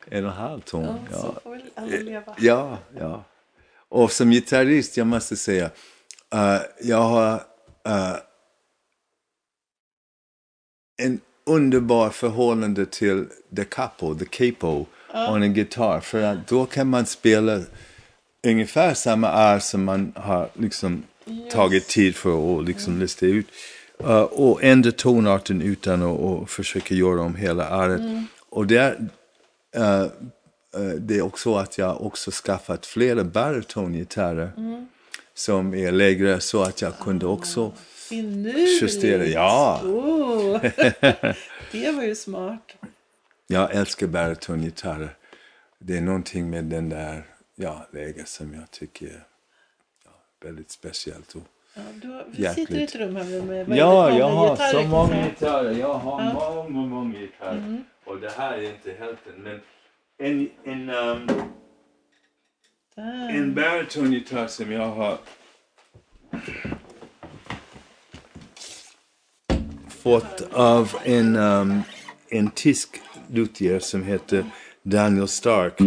en 0.09 0.25
och 0.25 0.31
en 0.31 0.37
halv 0.37 0.61
ton, 0.61 0.83
Ja, 0.83 0.97
ja. 1.11 1.17
Så 1.21 1.39
får 1.43 1.51
väl 1.51 1.61
alla 1.75 1.97
leva. 1.97 2.35
Ja, 2.39 2.77
ja. 2.99 3.23
Och 3.89 4.11
som 4.11 4.31
gitarrist, 4.31 4.97
jag 4.97 5.07
måste 5.07 5.35
säga, 5.35 5.69
eh, 6.33 6.61
jag 6.81 7.01
har 7.01 7.33
eh, 7.85 8.15
en 10.97 11.19
underbar 11.45 12.09
förhållande 12.09 12.85
till 12.85 13.25
the 13.55 13.63
capo, 13.65 14.15
the 14.15 14.25
capo, 14.25 14.85
on 15.13 15.43
en 15.43 15.53
gitarr. 15.53 15.99
För 15.99 16.21
att 16.21 16.47
då 16.47 16.65
kan 16.65 16.87
man 16.87 17.05
spela 17.05 17.61
ungefär 18.45 18.93
samma 18.93 19.27
är 19.31 19.59
som 19.59 19.83
man 19.83 20.13
har 20.15 20.49
liksom 20.53 21.03
tagit 21.51 21.87
tid 21.87 22.15
för 22.15 22.59
att 22.59 22.65
liksom 22.67 22.99
lista 22.99 23.25
ut. 23.25 23.47
Eh, 23.99 24.21
och 24.21 24.63
ändra 24.63 24.91
tonarten 24.91 25.61
utan 25.61 26.03
att 26.03 26.19
att 26.43 26.49
försöka 26.49 26.95
göra 26.95 27.21
om 27.21 27.35
hela 27.35 27.67
äret. 27.67 28.01
Och 28.49 28.67
där, 28.67 29.09
eh, 29.75 30.01
eh, 30.01 30.09
det 30.99 31.17
är 31.17 31.21
också 31.21 31.55
att 31.55 31.77
jag 31.77 32.01
också 32.05 32.31
skaffat 32.31 32.85
flera 32.85 33.23
barytongitarrer 33.23 34.51
som 35.33 35.73
är 35.73 35.91
lägre 35.91 36.39
så 36.39 36.61
att 36.63 36.81
jag 36.81 36.99
kunde 36.99 37.25
också 37.25 37.71
Finurligt. 38.09 38.81
justera. 38.81 39.25
Ja, 39.25 39.81
Oh. 39.83 40.61
det 41.71 41.91
var 41.91 42.03
ju 42.03 42.15
smart. 42.15 42.61
jag 43.47 43.75
älskar 43.75 44.07
barytongitarrer. 44.07 45.15
Det 45.79 45.97
är 45.97 46.01
någonting 46.01 46.49
med 46.49 46.63
den 46.65 46.89
där 46.89 47.23
ja, 47.55 47.87
läget 47.91 48.27
som 48.27 48.53
jag 48.53 48.71
tycker 48.71 49.05
är 49.05 49.23
ja, 50.05 50.11
väldigt 50.41 50.71
speciellt. 50.71 51.35
Och, 51.35 51.43
Ja, 51.77 51.81
du 52.01 52.07
har, 52.07 52.53
sitter 52.53 52.75
i 52.75 52.83
ett 52.83 52.95
rum 52.95 53.15
här 53.15 53.23
med 53.23 53.47
väldigt 53.47 53.77
Ja, 53.77 54.17
jag 54.17 54.29
har 54.29 54.55
så 54.55 54.83
många 54.83 55.07
säga. 55.07 55.29
gitarrer. 55.29 55.71
Jag 55.71 55.93
har 55.93 56.69
många, 56.69 56.87
många 56.87 57.19
gitarrer. 57.19 57.83
Och 58.05 58.19
det 58.19 58.31
här 58.31 58.57
är 58.57 58.73
inte 58.73 58.91
hälften. 58.91 59.33
Men 59.37 59.59
en, 60.17 60.49
en, 60.63 60.89
um, 60.89 61.27
en 63.29 63.55
barytongitarr 63.55 64.47
som 64.47 64.71
jag 64.71 64.87
har 64.87 65.17
fått 69.89 70.41
av 70.53 70.95
en, 71.03 71.35
um, 71.35 71.81
en 72.29 72.51
tysk 72.51 73.01
luthier 73.27 73.79
som 73.79 74.03
heter 74.03 74.45
Daniel 74.83 75.27
Stark. 75.27 75.79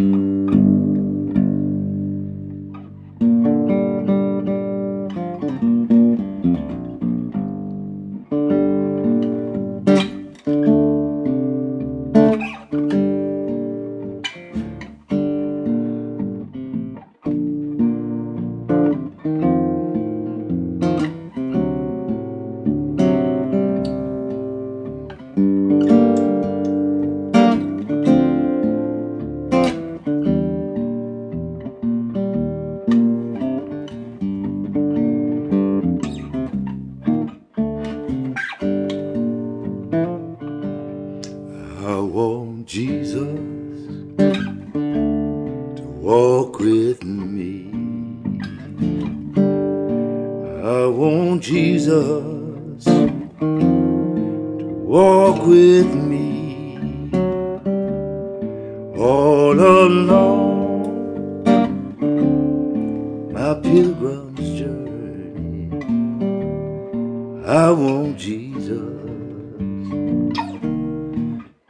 Jesus. 68.39 68.79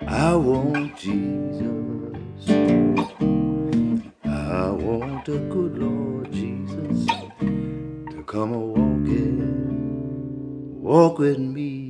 I 0.06 0.34
want 0.34 0.98
Jesus. 0.98 2.50
I 4.24 4.68
want 4.70 5.24
the 5.24 5.38
good 5.48 5.78
Lord 5.78 6.30
Jesus 6.30 7.06
to 8.10 8.22
come 8.26 8.52
a 8.52 8.58
walking, 8.58 9.38
walk 10.82 11.18
with 11.18 11.38
me. 11.38 11.86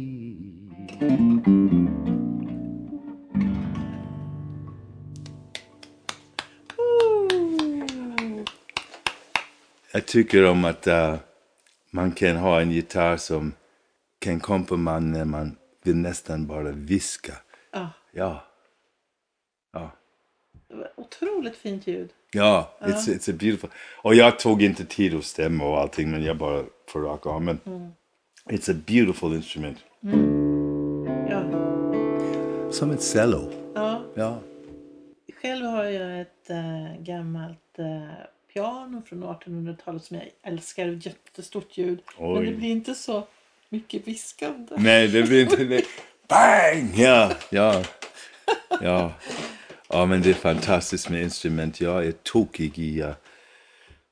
Jag 9.92 10.06
tycker 10.06 10.46
om 10.46 10.64
att 10.64 10.86
eh, 10.86 11.16
man 11.90 12.12
kan 12.12 12.36
ha 12.36 12.60
en 12.60 12.70
gitarr 12.70 13.16
som 13.16 13.52
kan 14.28 14.40
komma 14.40 14.64
på 14.64 14.76
man 14.76 15.12
när 15.12 15.24
man 15.24 15.56
vill 15.82 15.96
nästan 15.96 16.46
bara 16.46 16.70
viska. 16.72 17.32
Ja, 17.72 17.90
Ja. 18.12 18.44
Ja. 19.72 19.90
otroligt 20.96 21.56
fint 21.56 21.86
ljud. 21.86 22.10
Ja, 22.32 22.70
it's, 22.80 23.08
it's 23.08 23.30
a 23.30 23.36
beautiful... 23.40 23.70
Och 24.02 24.14
jag 24.14 24.38
tog 24.38 24.62
inte 24.62 24.84
tid 24.84 25.14
att 25.14 25.24
stämma 25.24 25.64
och 25.64 25.78
allting, 25.78 26.10
men 26.10 26.22
jag 26.22 26.36
bara 26.36 26.64
för 26.88 27.00
rak 27.00 27.26
armen. 27.26 27.58
It's 28.44 28.70
a 28.72 28.80
beautiful 28.86 29.34
instrument. 29.34 29.78
Ja. 31.30 31.42
som 32.70 32.90
ett 32.90 33.02
cello. 33.02 33.50
Ja. 33.74 34.02
Ja. 34.14 34.38
Själv 35.42 35.66
har 35.66 35.84
jag 35.84 36.20
ett 36.20 36.50
äh, 36.50 37.02
gammalt 37.02 37.78
äh, 37.78 37.84
piano 38.52 39.02
från 39.06 39.24
1800-talet 39.24 40.04
som 40.04 40.16
jag 40.16 40.26
älskar. 40.42 40.86
Jättestort 40.86 41.78
ljud. 41.78 42.02
Men 42.18 42.38
Oj. 42.38 42.46
det 42.46 42.52
blir 42.52 42.70
inte 42.70 42.94
så 42.94 43.26
mycket 43.70 44.08
viskande. 44.08 44.74
Nej, 44.76 45.08
det 45.08 45.22
blir 45.22 45.42
inte 45.42 45.64
det. 45.64 45.84
Bang! 46.28 46.92
Ja, 46.96 47.32
ja, 47.50 47.84
ja. 48.80 49.12
Ja, 49.88 50.06
men 50.06 50.22
det 50.22 50.30
är 50.30 50.34
fantastiskt 50.34 51.10
med 51.10 51.22
instrument. 51.22 51.80
Jag 51.80 52.06
är 52.06 52.12
tokig 52.12 52.78
i 52.78 53.02
uh, 53.02 53.12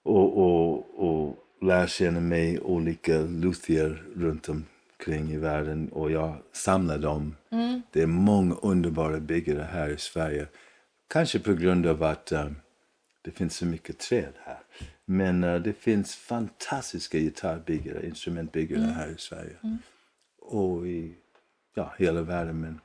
och, 0.04 0.38
och, 0.38 1.09
och 1.09 1.36
lär 1.62 1.86
känna 1.86 2.20
mig 2.20 2.61
olika 2.61 3.18
luthier 3.18 4.02
runt 4.16 4.48
omkring 4.48 5.32
i 5.32 5.36
världen 5.36 5.88
och 5.88 6.11
jag 6.11 6.36
samlar 6.52 6.98
dem. 6.98 7.36
Det 7.92 8.02
är 8.02 8.07
många 8.07 8.54
underbara 8.54 9.20
byggare 9.20 9.68
här 9.72 9.88
i 9.88 9.98
Sverige. 9.98 10.46
Kanske 11.12 11.38
på 11.38 11.52
grund 11.52 11.86
av 11.86 12.02
att 12.02 12.32
uh, 12.32 12.50
det 13.24 13.30
finns 13.30 13.57
så 13.57 13.66
mycket 13.66 13.98
träd 13.98 14.32
här. 14.44 14.59
Men 15.07 15.44
uh, 15.44 15.62
det 15.62 15.72
finns 15.72 16.14
fantastiska 16.16 17.18
gitarrbyggare, 17.18 18.07
instrumentbyggare 18.07 18.80
här 18.80 19.09
i 19.09 19.18
Sverige. 19.18 19.57
Och 20.40 20.86
i 20.86 21.14
ja, 21.74 21.94
hela 21.98 22.22
världen. 22.22 22.61
Men... 22.61 22.80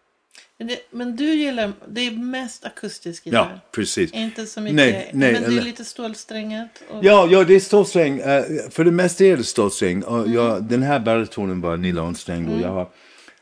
Men, 0.57 0.67
det, 0.67 0.80
men 0.91 1.15
du 1.15 1.34
gillar, 1.34 1.74
det 1.88 2.01
är 2.01 2.11
mest 2.11 2.65
akustisk 2.65 3.24
Ja, 3.26 3.32
gitarr. 3.32 3.59
precis. 3.72 4.13
Inte 4.13 4.45
så 4.45 4.61
mycket, 4.61 4.76
Nej, 4.76 5.11
nej, 5.13 5.34
men 5.34 5.43
det 5.43 5.57
är 5.57 5.61
lite 5.61 5.86
stålsträngat. 5.86 6.84
Och, 6.89 7.03
Ja, 7.05 7.28
ja, 7.32 7.43
det 7.43 7.53
är 7.53 7.59
stålsträng. 7.59 8.19
Eh, 8.19 8.43
för 8.69 8.84
det 8.84 8.91
mesta 8.91 9.24
är 9.24 9.38
det 9.38 9.43
stålsträng. 9.43 10.03
Och 10.03 10.30
jag, 10.30 10.63
den 10.63 10.84
här 10.84 10.99
baritonen 10.99 11.61
var 11.61 11.78
nylonsträng 11.78 12.47
och 12.49 12.61
jag 12.61 12.69
har 12.69 12.89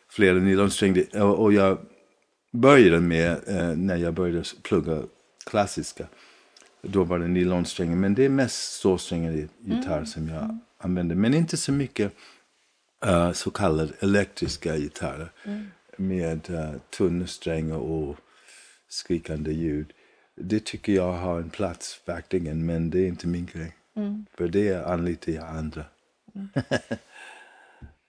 flera 0.09 0.33
nylonsträngde. 0.33 1.21
Och, 1.21 1.39
och 1.39 1.53
jag 1.53 1.77
började 2.53 2.99
med, 2.99 3.31
eh, 3.47 3.75
när 3.75 3.95
jag 3.95 4.13
började 4.13 4.43
plugga 4.63 5.03
klassiska, 5.45 6.07
då 6.81 7.03
var 7.03 7.19
det 7.19 7.27
nylonsträngen. 7.27 7.99
Men 7.99 8.13
det 8.13 8.25
är 8.25 8.29
mest 8.29 8.73
stålsträngade 8.73 9.47
gitarr 9.59 10.05
som 10.05 10.29
jag 10.29 10.57
använder. 10.77 11.15
Men 11.15 11.33
inte 11.33 11.57
så 11.57 11.71
mycket 11.71 12.13
eh, 13.05 13.31
så 13.31 13.51
kallade 13.51 13.93
elektriska 13.99 14.77
gitarrer. 14.77 15.31
Med 15.97 16.49
uh, 16.49 16.71
tunna 16.97 17.27
strängar 17.27 17.75
och 17.75 18.17
skrikande 18.87 19.51
ljud. 19.51 19.93
Det 20.35 20.65
tycker 20.65 20.93
jag 20.93 21.11
har 21.11 21.39
en 21.39 21.49
plats 21.49 22.01
verkligen, 22.05 22.65
men 22.65 22.89
det 22.89 22.99
är 22.99 23.07
inte 23.07 23.27
min 23.27 23.45
grej. 23.45 23.75
För 24.33 24.47
det 24.47 24.85
anlitar 24.85 25.31
jag 25.31 25.47
andra. 25.47 25.85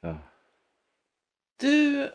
ja. 0.00 0.18
Du 1.56 2.08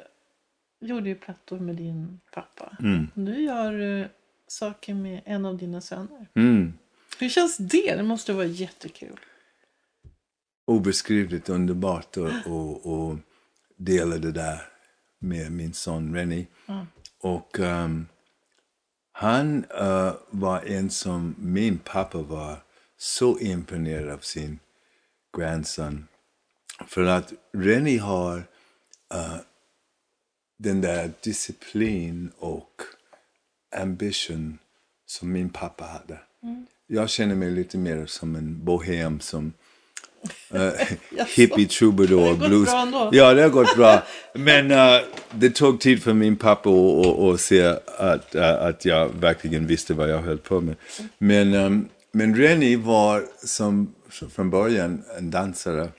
gjorde 0.80 1.10
ju 1.10 1.16
plattor 1.16 1.60
med 1.60 1.76
din 1.76 2.20
pappa. 2.32 2.78
Mm. 2.80 3.08
Nu 3.14 3.42
gör 3.42 3.72
du 3.72 4.10
saker 4.48 4.94
med 4.94 5.22
en 5.26 5.46
av 5.46 5.58
dina 5.58 5.82
söner. 5.82 6.28
Mm. 6.34 6.74
Hur 7.20 7.30
känns 7.30 7.58
det? 7.58 7.96
Det 7.96 8.04
måste 8.04 8.34
vara 8.34 8.46
jättekul. 8.46 9.20
Obeskrivligt 10.66 11.50
underbart 11.50 12.18
att 12.18 12.46
och, 12.46 12.86
och 12.86 13.18
dela 13.76 14.18
det 14.18 14.32
där 14.32 14.62
med 15.20 15.52
min 15.52 15.74
son 15.74 16.16
Rennie. 16.16 16.48
Och 17.22 17.60
ehm, 17.60 18.08
han 19.12 19.66
eh, 19.80 20.14
var 20.30 20.62
en 20.62 20.90
som 20.90 21.36
min 21.38 21.78
pappa 21.78 22.22
var 22.22 22.58
så 22.98 23.40
imponerad 23.40 24.10
av 24.10 24.20
sin 24.20 24.60
grandson. 25.38 26.08
För 26.88 27.04
att 27.04 27.34
Rennie 27.52 27.98
har 27.98 28.38
eh, 29.14 29.38
den 30.58 30.82
där 30.82 31.12
disciplin 31.22 32.32
och 32.38 32.82
ambition 33.76 34.58
som 35.06 35.32
min 35.32 35.50
pappa 35.50 35.84
hade. 35.86 36.20
Jag 36.88 37.10
känner 37.10 37.36
mig 37.36 37.52
lite 37.52 37.78
mer 37.78 38.06
som 38.06 38.36
en 38.36 38.66
bohem 38.66 39.20
som 39.20 39.54
uh, 40.56 40.70
hippie 41.36 41.68
troubadour 41.68 42.36
blues. 42.36 42.70
Ja, 43.12 43.34
det 43.34 43.42
har 43.42 43.50
gått 43.50 43.76
bra. 43.76 44.04
Men 44.34 44.72
eh, 44.72 45.02
det 45.32 45.50
tog 45.50 45.80
tid 45.80 46.04
för 46.04 46.14
min 46.14 46.36
pappa 46.36 46.70
att- 46.70 47.06
att 47.08 47.20
att 47.34 47.42
se 47.42 47.62
att, 47.98 48.36
eh, 48.36 48.62
att 48.66 48.86
jag 48.86 49.10
verkligen 49.10 49.68
visste 49.68 49.94
vad 49.94 50.10
jag 50.10 50.22
höll 50.22 50.38
på 50.38 50.62
med. 50.62 50.76
Men, 51.18 51.54
um, 51.54 51.90
men 52.12 52.36
Rennie 52.36 52.76
var 52.78 53.24
som, 53.44 53.94
som 54.12 54.30
från 54.30 54.50
början 54.50 55.04
en 55.18 55.32
dansare 55.32 55.90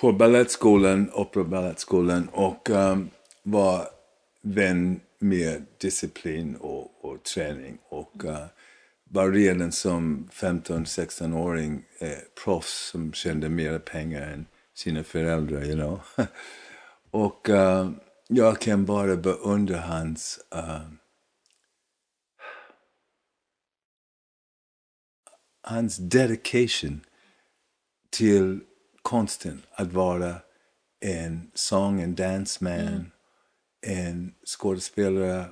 på 0.00 0.12
Balettskolan, 0.12 1.10
Operabalettskolan 1.12 2.28
och 2.32 2.70
um, 2.70 3.10
var 3.42 3.86
vän 4.42 5.00
mer 5.24 5.64
disciplin 5.78 6.56
och, 6.56 7.04
och 7.04 7.22
träning. 7.22 7.78
Och 7.88 8.24
eh, 8.24 8.30
uh, 8.30 8.46
var 9.04 9.30
redan 9.30 9.72
som 9.72 10.28
15-16-åring 10.32 11.84
eh, 11.98 12.18
proffs 12.44 12.90
som 12.90 13.12
tjänade 13.12 13.48
mer 13.48 13.78
pengar 13.78 14.22
än 14.22 14.46
sina 14.74 15.04
föräldrar, 15.04 15.64
you 15.64 15.74
know. 15.74 16.00
och 17.10 17.48
uh, 17.48 17.90
jag 18.28 18.60
kan 18.60 18.84
bara 18.84 19.16
beundra 19.16 19.80
hans 19.80 20.40
uh, 20.54 20.88
hans 25.62 25.96
dedication 25.96 27.00
till 28.10 28.60
konsten 29.02 29.62
att 29.72 29.92
vara 29.92 30.36
en 31.00 31.50
sång, 31.54 32.00
en 32.00 32.14
dansman, 32.14 33.10
en 33.84 34.34
skådespelare, 34.44 35.46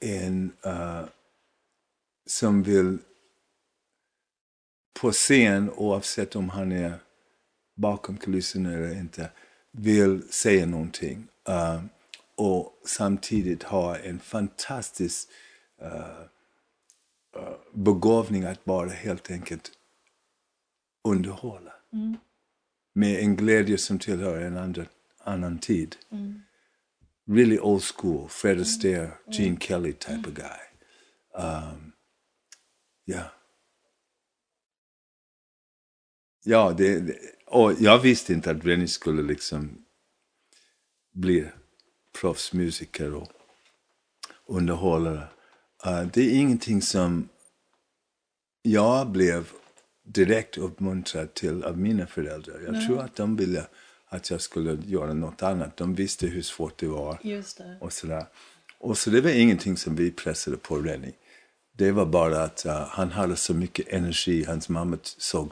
en 0.00 0.52
uh, 0.66 1.04
som 2.26 2.62
vill 2.62 2.98
på 5.00 5.12
scen, 5.12 5.70
oavsett 5.70 6.36
om 6.36 6.48
han 6.48 6.72
är 6.72 6.94
bakom 7.74 8.16
kulisserna 8.16 8.72
eller 8.72 8.98
inte, 8.98 9.30
vill 9.70 10.32
säga 10.32 10.66
någonting. 10.66 11.28
Uh, 11.48 11.84
och 12.34 12.80
samtidigt 12.84 13.62
ha 13.62 13.96
en 13.98 14.20
fantastisk 14.20 15.28
uh, 15.82 16.26
begåvning 17.72 18.44
att 18.44 18.64
bara 18.64 18.90
helt 18.90 19.30
enkelt 19.30 19.72
underhålla. 21.04 21.72
Med 22.92 23.18
en 23.20 23.36
glädje 23.36 23.78
som 23.78 23.98
tillhör 23.98 24.40
en 24.40 24.56
andra, 24.56 24.84
annan 25.18 25.58
tid. 25.58 25.96
Really 27.26 27.58
old 27.58 27.82
school, 27.82 28.28
Fred 28.28 28.60
Astaire, 28.60 29.18
Gene 29.30 29.56
Kelly 29.56 29.92
type 29.92 30.26
of 30.26 30.34
guy. 30.34 30.58
Um, 31.34 31.92
yeah. 33.06 33.26
Ja, 36.44 36.74
det, 36.78 37.00
det, 37.00 37.18
och 37.46 37.72
jag 37.80 37.98
visste 37.98 38.32
inte 38.32 38.50
att 38.50 38.64
Rennie 38.64 38.88
skulle 38.88 39.22
liksom 39.22 39.84
bli 41.12 41.48
proffsmusiker 42.20 43.14
och 43.14 43.28
underhållare. 44.46 45.28
Uh, 45.86 46.06
det 46.12 46.20
är 46.22 46.40
ingenting 46.40 46.82
som 46.82 47.28
jag 48.62 49.10
blev 49.10 49.52
direkt 50.04 50.58
uppmuntrad 50.58 51.34
till 51.34 51.64
av 51.64 51.78
mina 51.78 52.06
föräldrar. 52.06 52.60
Jag 52.60 52.86
tror 52.86 53.00
att 53.00 53.16
de 53.16 53.36
ville 53.36 53.66
att 54.12 54.30
jag 54.30 54.40
skulle 54.40 54.78
göra 54.86 55.14
något 55.14 55.42
annat. 55.42 55.76
De 55.76 55.94
visste 55.94 56.26
hur 56.26 56.42
svårt 56.42 56.78
det 56.78 56.86
var 56.86 57.18
det. 57.22 57.42
och 57.80 57.92
sådär. 57.92 58.26
Och 58.78 58.98
så 58.98 59.10
det 59.10 59.20
var 59.20 59.30
ingenting 59.30 59.76
som 59.76 59.96
vi 59.96 60.10
pressade 60.10 60.56
på 60.56 60.76
Rennie. 60.76 61.14
Det 61.76 61.92
var 61.92 62.06
bara 62.06 62.42
att 62.42 62.66
uh, 62.66 62.72
han 62.72 63.10
hade 63.10 63.36
så 63.36 63.54
mycket 63.54 63.88
energi. 63.88 64.44
Hans 64.44 64.68
mamma 64.68 64.98
såg 65.02 65.50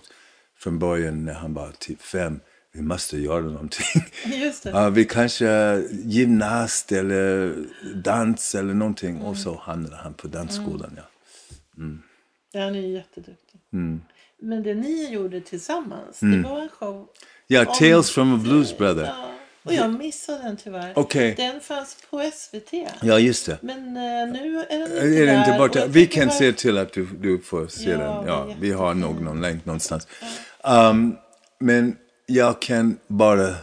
från 0.58 0.78
början 0.78 1.24
när 1.24 1.34
han 1.34 1.54
var 1.54 1.72
typ 1.78 2.02
fem, 2.02 2.40
vi 2.72 2.82
måste 2.82 3.18
göra 3.18 3.42
någonting. 3.42 4.02
Just 4.24 4.62
det. 4.62 4.70
Ja, 4.70 4.90
vi 4.90 5.04
kanske 5.04 5.82
gymnast 5.90 6.92
eller 6.92 7.56
dans 7.94 8.54
eller 8.54 8.74
någonting. 8.74 9.20
Och 9.20 9.36
så 9.36 9.56
hamnade 9.56 9.96
han 9.96 10.14
på 10.14 10.28
dansskolan. 10.28 10.92
Ja. 10.96 11.02
Ja, 12.52 12.64
han 12.64 12.74
är 12.74 12.80
ju 12.80 12.88
jätteduktig. 12.88 13.60
Mm. 13.72 14.00
Men 14.38 14.62
det 14.62 14.74
ni 14.74 15.12
gjorde 15.12 15.40
tillsammans, 15.40 16.20
det 16.20 16.42
var 16.42 16.60
en 16.60 16.68
show. 16.68 17.08
Ja, 17.52 17.66
om- 17.66 17.74
Tales 17.74 18.10
from 18.10 18.34
a 18.34 18.40
Blues 18.42 18.78
Brother. 18.78 19.04
Ja, 19.04 19.30
och 19.62 19.72
jag 19.72 19.92
missade 19.98 20.42
den 20.42 20.56
tyvär. 20.56 20.92
Okej. 20.96 21.34
Den 21.36 21.60
fanns 21.60 21.96
på 22.10 22.30
SVT. 22.34 22.72
Ja, 23.02 23.18
just 23.18 23.46
det. 23.46 23.58
Men 23.62 23.78
eh, 23.78 24.32
nu 24.42 24.58
är 24.58 24.78
den 24.78 24.82
inte 24.82 25.00
Är 25.00 25.26
det 25.26 25.38
inte 25.38 25.50
där, 25.50 25.58
borta? 25.58 25.86
Vi 25.86 26.06
kan 26.06 26.28
bara- 26.28 26.36
se 26.38 26.52
till 26.52 26.78
att 26.78 26.92
du, 26.92 27.06
du 27.06 27.38
får 27.38 27.66
se 27.66 27.90
Ja, 27.90 27.98
den. 27.98 28.26
Ja, 28.26 28.54
vi 28.60 28.72
har 28.72 28.94
nog 28.94 29.20
någon 29.22 29.40
länk 29.40 29.64
någonstans. 29.64 30.08
Um, 30.64 31.16
men 31.60 31.96
jag 32.26 32.62
kan 32.62 32.98
bara 33.06 33.54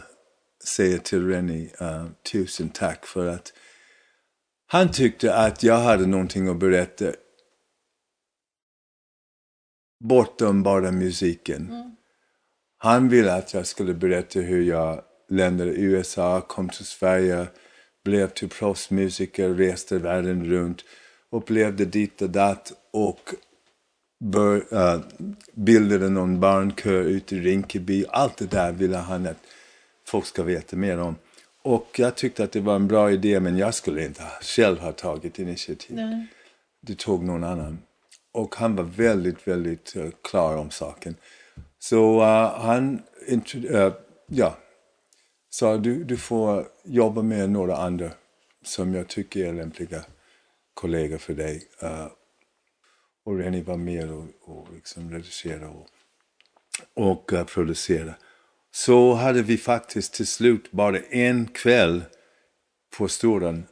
säga 0.64 0.98
till 0.98 1.28
Rennie 1.28 1.70
uh, 1.82 2.06
tusen 2.32 2.68
tack 2.68 3.06
för 3.06 3.26
att 3.26 3.52
han 4.66 4.92
tyckte 4.92 5.34
att 5.34 5.62
jag 5.62 5.78
hade 5.78 6.06
någonting 6.06 6.48
att 6.48 6.56
berätta 6.58 7.04
bortom 10.04 10.62
bara 10.62 10.92
musiken. 10.92 11.94
Han 12.78 13.08
ville 13.08 13.34
att 13.34 13.54
jag 13.54 13.66
skulle 13.66 13.94
berätta 13.94 14.40
hur 14.40 14.62
jag 14.62 15.02
lämnade 15.28 15.70
USA, 15.70 16.40
kom 16.40 16.68
till 16.68 16.84
Sverige, 16.84 17.46
blev 18.04 18.28
till 18.28 18.48
proffsmusiker, 18.48 19.54
reste 19.54 19.98
världen 19.98 20.44
runt, 20.44 20.84
upplevde 21.30 21.84
ditt 21.84 22.22
och 22.22 22.30
datt 22.30 22.72
och 22.90 23.34
bör, 24.20 24.74
uh, 24.74 25.00
bildade 25.54 26.08
någon 26.08 26.40
barnkö 26.40 27.00
ute 27.00 27.36
i 27.36 27.40
Rinkeby. 27.40 28.04
Allt 28.08 28.36
det 28.36 28.50
där 28.50 28.72
ville 28.72 28.96
han 28.96 29.26
att 29.26 29.38
folk 30.06 30.26
ska 30.26 30.42
veta 30.42 30.76
mer 30.76 30.98
om. 30.98 31.16
Och 31.62 31.88
jag 31.96 32.14
tyckte 32.14 32.44
att 32.44 32.52
det 32.52 32.60
var 32.60 32.76
en 32.76 32.88
bra 32.88 33.10
idé 33.10 33.40
men 33.40 33.58
jag 33.58 33.74
skulle 33.74 34.04
inte 34.04 34.22
själv 34.42 34.78
ha 34.78 34.92
tagit 34.92 35.38
initiativ. 35.38 35.96
Nej. 35.96 36.26
Det 36.80 36.98
tog 36.98 37.24
någon 37.24 37.44
annan. 37.44 37.78
Och 38.32 38.54
han 38.56 38.76
var 38.76 38.84
väldigt, 38.84 39.48
väldigt 39.48 39.96
uh, 39.96 40.10
klar 40.22 40.56
om 40.56 40.70
saken. 40.70 41.14
Så 41.78 42.20
uh, 42.20 42.60
han 42.60 43.02
uh, 43.54 43.92
ja, 44.26 44.58
sa 45.50 45.76
du, 45.76 46.04
du 46.04 46.16
får 46.16 46.66
jobba 46.84 47.22
med 47.22 47.50
några 47.50 47.76
andra 47.76 48.10
som 48.64 48.94
jag 48.94 49.08
tycker 49.08 49.46
är 49.46 49.52
lämpliga 49.52 50.04
kollegor 50.74 51.18
för 51.18 51.34
dig. 51.34 51.62
Uh, 51.82 52.06
och 53.24 53.38
Rennie 53.38 53.62
var 53.62 53.76
med 53.76 54.10
och, 54.10 54.24
och 54.40 54.72
liksom 54.74 55.10
redigera 55.10 55.68
och, 55.70 55.86
och 56.94 57.32
uh, 57.32 57.44
producera. 57.44 58.14
Så 58.70 59.14
hade 59.14 59.42
vi 59.42 59.56
faktiskt 59.56 60.14
till 60.14 60.26
slut 60.26 60.72
bara 60.72 60.98
en 60.98 61.46
kväll 61.46 62.04
på 62.98 63.08
Storan 63.08 63.66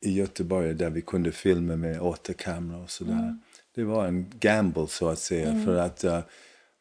i 0.00 0.12
Göteborg 0.12 0.74
där 0.74 0.90
vi 0.90 1.02
kunde 1.02 1.32
filma 1.32 1.76
med 1.76 2.00
återkamera 2.00 2.78
och 2.78 2.90
sådär. 2.90 3.12
Mm. 3.12 3.40
Det 3.74 3.84
var 3.84 4.06
en 4.06 4.32
gamble 4.40 4.86
så 4.86 5.08
att 5.08 5.18
säga 5.18 5.48
mm. 5.48 5.64
för 5.64 5.76
att 5.76 6.04
uh, 6.04 6.20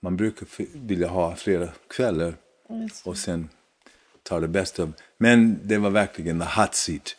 man 0.04 0.18
brukar 0.18 0.48
vilja 0.88 1.08
ha 1.08 1.36
flera 1.36 1.70
kvällar 1.90 2.36
och 3.04 3.18
sen 3.18 3.50
ta 4.24 4.40
det 4.40 4.48
bästa 4.48 4.84
av. 4.84 4.94
Men 5.18 5.60
det 5.64 5.78
var 5.78 5.90
verkligen 5.90 6.40
the 6.40 6.62
hot 6.62 6.76
seat. 6.76 7.16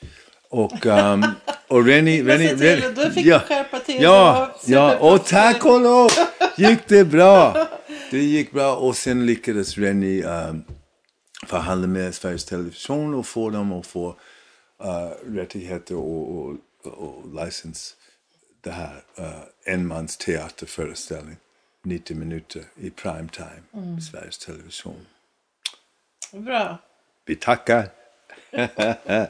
Och, 0.48 0.86
um, 0.86 1.24
och 1.68 1.86
Rennie... 1.86 2.22
Rennie, 2.22 2.54
Rennie 2.54 2.90
då 2.90 3.10
fick 3.10 3.26
ja, 3.26 3.38
du 3.38 3.46
skärpa 3.46 3.78
till 3.78 4.02
Ja, 4.02 4.54
ja 4.66 4.98
och 4.98 5.26
tack 5.26 5.64
och 5.64 5.80
lov 5.80 6.10
gick 6.56 6.88
det 6.88 7.04
bra. 7.04 7.66
Det 8.10 8.18
gick 8.18 8.52
bra 8.52 8.76
och 8.76 8.96
sen 8.96 9.26
lyckades 9.26 9.78
Rennie 9.78 10.24
um, 10.24 10.64
förhandla 11.46 11.86
med 11.86 12.14
Sveriges 12.14 12.44
Television 12.44 13.14
och 13.14 13.26
få 13.26 13.50
dem 13.50 13.72
att 13.72 13.86
få 13.86 14.08
uh, 14.84 15.34
rättigheter 15.34 15.96
och, 15.96 16.38
och, 16.38 16.56
och 16.84 17.44
licens 17.44 17.96
det 18.60 18.70
här 18.70 19.04
uh, 19.18 19.74
enmans 19.74 20.16
teaterföreställning. 20.16 21.36
90 21.84 22.16
minuter 22.16 22.62
i 22.76 22.90
prime 22.90 23.28
time, 23.32 23.62
mm. 23.84 24.00
Sveriges 24.00 24.38
Television. 24.38 25.06
Bra. 26.32 26.78
Vi 27.26 27.36
tackar. 27.36 27.88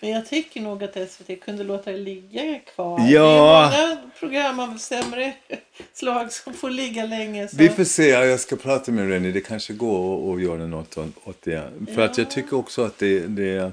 Men 0.00 0.10
jag 0.10 0.26
tycker 0.26 0.60
nog 0.60 0.84
att 0.84 1.10
SVT 1.10 1.40
kunde 1.44 1.64
låta 1.64 1.92
det 1.92 1.98
ligga 1.98 2.58
kvar. 2.58 3.00
Ja. 3.08 3.70
Det 3.72 3.78
är 3.78 3.88
många 3.88 4.10
program 4.18 4.60
av 4.60 4.78
sämre 4.78 5.32
slag 5.92 6.32
som 6.32 6.54
får 6.54 6.70
ligga 6.70 7.06
länge. 7.06 7.48
Så. 7.48 7.56
Vi 7.56 7.68
får 7.68 7.84
se. 7.84 8.08
Jag 8.08 8.40
ska 8.40 8.56
prata 8.56 8.92
med 8.92 9.08
Rennie. 9.08 9.32
Det 9.32 9.40
kanske 9.40 9.72
går 9.72 10.34
att 10.34 10.42
göra 10.42 10.66
något 10.66 10.96
åt 11.24 11.42
det. 11.42 11.70
För 11.86 12.00
ja. 12.00 12.04
att 12.04 12.18
jag 12.18 12.30
tycker 12.30 12.56
också 12.56 12.84
att 12.84 12.98
det, 12.98 13.26
det, 13.26 13.72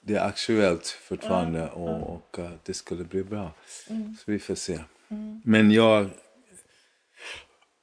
det 0.00 0.14
är 0.14 0.26
aktuellt 0.26 0.86
fortfarande 0.86 1.58
ja. 1.58 1.66
och, 1.66 2.14
och 2.14 2.38
uh, 2.38 2.50
det 2.64 2.74
skulle 2.74 3.04
bli 3.04 3.24
bra. 3.24 3.50
Mm. 3.90 4.16
Så 4.18 4.30
vi 4.30 4.38
får 4.38 4.54
se. 4.54 4.78
Mm. 5.10 5.42
Men 5.44 5.70
jag 5.70 6.10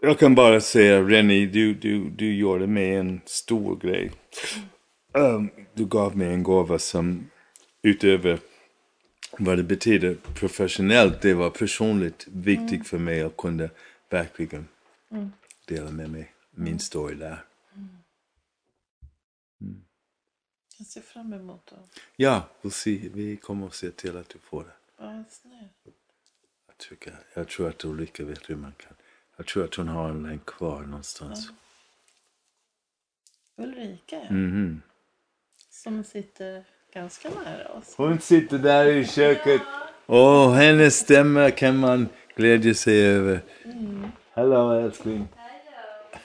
jag 0.06 0.20
kan 0.20 0.36
bara 0.36 0.62
säga 0.62 1.02
Rennie, 1.02 1.46
du, 1.46 1.74
du, 1.74 2.10
du 2.10 2.36
gjorde 2.36 2.68
mig 2.68 2.96
en 2.96 3.22
stor 3.26 3.76
grej. 3.76 4.12
Um, 5.14 5.50
du 5.74 5.86
gav 5.86 6.18
mig 6.18 6.28
en 6.28 6.44
gåva 6.44 6.80
som 6.80 7.30
utöver 7.82 8.40
vad 9.40 9.58
det 9.58 9.64
betyder 9.64 10.18
professionellt, 10.36 11.22
det 11.22 11.34
var 11.34 11.50
personligt 11.50 12.28
viktigt 12.28 12.72
mm. 12.72 12.84
för 12.84 12.98
mig 12.98 13.22
att 13.22 13.38
kunna 13.38 13.70
verkligen 14.10 14.68
mm. 15.12 15.32
dela 15.68 15.92
med 15.92 16.10
mig 16.10 16.34
min 16.52 16.80
story 16.80 17.16
där. 17.16 17.46
Mm. 17.76 17.88
Jag 20.78 20.88
ser 20.88 21.02
fram 21.02 21.34
emot 21.34 21.66
det. 21.66 21.76
Ja, 22.16 22.50
we'll 22.62 22.70
see. 22.70 23.10
vi 23.14 23.38
kommer 23.38 23.68
att 23.68 23.76
se 23.76 23.92
till 23.92 24.18
att 24.18 24.30
du 24.30 24.40
får 24.40 24.64
det. 24.64 24.74
Ja, 24.98 25.24
snällt. 25.30 25.98
Jag, 26.90 27.14
jag 27.34 27.48
tror 27.48 27.70
att 27.70 27.86
Ulrika 27.86 28.26
vet 28.26 28.50
hur 28.50 28.56
man 28.56 28.74
kan 28.78 28.95
jag 29.38 29.46
tror 29.48 29.64
att 29.64 29.76
hon 29.76 29.88
har 29.88 30.10
en 30.10 30.24
länk 30.24 30.46
kvar 30.46 30.82
någonstans. 30.82 31.50
Ja. 33.56 33.64
Ulrika, 33.64 34.16
ja. 34.16 34.30
Mm. 34.30 34.82
Som 35.70 36.04
sitter 36.04 36.64
ganska 36.94 37.30
nära 37.30 37.68
oss. 37.68 37.94
Hon 37.98 38.20
sitter 38.20 38.58
där 38.58 38.86
i 38.86 39.06
köket. 39.06 39.62
Och 40.06 40.54
hennes 40.54 40.96
stämma 40.96 41.52
kan 41.52 41.78
man 41.78 42.08
glädja 42.36 42.74
sig 42.74 43.06
över. 43.06 43.42
Mm. 43.66 44.08
Hallå 44.34 44.72
älskling. 44.72 45.28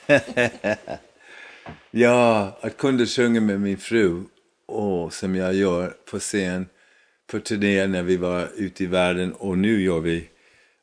ja, 1.91 2.57
att 2.61 2.77
kunna 2.77 3.05
sjunga 3.05 3.41
med 3.41 3.59
min 3.59 3.77
fru. 3.77 4.23
Och 4.65 5.13
som 5.13 5.35
jag 5.35 5.53
gör 5.53 5.95
på 6.11 6.19
scen 6.19 6.69
på 7.27 7.39
turné 7.39 7.87
när 7.87 8.03
vi 8.03 8.17
var 8.17 8.49
ute 8.55 8.83
i 8.83 8.87
världen. 8.87 9.33
Och 9.33 9.57
nu 9.57 9.81
gör 9.81 9.99
vi 9.99 10.29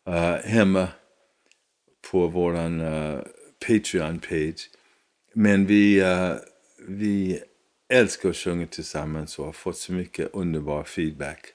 uh, 0.09 0.35
hemma 0.45 0.89
på 2.11 2.27
våran 2.27 2.81
uh, 2.81 3.23
Patreon-page. 3.67 4.61
Men 5.33 5.67
vi, 5.67 6.03
uh, 6.03 6.37
vi 6.89 7.43
älskar 7.89 8.29
att 8.29 8.37
sjunga 8.37 8.67
tillsammans 8.67 9.39
och 9.39 9.45
har 9.45 9.53
fått 9.53 9.79
så 9.79 9.93
mycket 9.93 10.31
underbar 10.33 10.85
feedback 10.85 11.47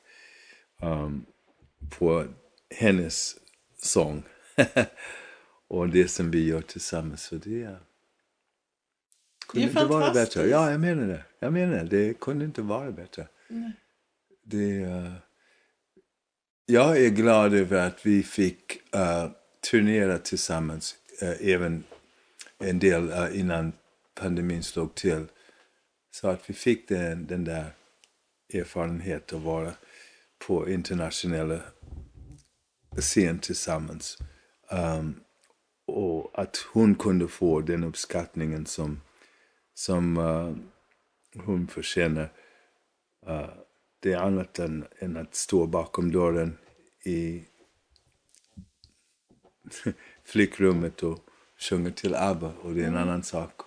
um, 0.82 1.26
på 1.97 2.26
hennes 2.76 3.36
sång. 3.78 4.24
och 5.68 5.89
det 5.89 6.08
som 6.08 6.32
vi 6.32 6.45
gör 6.45 6.62
tillsammans. 6.62 7.24
Så 7.24 7.36
det, 7.36 7.64
uh, 7.64 7.76
kunde 9.47 9.68
det 9.68 9.80
är 9.80 9.82
inte 9.82 9.86
vara 9.86 10.14
bättre. 10.14 10.47
Ja, 10.47 10.72
jag 10.72 10.80
menar 10.80 11.08
det. 11.08 11.24
Jag 11.39 11.54
menar 11.54 11.84
det. 11.84 12.08
Det 12.08 12.20
kunde 12.20 12.45
inte 12.45 12.62
vara 12.62 12.91
bättre. 12.91 13.28
Mm. 13.49 13.72
Det, 14.43 14.86
uh, 14.86 15.14
jag 16.66 16.97
är 16.97 17.10
glad 17.10 17.54
över 17.54 17.88
att 17.88 18.06
vi 18.06 18.24
fick 18.24 18.95
uh, 18.95 19.32
turnera 19.72 20.18
tillsammans 20.18 20.95
eh, 21.22 21.49
även 21.53 21.84
en 22.57 22.80
del 22.80 23.11
eh, 23.11 23.39
innan 23.39 23.72
pandemin 24.16 24.64
slog 24.64 24.95
till. 24.95 25.26
Så 26.11 26.28
att 26.28 26.49
vi 26.49 26.53
fick 26.53 26.88
den, 26.88 27.28
den 27.28 27.43
där 27.43 27.66
erfarenheten 28.53 29.38
att 29.38 29.43
vara 29.43 29.74
på 30.47 30.70
internationella 30.70 31.59
scen 32.97 33.39
tillsammans. 33.39 34.18
Um, 34.72 35.20
och 35.86 36.32
att 36.34 36.57
hon 36.74 36.95
kunde 36.95 37.28
få 37.28 37.61
den 37.61 37.84
uppskattningen 37.84 38.66
som, 38.66 39.01
som 39.74 40.18
uh, 40.18 40.55
hon 41.45 41.68
förtjänar. 41.68 42.34
Uh, 43.28 43.49
det 43.99 44.14
är 44.14 44.18
annat 44.18 44.59
än, 44.59 44.86
än 44.99 45.18
att 45.18 45.36
stå 45.36 45.66
bakom 45.68 46.11
dörren 46.11 46.57
i 47.05 47.43
flickrummet 50.24 51.03
och 51.03 51.19
sjunger 51.57 51.91
till 51.91 52.15
ABBA 52.15 52.51
och 52.61 52.74
det 52.74 52.82
är 52.82 52.88
en 52.88 52.95
mm. 52.95 53.03
annan 53.03 53.24
sak. 53.24 53.61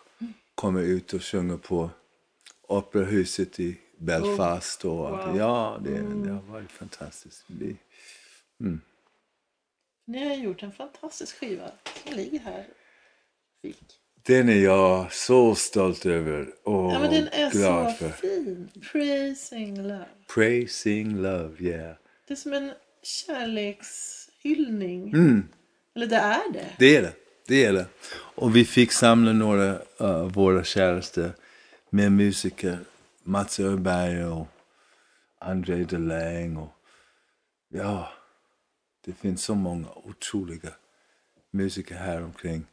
Kommer 0.55 0.83
ut 0.83 1.13
och 1.13 1.23
sjunger 1.23 1.57
på 1.57 1.91
operahuset 2.69 3.61
i 3.61 3.79
Belfast 3.99 4.85
och 4.85 4.93
wow. 4.93 5.37
ja, 5.39 5.81
det, 5.85 5.97
mm. 5.97 6.27
det 6.27 6.33
har 6.33 6.43
varit 6.43 6.71
fantastiskt. 6.71 7.45
Det, 7.47 7.77
mm. 8.61 8.81
Ni 10.07 10.29
har 10.29 10.35
gjort 10.35 10.63
en 10.63 10.73
fantastisk 10.73 11.37
skiva 11.37 11.71
som 12.05 12.17
ligger 12.17 12.39
här. 12.39 12.67
Fick. 13.63 13.85
Den 14.23 14.49
är 14.49 14.65
jag 14.65 15.13
så 15.13 15.55
stolt 15.55 16.07
över 16.07 16.55
och 16.63 16.93
ja, 16.93 16.99
men 16.99 17.11
den 17.11 17.29
är 17.29 17.51
glad 17.51 17.91
så 17.91 17.97
för. 17.97 18.11
fin. 18.11 18.69
Praising 18.93 19.83
love. 19.83 20.07
Praising 20.35 21.17
love, 21.17 21.65
yeah. 21.65 21.97
Det 22.27 22.35
är 22.35 22.37
som 22.37 22.53
en 22.53 22.73
kärlekshyllning. 23.03 25.09
Mm. 25.09 25.49
Eller 25.97 26.07
det 26.07 26.17
är 26.17 26.53
det. 26.53 26.73
Det 26.79 26.97
är 26.97 27.03
det. 27.03 27.13
Det 27.47 27.65
är 27.65 27.73
det. 27.73 27.87
Och 28.35 28.57
vi 28.57 28.65
fick 28.65 28.93
samla 28.93 29.33
några 29.33 29.79
av 29.99 30.27
uh, 30.27 30.33
våra 30.33 30.65
käraste 30.65 31.33
med 31.91 32.13
musiker. 32.13 32.79
Mats 33.23 33.61
Öberg 33.61 34.25
och 34.25 34.47
André 35.39 35.85
Delang 35.85 36.57
och 36.57 36.73
ja, 37.69 38.13
det 39.05 39.13
finns 39.13 39.45
så 39.45 39.55
många 39.55 39.89
otroliga 39.95 40.71
musiker 41.51 41.95
här 41.95 42.23
omkring. 42.23 42.67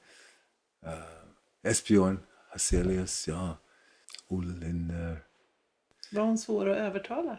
Uh, 0.85 1.69
Esbjörn 1.71 2.19
Hazelius, 2.49 3.27
ja. 3.27 3.57
Olle 4.27 4.65
Linder. 4.65 5.17
Var 6.11 6.23
hon 6.23 6.37
svår 6.37 6.69
att 6.69 6.77
övertala? 6.77 7.37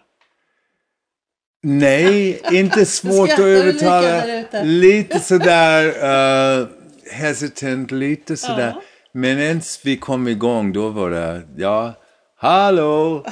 Nej, 1.67 2.41
inte 2.53 2.87
svårt 2.87 3.31
att 3.31 3.39
övertala. 3.39 4.25
Lite 4.65 5.21
sådär 5.21 5.87
uh, 6.61 6.69
hesitant, 7.13 7.91
lite 7.91 8.37
sådär. 8.37 8.73
Ja. 8.75 8.83
Men 9.13 9.39
ens 9.39 9.81
vi 9.87 9.97
kom 9.97 10.29
igång 10.29 10.73
då 10.73 10.89
var 10.89 11.11
det, 11.11 11.43
ja, 11.57 11.93
hallå! 12.37 13.25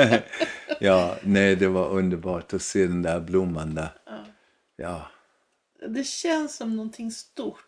ja, 0.78 1.16
nej, 1.22 1.56
det 1.56 1.68
var 1.68 1.88
underbart 1.88 2.54
att 2.54 2.62
se 2.62 2.86
den 2.86 3.02
där 3.02 3.20
blomman 3.20 3.74
där. 3.74 3.88
Ja. 4.76 5.10
Ja, 5.80 5.88
Det 5.88 6.04
känns 6.06 6.56
som 6.56 6.76
någonting 6.76 7.10
stort. 7.10 7.64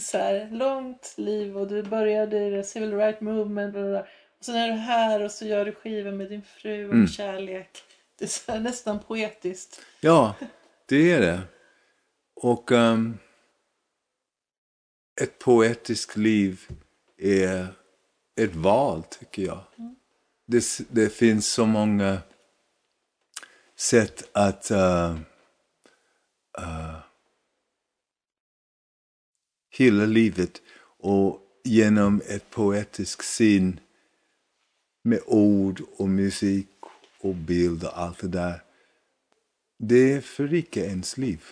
Så 0.00 0.18
här, 0.18 0.48
långt 0.52 1.14
liv 1.16 1.58
och 1.58 1.68
du 1.68 1.82
började 1.82 2.58
i 2.58 2.64
civil 2.64 2.94
rights 2.96 3.20
movement. 3.20 3.72
Bla. 3.74 4.00
Och 4.38 4.44
sen 4.44 4.54
är 4.56 4.68
du 4.68 4.74
här 4.74 5.22
och 5.24 5.30
så 5.30 5.44
gör 5.46 5.64
du 5.64 5.72
skivor 5.72 6.10
med 6.12 6.28
din 6.28 6.42
fru 6.42 6.84
om 6.84 6.90
Mm. 6.90 7.08
kärlek. 7.08 7.68
Det 8.18 8.48
är 8.48 8.60
nästan 8.60 8.98
poetiskt. 9.02 9.80
ja 10.00 10.34
det 10.86 11.12
är 11.12 11.20
det. 11.20 11.40
Och 12.34 12.72
ehm, 12.72 13.18
ett 15.20 15.38
poetiskt 15.38 16.16
liv 16.16 16.68
är 17.16 17.66
ett 18.40 18.54
val, 18.54 19.02
tycker 19.02 19.42
jag. 19.42 19.64
Det, 20.46 20.56
s- 20.56 20.80
det 20.90 21.10
finns 21.10 21.46
så 21.46 21.66
många 21.66 22.18
sätt 23.76 24.28
att 24.32 24.70
uh, 24.70 25.18
hela 29.70 30.06
livet 30.06 30.62
och 30.98 31.40
genom 31.64 32.22
ett 32.28 32.50
poetiskt 32.50 33.24
sin 33.26 33.80
med 35.04 35.20
ord 35.26 35.82
och 35.96 36.08
musik 36.08 36.68
och 37.24 37.34
bild 37.34 37.84
och 37.84 37.98
allt 37.98 38.18
det 38.18 38.28
där. 38.28 38.62
Det 39.78 40.24
förrikar 40.24 40.82
ens 40.82 41.16
liv. 41.16 41.44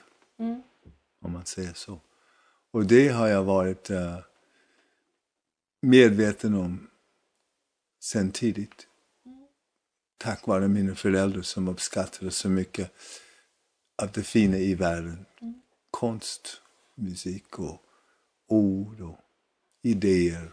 Om 1.20 1.32
man 1.32 1.46
säger 1.46 1.72
så. 1.74 2.00
Och 2.70 2.86
det 2.86 3.08
har 3.08 3.28
jag 3.28 3.44
varit 3.44 3.90
eh, 3.90 4.18
medveten 5.82 6.54
om 6.54 6.90
sen 8.00 8.32
tidigt. 8.32 8.86
Tack 10.18 10.46
vare 10.46 10.68
mina 10.68 10.94
föräldrar 10.94 11.42
som 11.42 11.68
uppskattade 11.68 12.30
så 12.30 12.48
mycket 12.48 12.92
av 14.02 14.12
det 14.12 14.22
fina 14.22 14.56
i 14.56 14.74
världen. 14.74 15.26
Konst, 15.90 16.60
musik 16.94 17.58
och 17.58 17.82
ord 18.48 19.00
och 19.00 19.18
idéer. 19.82 20.52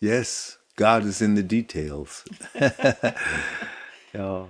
Yes, 0.00 0.58
God 0.76 1.06
is 1.06 1.22
in 1.22 1.36
the 1.36 1.42
details. 1.42 2.24
ja. 4.12 4.48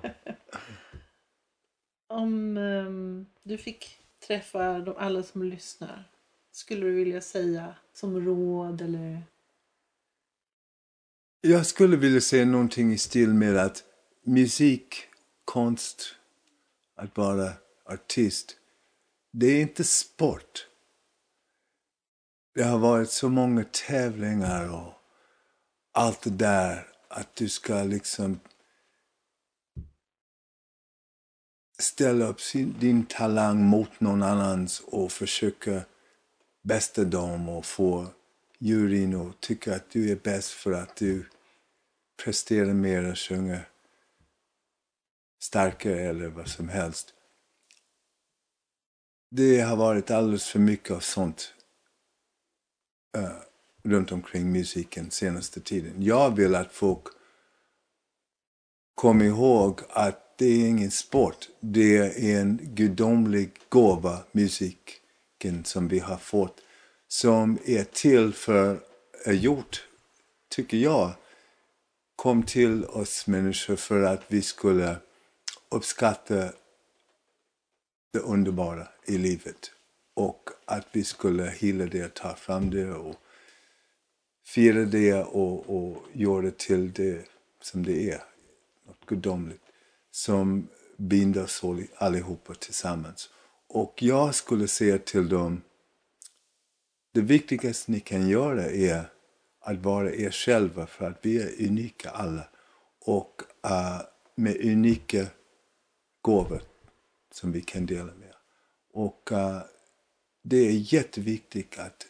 Om 2.08 2.56
ehm, 2.56 3.26
du 3.42 3.58
fick 3.58 3.98
träffa 4.26 4.78
de, 4.78 4.96
alla 4.96 5.22
som 5.22 5.42
lyssnar. 5.42 6.04
Skulle 6.52 6.86
du 6.86 6.92
vilja 6.94 7.20
säga 7.20 7.74
som 7.92 8.26
råd 8.26 8.80
eller? 8.80 9.22
Jag 11.40 11.66
skulle 11.66 11.96
vilja 11.96 12.20
säga 12.20 12.44
någonting 12.44 12.92
i 12.92 12.98
stil 12.98 13.34
med 13.34 13.56
att 13.56 13.84
musik, 14.22 15.04
konst, 15.44 16.14
att 16.94 17.16
vara 17.16 17.52
artist, 17.84 18.56
det 19.30 19.46
är 19.46 19.62
inte 19.62 19.84
sport. 19.84 20.66
Det 22.54 22.62
har 22.62 22.78
varit 22.78 23.10
så 23.10 23.28
många 23.28 23.64
tävlingar 23.64 24.74
och 24.74 24.97
allt 25.98 26.22
det 26.22 26.30
där 26.30 26.88
att 27.08 27.36
du 27.36 27.48
ska 27.48 27.82
liksom 27.82 28.40
ställa 31.78 32.26
upp 32.26 32.40
sin, 32.40 32.74
din 32.80 33.06
talang 33.06 33.62
mot 33.62 34.00
någon 34.00 34.22
annans 34.22 34.80
och 34.80 35.12
försöka 35.12 35.82
bästa 36.62 37.04
dem 37.04 37.48
och 37.48 37.66
få 37.66 38.06
juryn 38.58 39.28
att 39.28 39.40
tycka 39.40 39.74
att 39.74 39.90
du 39.90 40.12
är 40.12 40.16
bäst 40.16 40.50
för 40.50 40.72
att 40.72 40.96
du 40.96 41.28
presterar 42.24 42.72
mer 42.72 43.10
och 43.10 43.18
sjunger 43.18 43.68
starkare 45.42 46.00
eller 46.00 46.28
vad 46.28 46.48
som 46.48 46.68
helst. 46.68 47.14
Det 49.30 49.60
har 49.60 49.76
varit 49.76 50.10
alldeles 50.10 50.48
för 50.48 50.58
mycket 50.58 50.90
av 50.90 51.00
sånt 51.00 51.54
Uh, 53.16 53.47
runt 53.82 54.12
omkring 54.12 54.52
musiken 54.52 55.10
senaste 55.10 55.60
tiden. 55.60 56.02
Jag 56.02 56.36
vill 56.36 56.54
att 56.54 56.72
folk 56.72 57.02
kommer 58.94 59.24
ihåg 59.24 59.80
att 59.88 60.38
det 60.38 60.46
är 60.46 60.68
ingen 60.68 60.90
sport. 60.90 61.48
Det 61.60 61.96
är 61.96 62.40
en 62.40 62.60
gudomlig 62.62 63.50
gåva, 63.68 64.18
musiken 64.32 65.64
som 65.64 65.88
vi 65.88 65.98
har 65.98 66.16
fått. 66.16 66.60
Som 67.08 67.58
är 67.64 67.84
till 67.84 68.32
för, 68.32 68.80
är 69.24 69.32
gjort, 69.32 69.88
tycker 70.48 70.76
jag, 70.76 71.10
kom 72.16 72.42
till 72.42 72.84
oss 72.84 73.26
människor 73.26 73.76
för 73.76 74.02
att 74.02 74.22
vi 74.28 74.42
skulle 74.42 74.96
uppskatta 75.68 76.52
det 78.12 78.18
underbara 78.18 78.88
i 79.04 79.18
livet. 79.18 79.70
Och 80.14 80.50
att 80.64 80.86
vi 80.92 81.04
skulle 81.04 81.50
hylla 81.50 81.84
det, 81.84 82.14
ta 82.14 82.34
fram 82.34 82.70
det 82.70 82.90
och 82.90 83.16
fira 84.48 84.84
det 84.84 85.14
och, 85.14 85.76
och 85.76 86.02
göra 86.12 86.42
det 86.42 86.58
till 86.58 86.92
det 86.92 87.28
som 87.60 87.82
det 87.82 88.10
är. 88.10 88.22
Något 88.86 89.06
gudomligt. 89.06 89.62
Som 90.10 90.68
binder 90.96 91.44
oss 91.44 91.62
allihopa 91.96 92.54
tillsammans. 92.54 93.30
Och 93.66 94.02
jag 94.02 94.34
skulle 94.34 94.68
säga 94.68 94.98
till 94.98 95.28
dem, 95.28 95.62
det 97.12 97.20
viktigaste 97.20 97.92
ni 97.92 98.00
kan 98.00 98.28
göra 98.28 98.64
är 98.64 99.10
att 99.60 99.78
vara 99.78 100.14
er 100.14 100.30
själva 100.30 100.86
för 100.86 101.10
att 101.10 101.18
vi 101.22 101.42
är 101.42 101.68
unika 101.68 102.10
alla. 102.10 102.48
Och 103.00 103.42
uh, 103.66 104.02
med 104.34 104.56
unika 104.64 105.26
gåvor 106.22 106.62
som 107.32 107.52
vi 107.52 107.60
kan 107.60 107.86
dela 107.86 108.14
med. 108.14 108.34
Och 108.92 109.28
uh, 109.32 109.60
det 110.42 110.56
är 110.56 110.94
jätteviktigt 110.94 111.78
att 111.78 112.06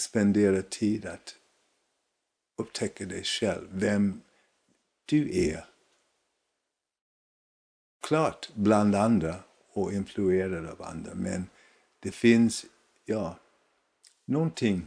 spendera 0.00 0.62
tid 0.62 1.06
att 1.06 1.34
upptäcka 2.56 3.04
dig 3.04 3.24
själv, 3.24 3.68
vem 3.70 4.20
du 5.04 5.38
är. 5.48 5.64
Klart 8.02 8.50
bland 8.54 8.94
andra 8.94 9.34
och 9.72 9.92
influerad 9.92 10.66
av 10.66 10.82
andra, 10.82 11.14
men 11.14 11.46
det 12.00 12.10
finns, 12.10 12.66
ja, 13.04 13.38
någonting 14.24 14.86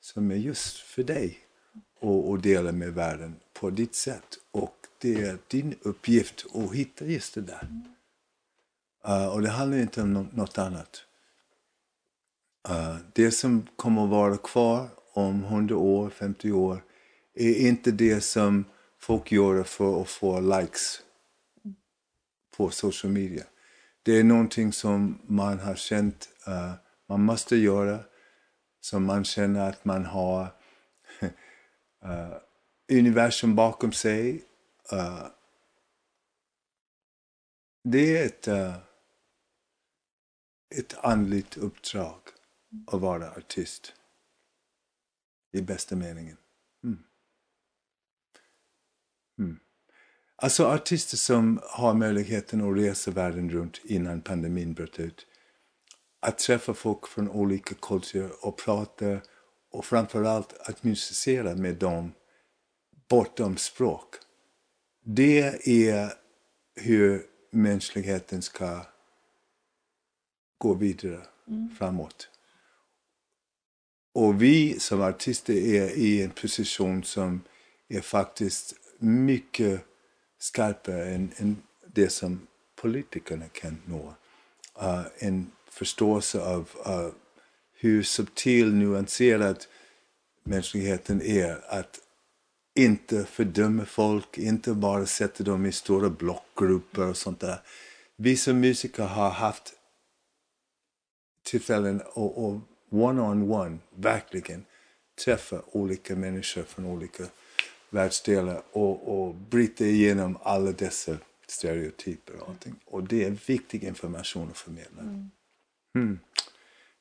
som 0.00 0.30
är 0.30 0.36
just 0.36 0.76
för 0.76 1.02
dig 1.02 1.38
och, 2.00 2.30
och 2.30 2.38
dela 2.38 2.72
med 2.72 2.94
världen 2.94 3.36
på 3.52 3.70
ditt 3.70 3.94
sätt. 3.94 4.38
Och 4.50 4.76
det 4.98 5.14
är 5.14 5.38
din 5.48 5.74
uppgift 5.82 6.46
att 6.54 6.74
hitta 6.74 7.04
just 7.04 7.34
det 7.34 7.40
där. 7.40 7.62
Mm. 7.62 7.82
Uh, 9.08 9.26
och 9.26 9.42
det 9.42 9.48
handlar 9.48 9.78
inte 9.78 10.02
om 10.02 10.12
no 10.12 10.26
något 10.32 10.58
annat. 10.58 11.04
Eh, 12.68 12.96
det 13.12 13.30
som 13.30 13.66
kommer 13.76 14.04
att 14.04 14.10
vara 14.10 14.36
kvar 14.36 14.88
om 15.12 15.44
100 15.44 15.76
år, 15.76 16.10
50 16.10 16.52
år 16.52 16.84
är 17.34 17.68
inte 17.68 17.90
det 17.90 18.20
som 18.20 18.64
folk 18.98 19.32
gör 19.32 19.62
för 19.62 20.02
att 20.02 20.08
få 20.08 20.40
likes 20.40 21.02
på 22.56 22.70
social 22.70 23.12
media. 23.12 23.44
Det 24.02 24.12
är 24.12 24.24
någonting 24.24 24.72
som 24.72 25.18
man 25.26 25.58
har 25.58 25.74
känt 25.74 26.28
uh, 26.48 26.72
man 27.08 27.22
måste 27.24 27.56
göra. 27.56 27.98
Som 28.80 29.04
man 29.04 29.24
känner 29.24 29.68
att 29.68 29.84
man 29.84 30.04
har 30.04 30.42
uh, 31.22 32.34
universum 32.98 33.54
bakom 33.54 33.92
sig. 33.92 34.44
Uh, 34.92 35.26
det 37.84 38.18
är 38.18 38.26
ett, 38.26 38.48
uh, 38.48 38.74
ett 40.74 40.94
andligt 41.04 41.56
uppdrag 41.56 42.31
att 42.86 43.00
vara 43.00 43.30
artist. 43.30 43.92
I 45.52 45.62
bästa 45.62 45.96
meningen. 45.96 46.36
Mm. 46.84 46.98
Mm. 49.38 49.58
Alltså 50.36 50.66
artister 50.66 51.16
som 51.16 51.60
har 51.62 51.94
möjligheten 51.94 52.70
att 52.70 52.76
resa 52.76 53.10
världen 53.10 53.50
runt 53.50 53.80
innan 53.84 54.20
pandemin 54.20 54.74
bröt 54.74 55.00
ut. 55.00 55.26
Att 56.20 56.38
träffa 56.38 56.74
folk 56.74 57.06
från 57.06 57.30
olika 57.30 57.74
kulturer 57.74 58.46
och 58.46 58.58
prata 58.58 59.20
och 59.70 59.84
framförallt 59.84 60.52
att 60.52 60.84
musicera 60.84 61.54
med 61.54 61.74
dem 61.74 62.12
bortom 63.08 63.56
språk. 63.56 64.14
Det 65.04 65.68
är 65.88 66.12
hur 66.74 67.26
mänskligheten 67.50 68.42
ska 68.42 68.86
gå 70.58 70.74
vidare 70.74 71.26
framåt. 71.78 72.31
Och 74.12 74.42
vi 74.42 74.80
som 74.80 75.00
artister 75.00 75.54
är 75.54 75.90
i 75.90 76.22
en 76.22 76.30
position 76.30 77.04
som 77.04 77.42
är 77.88 78.00
faktiskt 78.00 78.74
mycket 78.98 79.80
skarpare 80.38 81.04
än, 81.04 81.32
än 81.36 81.62
det 81.86 82.08
som 82.08 82.46
politikerna 82.76 83.48
kan 83.48 83.82
nå. 83.86 84.14
Uh, 84.82 85.06
en 85.18 85.50
förståelse 85.70 86.40
av 86.40 86.70
uh, 86.86 87.08
hur 87.72 88.02
subtil, 88.02 88.74
nuanserad 88.74 89.64
mänskligheten 90.44 91.22
är 91.22 91.64
att 91.68 92.00
inte 92.74 93.24
fördöma 93.24 93.84
folk, 93.84 94.38
inte 94.38 94.74
bara 94.74 95.06
sätta 95.06 95.44
dem 95.44 95.66
i 95.66 95.72
stora 95.72 96.10
blockgrupper 96.10 97.06
och 97.06 97.16
sånt 97.16 97.40
där. 97.40 97.60
Vi 98.16 98.36
som 98.36 98.60
musiker 98.60 99.02
har 99.02 99.30
haft 99.30 99.74
tillfällen 101.44 102.00
att 102.00 102.71
one-on-one 102.92 103.78
verkligen 103.96 104.64
träffa 105.24 105.62
olika 105.66 106.16
människor 106.16 106.62
från 106.62 106.86
olika 106.86 107.24
världsdelar 107.90 108.62
och, 108.72 109.24
och 109.26 109.34
bryta 109.34 109.84
igenom 109.84 110.38
alla 110.42 110.72
dessa 110.72 111.16
stereotyper 111.46 112.34
och 112.40 112.48
allting. 112.48 112.74
Och 112.84 113.04
det 113.04 113.24
är 113.24 113.36
viktig 113.46 113.84
information 113.84 114.48
att 114.50 114.58
förmedla. 114.58 115.02
Mm. 115.02 115.30
Mm. 115.94 116.18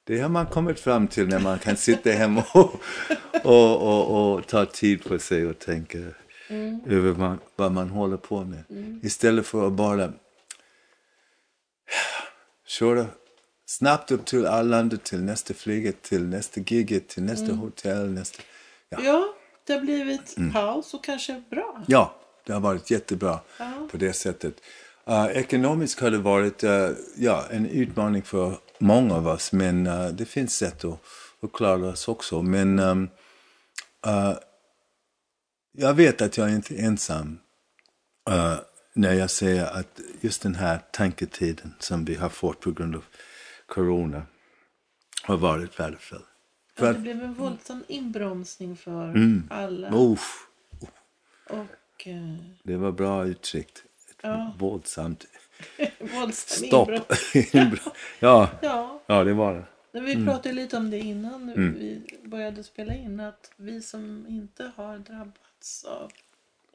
Det 0.03 0.19
har 0.19 0.29
man 0.29 0.45
kommit 0.45 0.79
fram 0.79 1.07
till 1.07 1.27
när 1.27 1.39
man 1.39 1.59
kan 1.59 1.77
sitta 1.77 2.09
hemma 2.09 2.43
och, 2.53 2.81
och, 3.43 3.81
och, 3.81 4.33
och 4.35 4.47
ta 4.47 4.65
tid 4.65 5.03
på 5.03 5.19
sig 5.19 5.45
och 5.45 5.59
tänka 5.59 5.97
mm. 6.47 6.81
över 6.87 7.11
vad, 7.11 7.37
vad, 7.55 7.71
man 7.71 7.89
håller 7.89 8.17
på 8.17 8.43
med. 8.43 8.63
Mm. 8.69 8.99
Istället 9.03 9.45
för 9.45 9.67
att 9.67 9.73
bara 9.73 10.13
köra 12.67 13.05
snabbt 13.71 14.11
upp 14.11 14.25
till 14.25 14.45
Arlanda, 14.45 14.97
till 14.97 15.23
nästa 15.23 15.53
flyget, 15.53 16.01
till 16.01 16.23
nästa 16.23 16.61
gig, 16.61 17.07
till 17.07 17.23
nästa 17.23 17.45
mm. 17.45 17.57
hotell. 17.57 18.11
Nästa, 18.11 18.41
ja. 18.89 18.97
ja, 19.03 19.35
det 19.67 19.73
har 19.73 19.81
blivit 19.81 20.37
mm. 20.37 20.53
paus 20.53 20.93
och 20.93 21.03
kanske 21.03 21.43
bra. 21.49 21.83
Ja, 21.87 22.15
det 22.45 22.53
har 22.53 22.59
varit 22.59 22.91
jättebra 22.91 23.39
ja. 23.59 23.87
på 23.91 23.97
det 23.97 24.13
sättet. 24.13 24.53
Uh, 25.09 25.25
ekonomiskt 25.25 25.99
har 25.99 26.11
det 26.11 26.17
varit 26.17 26.63
uh, 26.63 26.89
ja, 27.15 27.45
en 27.49 27.65
utmaning 27.65 28.23
för 28.23 28.57
många 28.79 29.15
av 29.15 29.27
oss, 29.27 29.51
men 29.51 29.87
uh, 29.87 30.07
det 30.07 30.25
finns 30.25 30.55
sätt 30.55 30.85
att, 30.85 30.99
att 31.41 31.53
klara 31.53 31.87
oss 31.87 32.07
också. 32.07 32.41
Men 32.41 32.79
um, 32.79 33.09
jag 35.77 35.93
vet 35.93 36.21
att 36.21 36.37
jag 36.37 36.51
inte 36.51 36.75
är 36.75 36.85
ensam 36.85 37.39
när 38.93 39.13
jag 39.13 39.29
säger 39.29 39.65
att 39.65 39.99
just 40.21 40.41
den 40.41 40.55
här 40.55 40.79
tanketiden 40.91 41.73
som 41.79 42.05
vi 42.05 42.15
har 42.15 42.29
fått 42.29 42.59
på 42.59 42.71
grund 42.71 42.95
av 42.95 43.03
corona 43.71 44.23
har 45.23 45.37
varit 45.37 45.79
värdefull. 45.79 46.21
Ja, 46.75 46.93
det 46.93 46.99
blev 46.99 47.23
en 47.23 47.33
våldsam 47.33 47.83
inbromsning 47.87 48.77
för 48.77 49.09
mm. 49.09 49.47
alla. 49.49 49.89
Uff. 49.93 50.47
Och, 51.49 52.07
uh... 52.07 52.35
Det 52.63 52.77
var 52.77 52.91
bra 52.91 53.25
uttryckt. 53.25 53.83
Ja. 54.21 54.53
Våldsamt 54.57 55.25
Våldsam 55.99 56.67
stopp. 56.67 56.89
ja. 58.19 58.49
ja. 58.61 58.99
ja, 59.05 59.23
det 59.23 59.33
var 59.33 59.53
det. 59.53 59.99
Vi 59.99 60.13
mm. 60.13 60.25
pratade 60.25 60.55
lite 60.55 60.77
om 60.77 60.89
det 60.89 60.99
innan 60.99 61.49
mm. 61.49 61.73
vi 61.73 62.01
började 62.23 62.63
spela 62.63 62.95
in. 62.95 63.19
Att 63.19 63.51
vi 63.55 63.81
som 63.81 64.25
inte 64.29 64.71
har 64.75 64.97
drabbats 64.97 65.83
av 65.83 66.11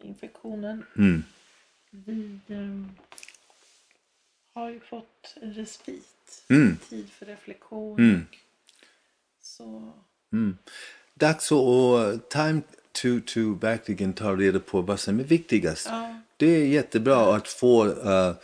infektionen. 0.02 0.84
Mm. 0.96 1.22
Vi 1.90 2.40
um, 2.46 2.90
har 4.56 4.70
ju 4.70 4.80
fått 4.80 5.34
en 5.42 5.54
respit 5.54 6.02
Mm. 6.48 6.76
Tid 6.90 7.10
för 7.10 7.26
reflektion. 7.26 7.98
Mm. 7.98 8.26
Så. 9.42 9.92
Mm. 10.32 10.58
Dags 11.14 11.52
att 11.52 12.30
time 12.30 12.62
to, 12.92 13.08
to 13.26 13.54
verkligen 13.60 14.12
ta 14.12 14.36
reda 14.36 14.60
på 14.60 14.80
vad 14.80 15.00
som 15.00 15.20
är 15.20 15.24
viktigast. 15.24 15.86
Ja. 15.90 16.20
Det 16.36 16.46
är 16.46 16.66
jättebra 16.66 17.36
att 17.36 17.48
få 17.48 17.84
uh, 17.84 18.34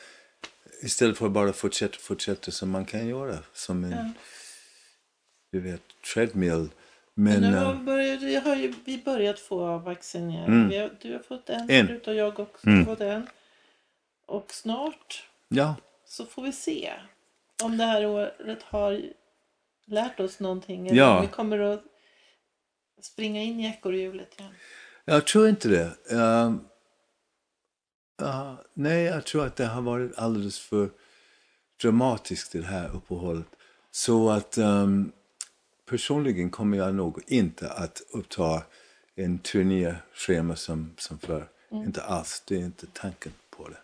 istället 0.82 1.18
för 1.18 1.26
att 1.26 1.32
bara 1.32 1.52
fortsätta 1.52 1.98
fortsätta 1.98 2.50
som 2.50 2.70
man 2.70 2.84
kan 2.84 3.08
göra. 3.08 3.38
Som 3.52 3.84
en, 3.84 3.90
ja. 3.90 4.10
du 5.52 5.60
vet, 5.60 5.82
treadmill. 6.14 6.68
Men, 7.14 7.40
Men 7.40 7.54
har, 7.54 7.72
uh, 7.72 7.82
börjat, 7.82 8.44
har 8.44 8.56
ju, 8.56 8.74
vi 8.84 9.02
börjat 9.04 9.38
få 9.38 9.78
vaccinering. 9.78 10.46
Mm. 10.46 10.68
Vi 10.68 10.90
du 11.02 11.12
har 11.12 11.22
fått 11.22 11.50
en, 11.50 11.70
en. 11.70 12.00
och 12.06 12.14
jag 12.14 12.40
också 12.40 12.66
mm. 12.66 12.86
fått 12.86 13.00
en. 13.00 13.26
Och 14.26 14.52
snart 14.52 15.28
ja. 15.48 15.74
Så 16.12 16.26
får 16.26 16.42
vi 16.42 16.52
se 16.52 16.92
om 17.62 17.76
det 17.76 17.84
här 17.84 18.06
året 18.06 18.62
har 18.62 19.02
lärt 19.84 20.20
oss 20.20 20.40
någonting. 20.40 20.88
Eller 20.88 20.98
ja. 20.98 21.16
om 21.16 21.22
vi 21.22 21.28
kommer 21.28 21.58
att 21.58 21.82
springa 23.00 23.42
in 23.42 23.60
i 23.60 23.66
ekorrhjulet 23.66 24.40
igen. 24.40 24.52
Jag 25.04 25.26
tror 25.26 25.48
inte 25.48 25.68
det. 25.68 26.14
Uh, 26.14 26.54
uh, 28.22 28.54
nej, 28.74 29.04
jag 29.04 29.24
tror 29.24 29.46
att 29.46 29.56
det 29.56 29.66
har 29.66 29.82
varit 29.82 30.18
alldeles 30.18 30.58
för 30.58 30.90
dramatiskt 31.82 32.52
det 32.52 32.62
här 32.62 32.96
uppehållet. 32.96 33.48
Så 33.90 34.30
att 34.30 34.58
um, 34.58 35.12
personligen 35.86 36.50
kommer 36.50 36.78
jag 36.78 36.94
nog 36.94 37.22
inte 37.26 37.70
att 37.70 38.02
uppta 38.10 38.62
en 39.14 39.38
turnéschema 39.38 40.56
som, 40.56 40.94
som 40.98 41.18
förr. 41.18 41.48
Mm. 41.70 41.84
Inte 41.84 42.02
alls, 42.02 42.42
det 42.46 42.54
är 42.54 42.64
inte 42.64 42.86
tanken 42.86 43.32
på 43.50 43.68
det. 43.68 43.76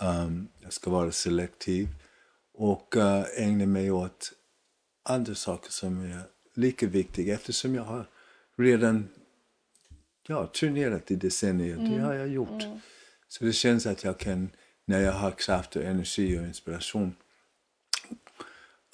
Um, 0.00 0.48
jag 0.60 0.72
ska 0.72 0.90
vara 0.90 1.12
selektiv 1.12 1.88
och 2.52 2.96
uh, 2.96 3.24
ägna 3.36 3.66
mig 3.66 3.90
åt 3.90 4.32
andra 5.02 5.34
saker 5.34 5.70
som 5.70 6.00
är 6.00 6.22
lika 6.54 6.86
viktiga 6.86 7.34
eftersom 7.34 7.74
jag 7.74 7.82
har 7.82 8.06
redan 8.56 9.08
ja, 10.26 10.46
turnerat 10.46 11.10
i 11.10 11.16
decennier. 11.16 11.76
Mm. 11.76 11.92
Det 11.92 12.00
har 12.00 12.14
jag 12.14 12.28
gjort. 12.28 12.62
Mm. 12.62 12.80
Så 13.28 13.44
det 13.44 13.52
känns 13.52 13.86
att 13.86 14.04
jag 14.04 14.18
kan, 14.18 14.50
när 14.84 15.00
jag 15.00 15.12
har 15.12 15.30
kraft 15.30 15.76
och 15.76 15.82
energi 15.82 16.38
och 16.38 16.42
inspiration, 16.42 17.16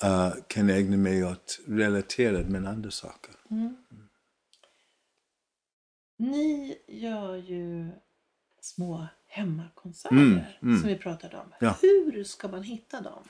uh, 0.04 0.34
kan 0.46 0.70
ägna 0.70 0.96
mig 0.96 1.24
åt 1.24 1.60
relaterat 1.66 2.48
med 2.48 2.66
andra 2.66 2.90
saker. 2.90 3.34
Mm. 3.50 3.76
Ni 6.16 6.78
gör 6.86 7.36
ju 7.36 7.88
små 8.60 9.06
hemmakonserter 9.30 10.16
mm, 10.16 10.40
mm. 10.62 10.80
som 10.80 10.88
vi 10.88 10.96
pratade 10.96 11.36
om. 11.36 11.54
Ja. 11.58 11.76
Hur 11.82 12.24
ska 12.24 12.48
man 12.48 12.62
hitta 12.62 13.00
dem? 13.00 13.22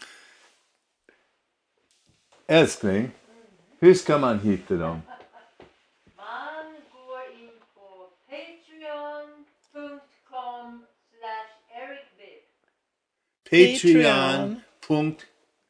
Älskling, 2.47 3.11
hur 3.79 3.95
ska 3.95 4.19
man 4.19 4.41
hitta 4.41 4.75
dem? 4.75 5.03
Man 6.17 6.75
går 6.93 7.23
in 7.41 7.51
på 7.75 8.11
patreon.com. 8.29 9.27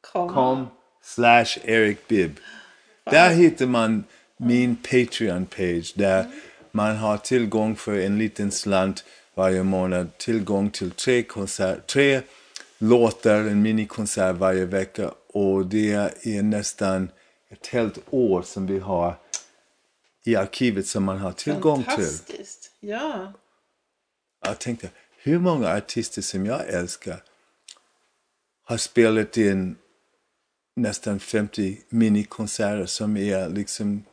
Patreon.com 0.00 0.66
slash 1.02 1.58
ericbibb. 1.64 2.40
Där 3.04 3.30
hittar 3.30 3.66
man 3.66 4.04
min 4.36 4.76
Patreon-page 4.76 5.92
där 5.94 6.26
man 6.70 6.96
har 6.96 7.16
tillgång 7.16 7.76
för 7.76 7.98
en 7.98 8.18
liten 8.18 8.50
slant 8.50 9.04
varje 9.34 9.62
månad. 9.62 10.18
Tillgång 10.18 10.70
till 10.70 10.90
tre, 10.90 11.22
konsert, 11.22 11.86
tre 11.86 12.22
låtar, 12.78 13.36
en 13.36 13.62
minikonsert 13.62 14.36
varje 14.36 14.64
vecka 14.64 15.14
och 15.26 15.66
det 15.66 15.92
är 16.22 16.42
nästan 16.42 17.10
ett 17.48 17.66
helt 17.66 17.98
år 18.10 18.42
som 18.42 18.66
vi 18.66 18.78
har 18.78 19.18
i 20.24 20.36
arkivet 20.36 20.86
som 20.86 21.04
man 21.04 21.18
har 21.18 21.32
tillgång 21.32 21.82
till. 21.82 21.90
Fantastiskt, 21.90 22.70
ja. 22.80 23.32
Jag 24.44 24.58
tänkte, 24.58 24.90
hur 25.22 25.38
många 25.38 25.68
artister 25.68 26.22
som 26.22 26.46
jag 26.46 26.68
älskar 26.68 27.22
har 28.62 28.76
spelat 28.76 29.36
in 29.36 29.76
nästan 30.76 31.20
50 31.20 31.80
minikonserter 31.88 32.86
som 32.86 33.16
är 33.16 33.48
liksom 33.48 34.04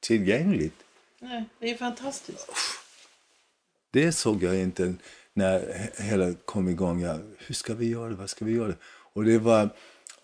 tillgängligt. 0.00 0.74
Nej, 1.20 1.44
det 1.58 1.70
är 1.70 1.76
fantastiskt. 1.76 2.50
Det 3.96 4.12
såg 4.12 4.42
jag 4.42 4.56
inte 4.56 4.94
när 5.34 5.88
hela 6.02 6.34
kom 6.44 6.68
igång. 6.68 7.00
Ja, 7.00 7.18
hur 7.38 7.54
ska 7.54 7.74
vi 7.74 7.88
göra 7.88 8.08
det? 8.08 8.14
Vad 8.14 8.30
ska 8.30 8.44
vi 8.44 8.52
göra? 8.52 8.74
Och 9.12 9.24
det 9.24 9.38
var 9.38 9.62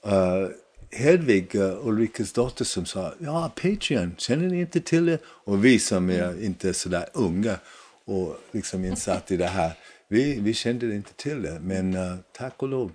uh, 0.06 0.48
Hedvig, 0.90 1.54
uh, 1.54 1.86
Ulrikas 1.86 2.32
dotter, 2.32 2.64
som 2.64 2.86
sa 2.86 3.14
ja, 3.18 3.52
Patreon, 3.62 4.14
känner 4.18 4.48
ni 4.48 4.60
inte 4.60 4.80
till 4.80 5.06
det? 5.06 5.18
Och 5.24 5.64
vi 5.64 5.78
som 5.78 6.10
är 6.10 6.28
mm. 6.28 6.44
inte 6.44 6.74
sådär 6.74 7.08
unga 7.12 7.58
och 8.04 8.36
liksom 8.50 8.84
insatt 8.84 9.30
i 9.30 9.36
det 9.36 9.46
här, 9.46 9.72
vi, 10.08 10.40
vi 10.40 10.54
kände 10.54 10.94
inte 10.94 11.12
till 11.12 11.42
det. 11.42 11.60
Men 11.60 11.94
uh, 11.94 12.16
tack 12.32 12.62
och 12.62 12.68
lov 12.68 12.92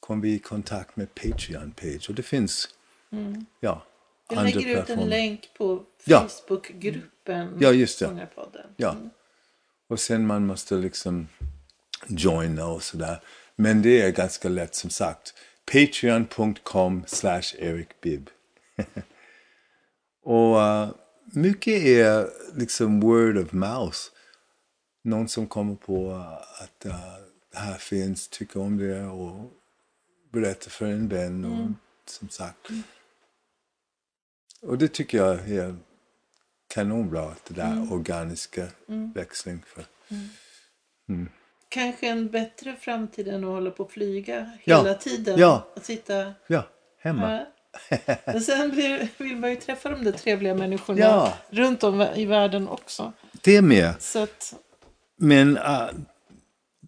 kom 0.00 0.20
vi 0.20 0.34
i 0.34 0.38
kontakt 0.38 0.96
med 0.96 1.08
Patreon-page 1.14 2.08
och 2.08 2.14
det 2.14 2.22
finns 2.22 2.68
mm. 3.12 3.46
ja, 3.60 3.82
Vi 4.30 4.36
lägger 4.36 4.82
ut 4.82 4.90
en 4.90 5.08
länk 5.08 5.50
på 5.58 5.82
Facebookgruppen 6.06 7.58
ja, 7.60 7.72
just 7.72 7.98
det. 7.98 8.28
Ja. 8.76 8.90
Mm. 8.90 9.10
Och 9.88 10.00
sen 10.00 10.26
man 10.26 10.46
måste 10.46 10.74
liksom 10.74 11.28
joina 12.08 12.66
och 12.66 12.82
sådär. 12.82 13.20
Men 13.56 13.82
det 13.82 14.02
är 14.02 14.10
ganska 14.10 14.48
lätt 14.48 14.74
som 14.74 14.90
sagt. 14.90 15.34
Patreon.com 15.72 17.04
slash 17.06 17.42
ericbibb. 17.58 18.30
och 20.22 20.56
uh, 20.56 20.88
mycket 21.24 21.82
är 21.82 22.30
liksom 22.54 23.00
word 23.00 23.38
of 23.38 23.52
mouth. 23.52 23.98
Någon 25.02 25.28
som 25.28 25.46
kommer 25.46 25.74
på 25.74 26.12
att 26.58 26.86
uh, 26.86 26.94
det 27.52 27.58
här 27.58 27.78
finns, 27.78 28.28
tycker 28.28 28.60
om 28.60 28.78
det 28.78 29.04
och 29.04 29.52
berättar 30.32 30.70
för 30.70 30.86
en 30.86 31.08
vän. 31.08 31.44
Och, 31.44 31.58
mm. 31.58 31.76
Som 32.06 32.28
sagt. 32.28 32.68
Mm. 34.64 34.70
Och 34.70 34.78
det 34.78 34.88
tycker 34.88 35.18
jag 35.18 35.48
är 35.50 35.76
kanonbra, 36.74 37.34
det 37.48 37.54
där 37.54 37.92
organiska 37.92 38.66
växling. 39.14 39.62
För. 39.66 39.84
Kanske 41.68 42.08
en 42.08 42.28
bättre 42.30 42.76
framtid 42.80 43.28
än 43.28 43.44
att 43.44 43.50
hålla 43.50 43.70
på 43.70 43.84
och 43.84 43.90
flyga 43.92 44.50
Ja. 44.64 44.82
hela 44.82 44.94
tiden. 44.94 45.38
Ja. 45.38 45.68
Att 45.76 45.84
sitta 45.84 46.32
Ja, 46.46 46.68
hemma. 47.00 47.46
Men 48.24 48.40
sen 48.40 48.70
blir, 48.70 49.08
vill 49.18 49.36
man 49.36 49.50
ju 49.50 49.56
träffa 49.56 49.88
de 49.90 50.04
där 50.04 50.12
trevliga 50.12 50.54
människorna 50.54 51.00
Ja. 51.00 51.32
runt 51.50 51.84
om 51.84 52.00
i 52.00 52.24
världen 52.26 52.68
också. 52.68 53.12
Det 53.42 53.62
med. 53.62 53.94
Så 54.02 54.22
att, 54.22 54.54
Men 55.16 55.56
äh, 55.56 55.86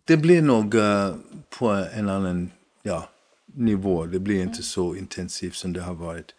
det 0.04 0.16
blir 0.16 0.42
nog 0.42 0.74
äh, 0.74 1.14
på 1.48 1.68
en 1.68 2.08
annan 2.08 2.50
ja, 2.82 3.08
nivå. 3.46 4.06
Det 4.06 4.18
blir 4.18 4.42
inte 4.42 4.62
så 4.62 4.94
intensivt 4.96 5.54
som 5.54 5.72
det 5.72 5.80
har 5.80 5.94
varit. 5.94 6.34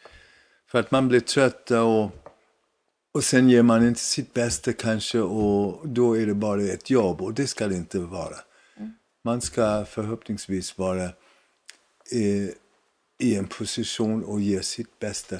För 0.68 0.80
att 0.80 0.92
man 0.92 1.08
blir 1.08 1.20
trött 1.20 1.72
och, 1.72 2.12
och 3.12 3.24
sen 3.24 3.50
ger 3.50 3.64
man 3.64 3.88
inte 3.88 4.00
sitt 4.00 4.34
bästa 4.34 4.74
kanske 4.74 5.20
och 5.20 5.88
då 5.88 6.18
är 6.18 6.26
det 6.26 6.34
bara 6.34 6.62
ett 6.62 6.90
jobb 6.90 7.22
och 7.22 7.34
det 7.34 7.48
ska 7.48 7.68
det 7.68 7.76
inte 7.76 8.00
vara. 8.00 8.36
Man 9.24 9.42
ska 9.42 9.86
förhoppningsvis 9.86 10.78
vara 10.78 11.04
eh, 12.12 12.50
i 13.20 13.36
en 13.36 13.48
position 13.48 14.24
och 14.24 14.42
ge 14.42 14.62
sitt 14.62 15.00
bästa 15.00 15.38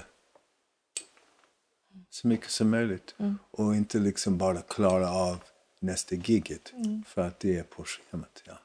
så 2.10 2.28
mycket 2.28 2.52
som 2.52 2.70
möjligt. 2.70 3.16
Och 3.52 3.76
inte 3.76 4.00
liksom 4.00 4.38
bara 4.38 4.62
klara 4.62 5.12
av 5.12 5.44
nästa 5.80 6.16
giget. 6.16 6.74
För 7.06 7.22
att 7.22 7.40
det 7.40 7.58
är 7.58 7.64
på 7.64 7.84
schemat. 7.84 8.44
Ja. 8.46 8.60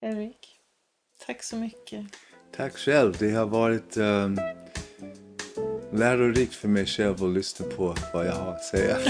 Erik, 0.00 0.60
tack 1.26 1.42
så 1.42 1.56
mycket. 1.56 2.06
Tack 2.56 2.76
själv. 2.78 3.16
Det 3.18 3.30
har 3.30 3.46
varit 3.46 3.96
um, 3.96 4.38
lärorikt 5.92 6.54
för 6.54 6.68
mig 6.68 6.86
själv 6.86 7.24
att 7.24 7.30
lyssna 7.30 7.66
på 7.76 7.94
vad 8.14 8.26
jag 8.26 8.32
har 8.32 8.50
att 8.52 8.64
säga. 8.64 8.96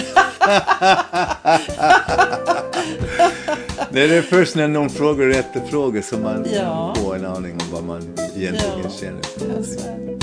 det 3.92 4.00
är 4.02 4.22
först 4.22 4.56
när 4.56 4.68
någon 4.68 4.90
frågar 4.90 5.26
rätt 5.26 5.68
fråga 5.70 6.02
som 6.02 6.22
man 6.22 6.46
Ja. 6.54 6.94
får 6.98 7.16
en 7.16 7.26
aning 7.26 7.52
om 7.52 7.60
vad 7.72 7.84
man 7.84 8.02
egentligen 8.36 8.80
Ja. 8.84 8.90
känner. 8.90 9.20
Jag 9.56 9.64
svär. 9.64 10.18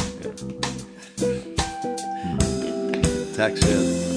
Tack 3.35 3.51
själv. 3.57 4.16